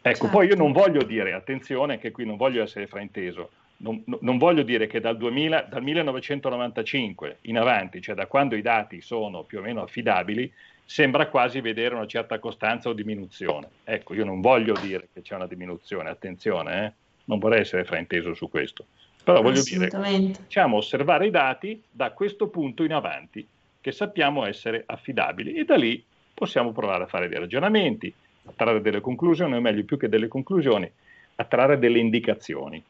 Ecco, 0.00 0.16
certo. 0.16 0.28
poi 0.28 0.48
io 0.48 0.56
non 0.56 0.72
voglio 0.72 1.02
dire, 1.04 1.32
attenzione, 1.32 1.98
che 1.98 2.10
qui 2.10 2.24
non 2.24 2.36
voglio 2.36 2.62
essere 2.62 2.86
frainteso, 2.86 3.50
non, 3.82 4.02
non, 4.20 4.38
voglio 4.38 4.62
dire 4.62 4.86
che 4.86 5.00
dal, 5.00 5.16
2000, 5.16 5.66
dal 5.68 5.82
1995 5.82 7.38
in 7.42 7.58
avanti, 7.58 8.00
cioè 8.00 8.14
da 8.14 8.26
quando 8.26 8.54
i 8.54 8.62
dati 8.62 9.00
sono 9.00 9.42
più 9.42 9.58
o 9.58 9.62
meno 9.62 9.82
affidabili, 9.82 10.50
sembra 10.84 11.28
quasi 11.28 11.60
vedere 11.60 11.94
una 11.94 12.06
certa 12.06 12.38
costanza 12.38 12.88
o 12.88 12.92
diminuzione. 12.92 13.68
Ecco, 13.84 14.14
io 14.14 14.24
non 14.24 14.40
voglio 14.40 14.74
dire 14.80 15.08
che 15.12 15.22
c'è 15.22 15.34
una 15.34 15.46
diminuzione, 15.46 16.10
attenzione, 16.10 16.84
eh? 16.84 16.92
non 17.24 17.38
vorrei 17.38 17.60
essere 17.60 17.84
frainteso 17.84 18.34
su 18.34 18.48
questo, 18.48 18.86
però 19.22 19.42
voglio 19.42 19.62
dire, 19.62 19.88
facciamo 19.88 20.76
osservare 20.76 21.26
i 21.26 21.30
dati 21.30 21.82
da 21.90 22.12
questo 22.12 22.48
punto 22.48 22.84
in 22.84 22.92
avanti, 22.92 23.46
che 23.80 23.92
sappiamo 23.92 24.46
essere 24.46 24.84
affidabili 24.86 25.54
e 25.54 25.64
da 25.64 25.76
lì 25.76 26.02
possiamo 26.32 26.72
provare 26.72 27.04
a 27.04 27.06
fare 27.08 27.28
dei 27.28 27.38
ragionamenti, 27.38 28.12
a 28.44 28.52
trarre 28.54 28.80
delle 28.80 29.00
conclusioni, 29.00 29.54
o 29.54 29.60
meglio 29.60 29.84
più 29.84 29.96
che 29.96 30.08
delle 30.08 30.28
conclusioni, 30.28 30.90
a 31.36 31.44
trarre 31.44 31.78
delle 31.78 31.98
indicazioni. 31.98 32.82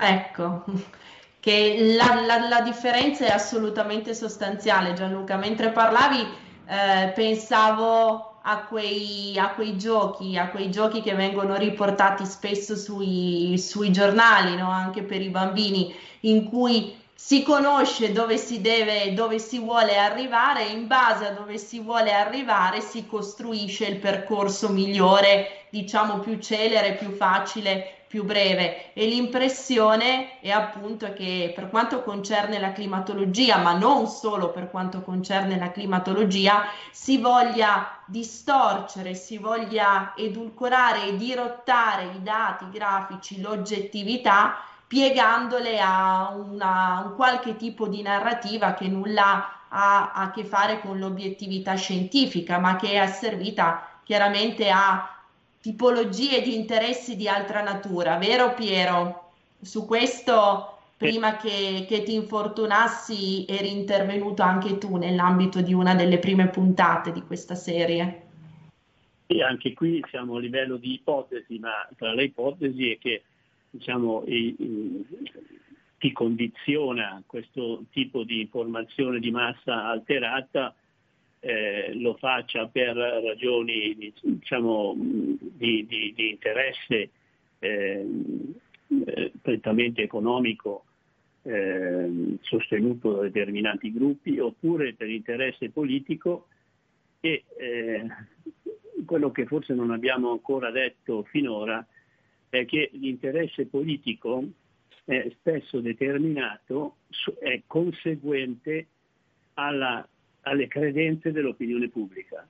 Ecco, 0.00 0.64
che 1.40 1.94
la, 1.96 2.20
la, 2.24 2.48
la 2.48 2.60
differenza 2.60 3.26
è 3.26 3.30
assolutamente 3.30 4.14
sostanziale, 4.14 4.94
Gianluca. 4.94 5.36
Mentre 5.36 5.70
parlavi, 5.70 6.26
eh, 6.66 7.12
pensavo 7.14 8.38
a 8.42 8.64
quei, 8.64 9.38
a 9.38 9.50
quei, 9.50 9.76
giochi, 9.76 10.38
a 10.38 10.48
quei 10.48 10.70
giochi 10.70 11.02
che 11.02 11.14
vengono 11.14 11.56
riportati 11.56 12.24
spesso 12.24 12.76
sui, 12.76 13.58
sui 13.58 13.90
giornali, 13.90 14.56
no? 14.56 14.70
anche 14.70 15.02
per 15.02 15.20
i 15.20 15.28
bambini, 15.28 15.94
in 16.20 16.48
cui 16.48 16.96
si 17.14 17.42
conosce 17.42 18.12
dove 18.12 18.36
si 18.38 18.60
deve, 18.60 19.12
dove 19.12 19.38
si 19.38 19.58
vuole 19.58 19.98
arrivare 19.98 20.66
e 20.66 20.72
in 20.72 20.86
base 20.86 21.26
a 21.26 21.32
dove 21.32 21.58
si 21.58 21.80
vuole 21.80 22.12
arrivare 22.12 22.80
si 22.80 23.06
costruisce 23.06 23.86
il 23.86 23.96
percorso 23.96 24.68
migliore, 24.68 25.66
diciamo 25.70 26.20
più 26.20 26.38
celere, 26.38 26.94
più 26.94 27.10
facile 27.10 27.97
più 28.08 28.24
breve. 28.24 28.92
E 28.94 29.06
l'impressione 29.06 30.40
è 30.40 30.50
appunto 30.50 31.12
che 31.12 31.52
per 31.54 31.68
quanto 31.68 32.02
concerne 32.02 32.58
la 32.58 32.72
climatologia, 32.72 33.58
ma 33.58 33.76
non 33.76 34.08
solo 34.08 34.50
per 34.50 34.70
quanto 34.70 35.02
concerne 35.02 35.58
la 35.58 35.70
climatologia, 35.70 36.64
si 36.90 37.18
voglia 37.18 38.00
distorcere, 38.06 39.14
si 39.14 39.36
voglia 39.38 40.14
edulcorare 40.16 41.04
e 41.04 41.16
dirottare 41.16 42.04
i 42.16 42.22
dati 42.22 42.68
grafici, 42.70 43.40
l'oggettività, 43.40 44.56
piegandole 44.86 45.78
a 45.78 46.32
una, 46.34 47.02
un 47.04 47.14
qualche 47.14 47.56
tipo 47.56 47.86
di 47.86 48.00
narrativa 48.00 48.72
che 48.72 48.88
nulla 48.88 49.52
ha 49.68 50.12
a 50.12 50.30
che 50.30 50.44
fare 50.44 50.80
con 50.80 50.98
l'obiettività 50.98 51.74
scientifica, 51.74 52.58
ma 52.58 52.76
che 52.76 52.92
è 52.92 52.96
asservita 52.96 54.00
chiaramente 54.02 54.70
a 54.70 55.17
tipologie 55.60 56.42
di 56.42 56.54
interessi 56.54 57.16
di 57.16 57.28
altra 57.28 57.62
natura, 57.62 58.16
vero 58.16 58.54
Piero? 58.54 59.32
Su 59.60 59.86
questo, 59.86 60.78
prima 60.96 61.36
che, 61.36 61.84
che 61.88 62.02
ti 62.02 62.14
infortunassi, 62.14 63.44
eri 63.46 63.70
intervenuto 63.72 64.42
anche 64.42 64.78
tu 64.78 64.96
nell'ambito 64.96 65.60
di 65.60 65.72
una 65.72 65.94
delle 65.94 66.18
prime 66.18 66.48
puntate 66.48 67.12
di 67.12 67.22
questa 67.22 67.54
serie. 67.54 68.22
E 69.26 69.42
anche 69.42 69.74
qui 69.74 70.02
siamo 70.08 70.36
a 70.36 70.40
livello 70.40 70.76
di 70.76 70.94
ipotesi, 70.94 71.58
ma 71.58 71.86
tra 71.96 72.14
le 72.14 72.24
ipotesi 72.24 72.92
è 72.92 72.98
che 72.98 73.22
diciamo, 73.70 74.24
i, 74.26 74.54
i, 74.58 75.04
chi 75.98 76.12
condiziona 76.12 77.22
questo 77.26 77.82
tipo 77.90 78.22
di 78.22 78.40
informazione 78.40 79.18
di 79.18 79.30
massa 79.30 79.86
alterata 79.86 80.74
eh, 81.40 81.92
lo 81.94 82.14
faccia 82.14 82.66
per 82.66 82.96
ragioni 82.96 84.12
diciamo, 84.20 84.94
di, 84.96 85.86
di, 85.86 86.12
di, 86.14 86.30
interesse 86.30 87.10
eh, 87.58 88.06
eh, 89.04 89.32
prettamente 89.40 90.02
economico 90.02 90.84
eh, 91.42 92.36
sostenuto 92.40 93.12
da 93.12 93.22
determinati 93.22 93.92
gruppi 93.92 94.38
oppure 94.38 94.94
per 94.94 95.08
interesse 95.08 95.70
politico. 95.70 96.48
E 97.20 97.44
eh, 97.56 98.06
quello 99.04 99.30
che 99.30 99.46
forse 99.46 99.74
non 99.74 99.90
abbiamo 99.90 100.30
ancora 100.30 100.70
detto 100.70 101.24
finora 101.24 101.84
è 102.48 102.64
che 102.64 102.90
l'interesse 102.92 103.66
politico 103.66 104.44
è 105.04 105.30
spesso 105.38 105.80
determinato, 105.80 106.96
è 107.40 107.62
conseguente 107.66 108.86
alla 109.54 110.06
alle 110.48 110.66
credenze 110.66 111.32
dell'opinione 111.32 111.88
pubblica. 111.88 112.46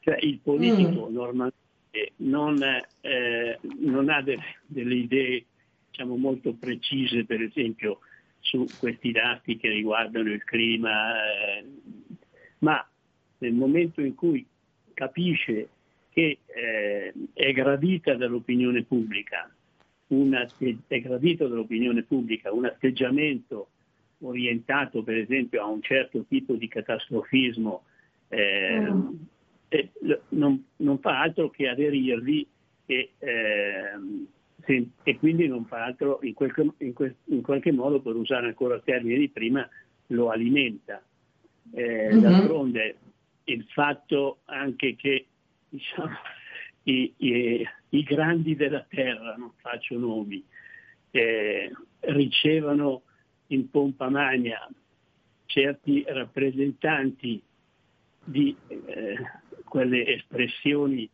Cioè 0.00 0.18
il 0.20 0.38
politico 0.42 1.08
mm. 1.08 1.12
normalmente 1.12 2.12
non, 2.16 2.62
eh, 3.00 3.58
non 3.78 4.08
ha 4.08 4.22
de- 4.22 4.38
delle 4.66 4.94
idee 4.94 5.44
diciamo, 5.90 6.16
molto 6.16 6.54
precise, 6.54 7.24
per 7.24 7.42
esempio, 7.42 8.00
su 8.38 8.66
questi 8.78 9.12
dati 9.12 9.56
che 9.56 9.68
riguardano 9.68 10.30
il 10.30 10.42
clima, 10.44 11.14
eh, 11.24 11.64
ma 12.58 12.86
nel 13.38 13.52
momento 13.52 14.00
in 14.00 14.14
cui 14.14 14.46
capisce 14.94 15.68
che 16.10 16.38
eh, 16.46 17.12
è 17.32 17.52
gradita 17.52 18.14
dall'opinione 18.14 18.82
pubblica, 18.84 19.50
una, 20.08 20.46
è 20.86 21.00
gradito 21.00 21.46
dall'opinione 21.46 22.02
pubblica 22.02 22.52
un 22.52 22.64
atteggiamento 22.64 23.68
orientato 24.20 25.02
per 25.02 25.16
esempio 25.16 25.62
a 25.62 25.66
un 25.66 25.82
certo 25.82 26.24
tipo 26.28 26.54
di 26.54 26.68
catastrofismo 26.68 27.84
eh, 28.28 28.80
mm. 28.80 29.12
e, 29.68 29.90
non, 30.30 30.64
non, 30.76 30.98
fa 30.98 31.20
altro 31.20 31.50
che 31.50 31.68
aderirvi 31.68 32.46
e, 32.86 33.10
eh, 33.18 33.98
se, 34.64 34.88
e, 35.02 35.18
quindi 35.18 35.46
non 35.46 35.64
fa 35.64 35.84
altro 35.84 36.18
in, 36.22 36.34
quel, 36.34 36.52
in, 36.78 36.92
quel, 36.92 37.14
in, 37.26 37.42
qualche 37.42 37.72
modo, 37.72 38.00
per 38.00 38.14
usare 38.14 38.46
ancora 38.46 38.76
il 38.76 38.82
termine 38.84 39.18
di 39.18 39.28
prima, 39.28 39.68
lo 40.08 40.30
alimenta. 40.30 41.02
Eh, 41.72 42.08
mm-hmm. 42.08 42.20
D'altronde 42.20 42.96
il 43.44 43.64
fatto 43.72 44.40
anche 44.46 44.96
che 44.96 45.26
diciamo, 45.68 46.16
i, 46.84 47.12
i, 47.16 47.68
i, 47.90 48.02
grandi 48.02 48.54
della 48.54 48.84
terra, 48.88 49.34
non 49.36 49.52
faccio 49.56 49.98
nomi, 49.98 50.42
eh, 51.10 51.72
ricevano 52.00 53.02
in 53.50 53.70
pompa 53.70 54.08
magna 54.08 54.68
certi 55.46 56.04
rappresentanti 56.06 57.42
di 58.24 58.56
eh, 58.68 59.16
quelle 59.64 60.06
espressioni 60.06 61.08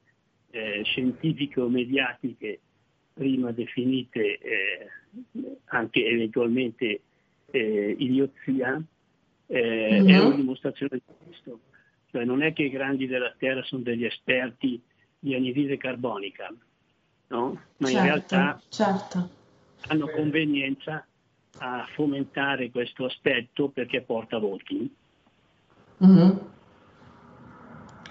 eh, 0.50 0.82
scientifiche 0.84 1.60
o 1.60 1.68
mediatiche 1.68 2.60
prima 3.12 3.50
definite 3.52 4.38
eh, 4.38 4.90
anche 5.66 6.04
eventualmente 6.04 7.00
eh, 7.50 7.96
idiozia, 7.98 8.72
mm-hmm. 8.72 10.08
è 10.08 10.18
una 10.20 10.34
dimostrazione 10.34 11.00
di 11.06 11.14
questo. 11.24 11.60
Cioè 12.10 12.24
non 12.24 12.42
è 12.42 12.52
che 12.52 12.64
i 12.64 12.70
grandi 12.70 13.06
della 13.06 13.34
Terra 13.38 13.62
sono 13.62 13.82
degli 13.82 14.04
esperti 14.04 14.80
di 15.18 15.34
anidride 15.34 15.78
carbonica, 15.78 16.52
no? 17.28 17.60
ma 17.78 17.88
certo, 17.88 17.98
in 17.98 18.04
realtà 18.04 18.62
certo. 18.68 19.30
hanno 19.88 20.08
convenienza 20.08 21.06
a 21.58 21.86
fomentare 21.94 22.70
questo 22.70 23.04
aspetto 23.04 23.68
perché 23.68 24.02
porta 24.02 24.38
voti. 24.38 24.94
Mm-hmm. 26.04 26.30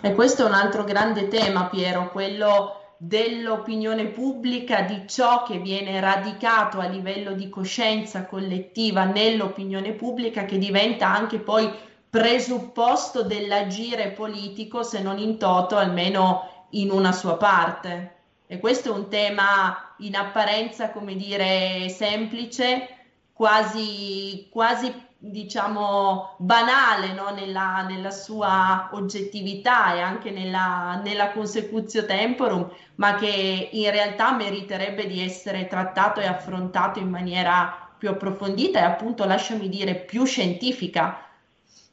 E 0.01 0.13
questo 0.13 0.43
è 0.43 0.45
un 0.45 0.53
altro 0.53 0.83
grande 0.83 1.27
tema, 1.27 1.67
Piero, 1.67 2.09
quello 2.09 2.81
dell'opinione 2.97 4.05
pubblica, 4.05 4.81
di 4.81 5.07
ciò 5.07 5.43
che 5.43 5.59
viene 5.59 5.99
radicato 5.99 6.79
a 6.79 6.87
livello 6.87 7.33
di 7.33 7.49
coscienza 7.49 8.25
collettiva 8.25 9.03
nell'opinione 9.05 9.93
pubblica, 9.93 10.45
che 10.45 10.57
diventa 10.57 11.07
anche 11.07 11.39
poi 11.39 11.71
presupposto 12.09 13.23
dell'agire 13.23 14.11
politico, 14.11 14.83
se 14.83 15.01
non 15.01 15.17
in 15.17 15.37
toto, 15.37 15.75
almeno 15.75 16.67
in 16.71 16.91
una 16.91 17.11
sua 17.11 17.37
parte. 17.37 18.13
E 18.47 18.59
questo 18.59 18.89
è 18.89 18.95
un 18.95 19.09
tema 19.09 19.95
in 19.99 20.15
apparenza, 20.15 20.91
come 20.91 21.15
dire, 21.15 21.89
semplice, 21.89 22.94
quasi, 23.35 24.47
quasi 24.49 24.93
diciamo, 25.17 26.35
banale 26.37 27.11
no? 27.11 27.31
nella, 27.31 27.81
nella, 27.81 28.11
sua 28.11 28.89
oggettività 28.93 29.93
e 29.93 29.99
anche 29.99 30.31
nella, 30.31 31.01
nella 31.03 31.31
consecutio 31.31 32.05
temporum, 32.05 32.71
ma 32.95 33.15
che 33.15 33.69
in 33.73 33.91
realtà 33.91 34.33
meriterebbe 34.33 35.05
di 35.05 35.19
essere 35.21 35.67
trattato 35.67 36.21
e 36.21 36.27
affrontato 36.27 36.99
in 36.99 37.09
maniera 37.09 37.93
più 37.97 38.09
approfondita 38.09 38.79
e 38.79 38.83
appunto, 38.83 39.25
lasciami 39.25 39.67
dire, 39.67 39.95
più 39.95 40.23
scientifica, 40.23 41.27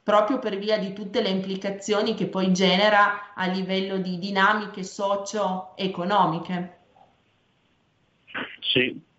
proprio 0.05 0.39
per 0.39 0.59
via 0.59 0.79
di 0.79 0.93
tutte 0.93 1.23
le 1.23 1.31
implicazioni 1.31 2.15
che 2.15 2.27
poi 2.27 2.53
genera 2.53 3.33
a 3.35 3.47
livello 3.47 3.97
di 3.99 4.21
dinamiche 4.21 4.85
socio-economiche. 4.85 6.79
Sì. 8.61 9.11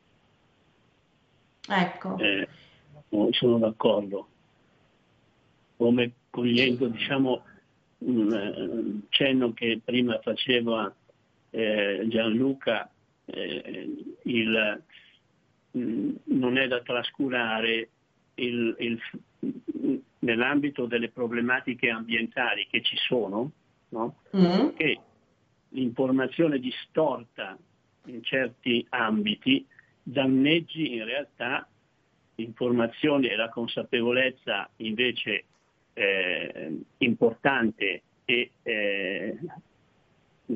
Ecco. 1.67 2.17
Eh 2.17 2.47
sono 3.31 3.57
d'accordo. 3.57 4.27
Come 5.77 6.11
cogliendo 6.29 6.87
diciamo, 6.87 7.43
un 7.99 8.33
eh, 8.33 9.07
cenno 9.09 9.53
che 9.53 9.81
prima 9.83 10.19
faceva 10.21 10.93
eh, 11.49 12.05
Gianluca, 12.07 12.89
eh, 13.25 13.89
il, 14.23 14.83
mh, 15.71 15.79
mm, 15.79 16.15
non 16.25 16.57
è 16.57 16.67
da 16.67 16.81
trascurare 16.81 17.89
il, 18.35 18.75
il, 18.79 20.01
nell'ambito 20.19 20.85
delle 20.85 21.09
problematiche 21.09 21.89
ambientali 21.89 22.67
che 22.69 22.81
ci 22.81 22.95
sono, 22.97 23.51
no? 23.89 24.15
mm. 24.35 24.69
che 24.75 24.99
l'informazione 25.69 26.59
distorta 26.59 27.57
in 28.05 28.23
certi 28.23 28.85
ambiti 28.89 29.65
danneggi 30.03 30.95
in 30.95 31.05
realtà 31.05 31.67
informazioni 32.35 33.27
e 33.27 33.35
la 33.35 33.49
consapevolezza 33.49 34.69
invece 34.77 35.45
eh, 35.93 36.79
importante 36.97 38.01
e 38.25 38.51
eh, 38.63 39.37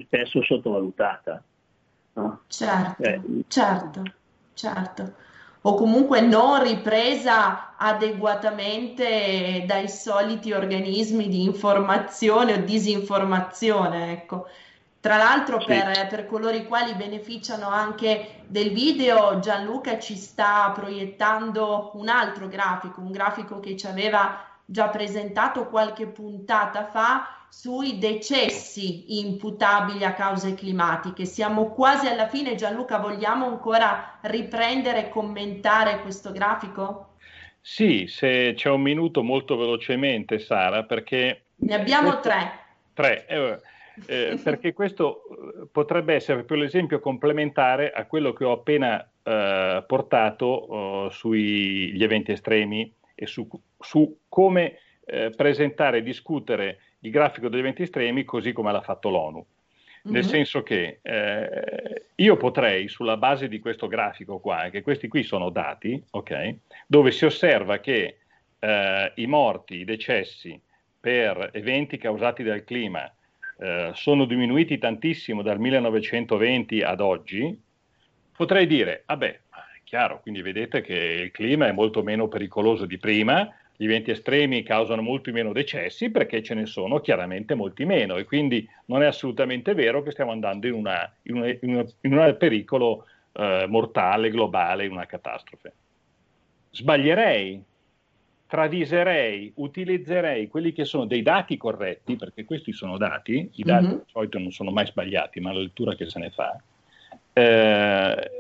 spesso 0.06 0.44
sottovalutata. 0.44 1.44
No? 2.14 2.42
Certo, 2.48 3.04
eh. 3.04 3.22
certo, 3.48 4.04
certo. 4.54 5.14
O 5.62 5.76
comunque 5.76 6.22
non 6.22 6.64
ripresa 6.64 7.76
adeguatamente 7.78 9.64
dai 9.66 9.90
soliti 9.90 10.52
organismi 10.52 11.28
di 11.28 11.44
informazione 11.44 12.54
o 12.54 12.62
disinformazione, 12.62 14.14
ecco. 14.14 14.48
Tra 15.00 15.18
l'altro 15.18 15.60
sì. 15.60 15.68
per, 15.68 16.08
per, 16.10 16.26
coloro 16.26 16.56
i 16.56 16.66
quali 16.66 16.94
beneficiano 16.96 17.70
anche 17.70 18.42
del 18.48 18.72
video, 18.72 19.40
Gianluca 19.40 20.00
ci 20.00 20.16
sta 20.16 20.72
proiettando 20.74 21.92
un 21.94 22.10
altro 22.10 22.48
grafico, 22.48 23.02
un 23.02 23.12
grafico 23.12 23.60
che 23.60 23.78
ci 23.78 23.86
aveva 23.86 24.44
già 24.66 24.90
presentato 24.90 25.68
qualche 25.68 26.08
puntata 26.08 26.86
fa 26.86 27.46
sui 27.50 27.98
decessi 27.98 29.20
imputabili 29.20 30.04
a 30.04 30.14
cause 30.14 30.54
climatiche. 30.56 31.26
Siamo 31.26 31.70
quasi 31.70 32.08
alla 32.08 32.28
fine, 32.28 32.56
Gianluca, 32.56 32.98
vogliamo 32.98 33.46
ancora 33.46 34.20
riprendere 34.22 35.06
e 35.06 35.10
commentare 35.10 36.02
questo 36.02 36.32
grafico? 36.32 37.16
Sì, 37.62 38.06
se 38.08 38.54
c'è 38.56 38.70
un 38.70 38.82
minuto 38.82 39.24
molto 39.24 39.56
velocemente, 39.58 40.40
Sara, 40.40 40.84
perché... 40.84 41.44
Ne 41.56 41.76
abbiamo 41.76 42.20
tre. 42.20 42.52
Tre. 42.94 43.26
Eh, 43.28 43.60
eh, 44.06 44.40
perché 44.44 44.74
questo 44.74 45.24
eh, 45.24 45.68
potrebbe 45.72 46.14
essere 46.14 46.38
proprio 46.38 46.60
l'esempio 46.60 47.00
complementare 47.00 47.92
a 47.92 48.06
quello 48.06 48.34
che 48.34 48.46
ho 48.46 48.52
appena 48.52 49.02
eh, 49.24 49.84
portato 49.88 51.08
eh, 51.08 51.12
sugli 51.12 52.04
eventi 52.04 52.32
estremi 52.32 52.94
e 53.16 53.26
su, 53.26 53.48
su 53.80 54.20
come 54.30 54.80
eh, 55.06 55.32
presentare 55.36 56.00
e 56.00 56.04
discutere 56.04 56.80
il 57.00 57.12
grafico 57.12 57.50
degli 57.50 57.60
eventi 57.60 57.84
estremi 57.84 58.24
così 58.24 58.54
come 58.54 58.72
l'ha 58.72 58.82
fatto 58.82 59.10
l'ONU. 59.10 59.46
Nel 60.04 60.22
mm-hmm. 60.22 60.32
senso 60.32 60.64
che 60.64 61.02
io 62.16 62.38
potrei, 62.38 62.88
sulla 62.88 63.18
base 63.18 63.50
di 63.50 63.60
questo 63.60 63.88
grafico 63.88 64.40
qua, 64.40 64.70
che 64.70 64.82
questi 64.82 65.10
qui 65.10 65.24
sono 65.24 65.50
dati, 65.50 66.02
ok, 66.12 66.56
dove 66.88 67.12
si 67.12 67.26
osserva 67.26 67.80
che 67.80 68.20
i 69.16 69.26
morti, 69.26 69.80
i 69.80 69.84
decessi 69.84 70.58
per 70.98 71.50
eventi 71.52 71.98
causati 71.98 72.42
dal 72.42 72.64
clima 72.64 73.12
eh, 73.60 73.92
sono 73.94 74.26
diminuiti 74.26 74.78
tantissimo 74.78 75.42
dal 75.42 75.60
1920 75.60 76.82
ad 76.82 77.02
oggi, 77.02 77.60
potrei 78.36 78.68
dire, 78.68 79.04
vabbè, 79.06 79.28
è 79.28 79.80
chiaro, 79.84 80.22
quindi 80.22 80.42
vedete 80.42 80.82
che 80.82 80.94
il 80.94 81.32
clima 81.32 81.68
è 81.68 81.72
molto 81.72 82.04
meno 82.04 82.28
pericoloso 82.28 82.86
di 82.86 82.98
prima, 82.98 83.52
gli 83.76 83.86
eventi 83.86 84.10
estremi 84.10 84.64
causano 84.64 85.04
molti 85.04 85.32
meno 85.32 85.54
decessi 85.54 86.10
perché 86.10 86.42
ce 86.42 86.56
ne 86.56 86.66
sono 86.66 87.00
chiaramente 87.00 87.54
molti 87.54 87.86
meno 87.86 88.18
e 88.18 88.26
quindi 88.26 88.68
non 88.86 89.04
è 89.04 89.06
assolutamente 89.06 89.76
vero 89.76 90.02
che 90.02 90.10
stiamo 90.10 90.32
andando 90.32 90.66
in, 90.66 90.74
una, 90.74 91.14
in, 91.24 91.36
una, 91.36 91.86
in, 92.02 92.18
un 92.18 92.36
pericolo 92.40 93.06
eh, 93.34 93.66
mortale, 93.68 94.32
globale, 94.32 94.86
in 94.86 94.92
una 94.92 95.06
catastrofe. 95.06 95.74
Sbaglierei 96.72 97.64
traviserei, 98.48 99.52
utilizzerei 99.56 100.48
quelli 100.48 100.72
che 100.72 100.86
sono 100.86 101.06
dei 101.06 101.22
dati 101.22 101.58
corretti, 101.58 102.16
perché 102.16 102.46
questi 102.46 102.72
sono 102.72 102.98
dati, 102.98 103.50
i 103.56 103.64
dati 103.64 103.86
mm-hmm. 103.86 103.96
di 103.96 104.04
solito 104.08 104.40
non 104.40 104.52
sono 104.52 104.72
mai 104.72 104.88
sbagliati, 104.88 105.40
ma 105.40 105.52
la 105.52 105.60
lettura 105.60 105.96
che 105.96 106.10
se 106.10 106.20
ne 106.20 106.32
fa, 106.32 106.58
eh, 107.34 108.32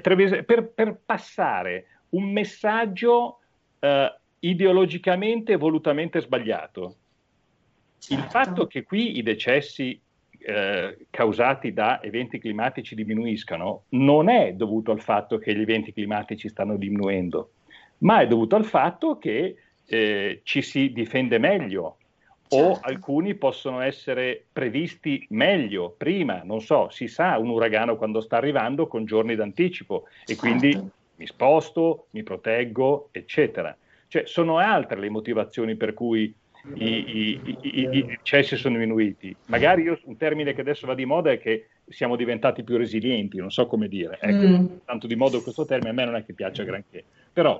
per, 0.00 0.72
per, 0.74 0.98
passare 1.04 1.86
un 2.10 2.30
messaggio 2.30 3.40
eh, 3.80 4.14
ideologicamente 4.40 5.54
e 5.54 5.56
volutamente 5.56 6.20
sbagliato. 6.20 6.96
Certo. 7.98 8.22
Il 8.22 8.30
fatto 8.30 8.66
che 8.66 8.82
qui 8.82 9.16
i 9.16 9.22
decessi 9.22 9.98
eh, 10.46 11.06
causati 11.08 11.72
da 11.72 12.02
eventi 12.02 12.38
climatici 12.38 12.94
diminuiscano 12.94 13.84
non 13.90 14.28
è 14.28 14.52
dovuto 14.52 14.92
al 14.92 15.00
fatto 15.00 15.38
che 15.38 15.54
gli 15.54 15.62
eventi 15.62 15.92
climatici 15.92 16.50
stanno 16.50 16.76
diminuendo, 16.76 17.50
ma 18.04 18.20
è 18.20 18.26
dovuto 18.26 18.56
al 18.56 18.64
fatto 18.64 19.18
che 19.18 19.56
eh, 19.86 20.40
ci 20.44 20.62
si 20.62 20.92
difende 20.92 21.38
meglio 21.38 21.96
certo. 22.48 22.66
o 22.66 22.78
alcuni 22.80 23.34
possono 23.34 23.80
essere 23.80 24.44
previsti 24.52 25.26
meglio 25.30 25.94
prima, 25.96 26.42
non 26.44 26.60
so, 26.60 26.88
si 26.90 27.08
sa 27.08 27.38
un 27.38 27.48
uragano 27.48 27.96
quando 27.96 28.20
sta 28.20 28.36
arrivando 28.36 28.86
con 28.86 29.04
giorni 29.04 29.34
d'anticipo 29.34 30.04
certo. 30.24 30.32
e 30.32 30.36
quindi 30.36 30.90
mi 31.16 31.26
sposto, 31.26 32.06
mi 32.10 32.22
proteggo, 32.22 33.08
eccetera. 33.12 33.76
Cioè 34.08 34.26
sono 34.26 34.58
altre 34.58 35.00
le 35.00 35.08
motivazioni 35.08 35.76
per 35.76 35.94
cui 35.94 36.32
i, 36.74 36.84
i, 36.84 37.40
i, 37.62 37.88
i 37.92 38.04
decessi 38.04 38.56
sono 38.56 38.76
diminuiti. 38.78 39.34
Magari 39.46 39.82
io, 39.82 39.98
un 40.04 40.16
termine 40.16 40.54
che 40.54 40.60
adesso 40.60 40.86
va 40.86 40.94
di 40.94 41.04
moda 41.04 41.30
è 41.30 41.38
che 41.38 41.68
siamo 41.88 42.16
diventati 42.16 42.62
più 42.62 42.76
resilienti, 42.76 43.38
non 43.38 43.50
so 43.50 43.66
come 43.66 43.88
dire. 43.88 44.18
Ecco, 44.20 44.46
mm. 44.46 44.66
tanto 44.84 45.06
di 45.06 45.16
modo 45.16 45.42
questo 45.42 45.64
termine 45.64 45.90
a 45.90 45.92
me 45.92 46.04
non 46.04 46.16
è 46.16 46.24
che 46.24 46.32
piaccia 46.32 46.62
granché. 46.62 47.04
Però 47.32 47.58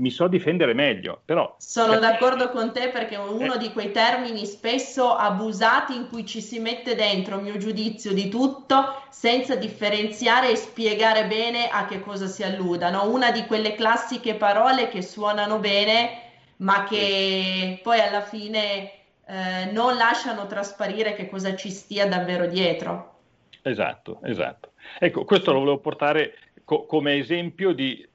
mi 0.00 0.10
so 0.10 0.26
difendere 0.26 0.74
meglio. 0.74 1.20
Però, 1.24 1.54
Sono 1.58 1.98
perché... 1.98 2.06
d'accordo 2.06 2.50
con 2.50 2.72
te 2.72 2.88
perché 2.88 3.14
è 3.14 3.18
uno 3.18 3.54
eh. 3.54 3.58
di 3.58 3.70
quei 3.72 3.92
termini 3.92 4.46
spesso 4.46 5.14
abusati 5.14 5.94
in 5.94 6.08
cui 6.08 6.26
ci 6.26 6.40
si 6.40 6.58
mette 6.58 6.94
dentro, 6.94 7.36
a 7.36 7.40
mio 7.40 7.56
giudizio, 7.58 8.12
di 8.12 8.28
tutto 8.28 9.02
senza 9.10 9.54
differenziare 9.54 10.50
e 10.50 10.56
spiegare 10.56 11.26
bene 11.26 11.68
a 11.68 11.86
che 11.86 12.00
cosa 12.00 12.26
si 12.26 12.42
alludano. 12.42 13.08
Una 13.08 13.30
di 13.30 13.44
quelle 13.46 13.74
classiche 13.74 14.34
parole 14.34 14.88
che 14.88 15.02
suonano 15.02 15.58
bene 15.58 16.28
ma 16.60 16.84
che 16.84 17.80
poi 17.82 18.00
alla 18.00 18.20
fine 18.20 18.92
eh, 19.26 19.70
non 19.72 19.96
lasciano 19.96 20.46
trasparire 20.46 21.14
che 21.14 21.28
cosa 21.28 21.54
ci 21.54 21.70
stia 21.70 22.06
davvero 22.06 22.46
dietro. 22.46 23.18
Esatto, 23.62 24.20
esatto. 24.22 24.72
Ecco, 24.98 25.24
questo 25.24 25.52
lo 25.52 25.60
volevo 25.60 25.78
portare 25.78 26.34
co- 26.64 26.84
come 26.86 27.16
esempio 27.16 27.72
di 27.72 28.06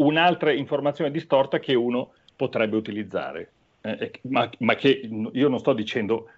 un'altra 0.00 0.52
informazione 0.52 1.10
distorta 1.10 1.58
che 1.58 1.74
uno 1.74 2.12
potrebbe 2.36 2.76
utilizzare, 2.76 3.52
eh, 3.82 4.12
ma, 4.22 4.48
ma, 4.58 4.74
che 4.74 5.08
io 5.32 5.48
non 5.48 5.58
sto 5.58 5.72
dicendo 5.72 6.28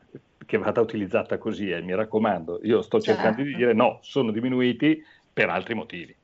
che 0.45 0.59
vada 0.59 0.81
utilizzata 0.81 1.39
così, 1.39 1.71
eh, 1.71 1.81
mi 1.81 1.95
raccomando, 1.95 2.61
io 2.63 2.83
sto 2.83 3.01
certo. 3.01 3.23
cercando 3.23 3.49
di 3.49 3.55
dire 3.55 3.73
no, 3.73 3.99
sono 4.03 4.31
diminuiti 4.31 5.03
per 5.33 5.49
altri 5.49 5.75
motivi. 5.75 6.15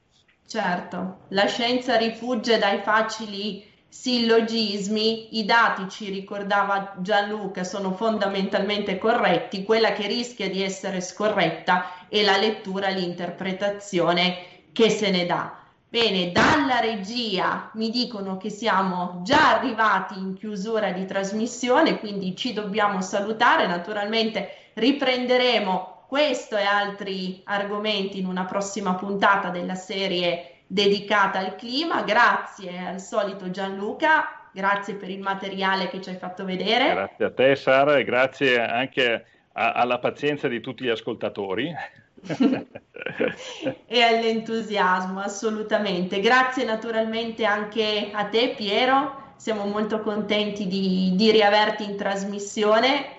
Certo, 0.46 1.18
la 1.28 1.46
scienza 1.46 1.96
rifugge 1.96 2.58
dai 2.58 2.78
facili 2.78 3.64
sillogismi, 3.90 5.38
i 5.38 5.44
dati 5.44 5.88
ci 5.88 6.10
ricordava 6.10 6.94
Gianluca 6.98 7.64
sono 7.64 7.92
fondamentalmente 7.92 8.98
corretti, 8.98 9.62
quella 9.62 9.92
che 9.92 10.06
rischia 10.06 10.50
di 10.50 10.62
essere 10.62 11.00
scorretta 11.00 12.06
è 12.08 12.22
la 12.22 12.36
lettura, 12.36 12.88
l'interpretazione 12.88 14.36
che 14.72 14.90
se 14.90 15.10
ne 15.10 15.26
dà. 15.26 15.67
Bene, 15.90 16.32
dalla 16.32 16.80
regia 16.80 17.70
mi 17.74 17.88
dicono 17.88 18.36
che 18.36 18.50
siamo 18.50 19.22
già 19.24 19.56
arrivati 19.56 20.18
in 20.18 20.34
chiusura 20.34 20.92
di 20.92 21.06
trasmissione, 21.06 21.98
quindi 21.98 22.36
ci 22.36 22.52
dobbiamo 22.52 23.00
salutare. 23.00 23.66
Naturalmente 23.66 24.50
riprenderemo 24.74 26.04
questo 26.06 26.58
e 26.58 26.64
altri 26.64 27.40
argomenti 27.44 28.18
in 28.18 28.26
una 28.26 28.44
prossima 28.44 28.96
puntata 28.96 29.48
della 29.48 29.76
serie 29.76 30.60
dedicata 30.66 31.38
al 31.38 31.56
clima. 31.56 32.02
Grazie 32.02 32.86
al 32.86 33.00
solito 33.00 33.50
Gianluca, 33.50 34.48
grazie 34.52 34.94
per 34.94 35.08
il 35.08 35.20
materiale 35.20 35.88
che 35.88 36.02
ci 36.02 36.10
hai 36.10 36.16
fatto 36.16 36.44
vedere. 36.44 36.90
Grazie 36.90 37.24
a 37.24 37.32
te 37.32 37.56
Sara 37.56 37.96
e 37.96 38.04
grazie 38.04 38.60
anche 38.60 39.24
a, 39.52 39.72
alla 39.72 39.98
pazienza 39.98 40.48
di 40.48 40.60
tutti 40.60 40.84
gli 40.84 40.90
ascoltatori. 40.90 41.74
e 43.86 44.02
all'entusiasmo, 44.02 45.20
assolutamente. 45.20 46.20
Grazie 46.20 46.64
naturalmente 46.64 47.44
anche 47.44 48.10
a 48.12 48.26
te 48.26 48.54
Piero, 48.56 49.32
siamo 49.36 49.64
molto 49.66 50.00
contenti 50.00 50.66
di, 50.66 51.12
di 51.14 51.30
riaverti 51.30 51.84
in 51.84 51.96
trasmissione. 51.96 53.16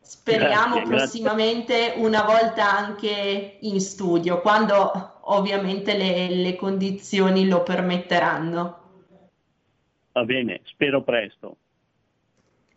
Speriamo 0.00 0.76
grazie, 0.76 0.94
prossimamente 0.94 1.78
grazie. 1.78 2.02
una 2.02 2.22
volta 2.22 2.70
anche 2.70 3.58
in 3.60 3.80
studio, 3.80 4.40
quando 4.40 5.20
ovviamente 5.22 5.96
le, 5.96 6.28
le 6.28 6.56
condizioni 6.56 7.48
lo 7.48 7.62
permetteranno. 7.62 8.80
Va 10.12 10.24
bene, 10.24 10.60
spero 10.64 11.02
presto. 11.02 11.56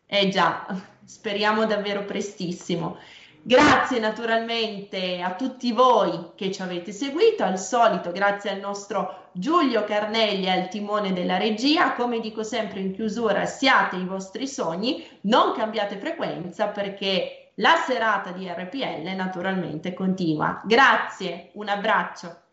Eh 0.05 0.29
già, 0.29 0.65
speriamo 1.05 1.65
davvero 1.65 2.03
prestissimo. 2.03 2.97
Grazie 3.41 3.99
naturalmente 3.99 5.21
a 5.21 5.33
tutti 5.33 5.71
voi 5.71 6.31
che 6.35 6.51
ci 6.51 6.61
avete 6.61 6.91
seguito, 6.91 7.43
al 7.43 7.57
solito 7.57 8.11
grazie 8.11 8.51
al 8.51 8.59
nostro 8.59 9.29
Giulio 9.31 9.85
Carnelli 9.85 10.49
al 10.49 10.67
timone 10.67 11.13
della 11.13 11.37
regia, 11.37 11.93
come 11.93 12.19
dico 12.19 12.43
sempre 12.43 12.81
in 12.81 12.93
chiusura, 12.93 13.45
siate 13.45 13.95
i 13.95 14.05
vostri 14.05 14.45
sogni, 14.45 15.07
non 15.21 15.53
cambiate 15.53 15.97
frequenza 15.97 16.67
perché 16.67 17.51
la 17.55 17.75
serata 17.85 18.31
di 18.31 18.47
RPL 18.47 19.15
naturalmente 19.15 19.93
continua. 19.93 20.61
Grazie, 20.65 21.51
un 21.53 21.69
abbraccio. 21.69 22.48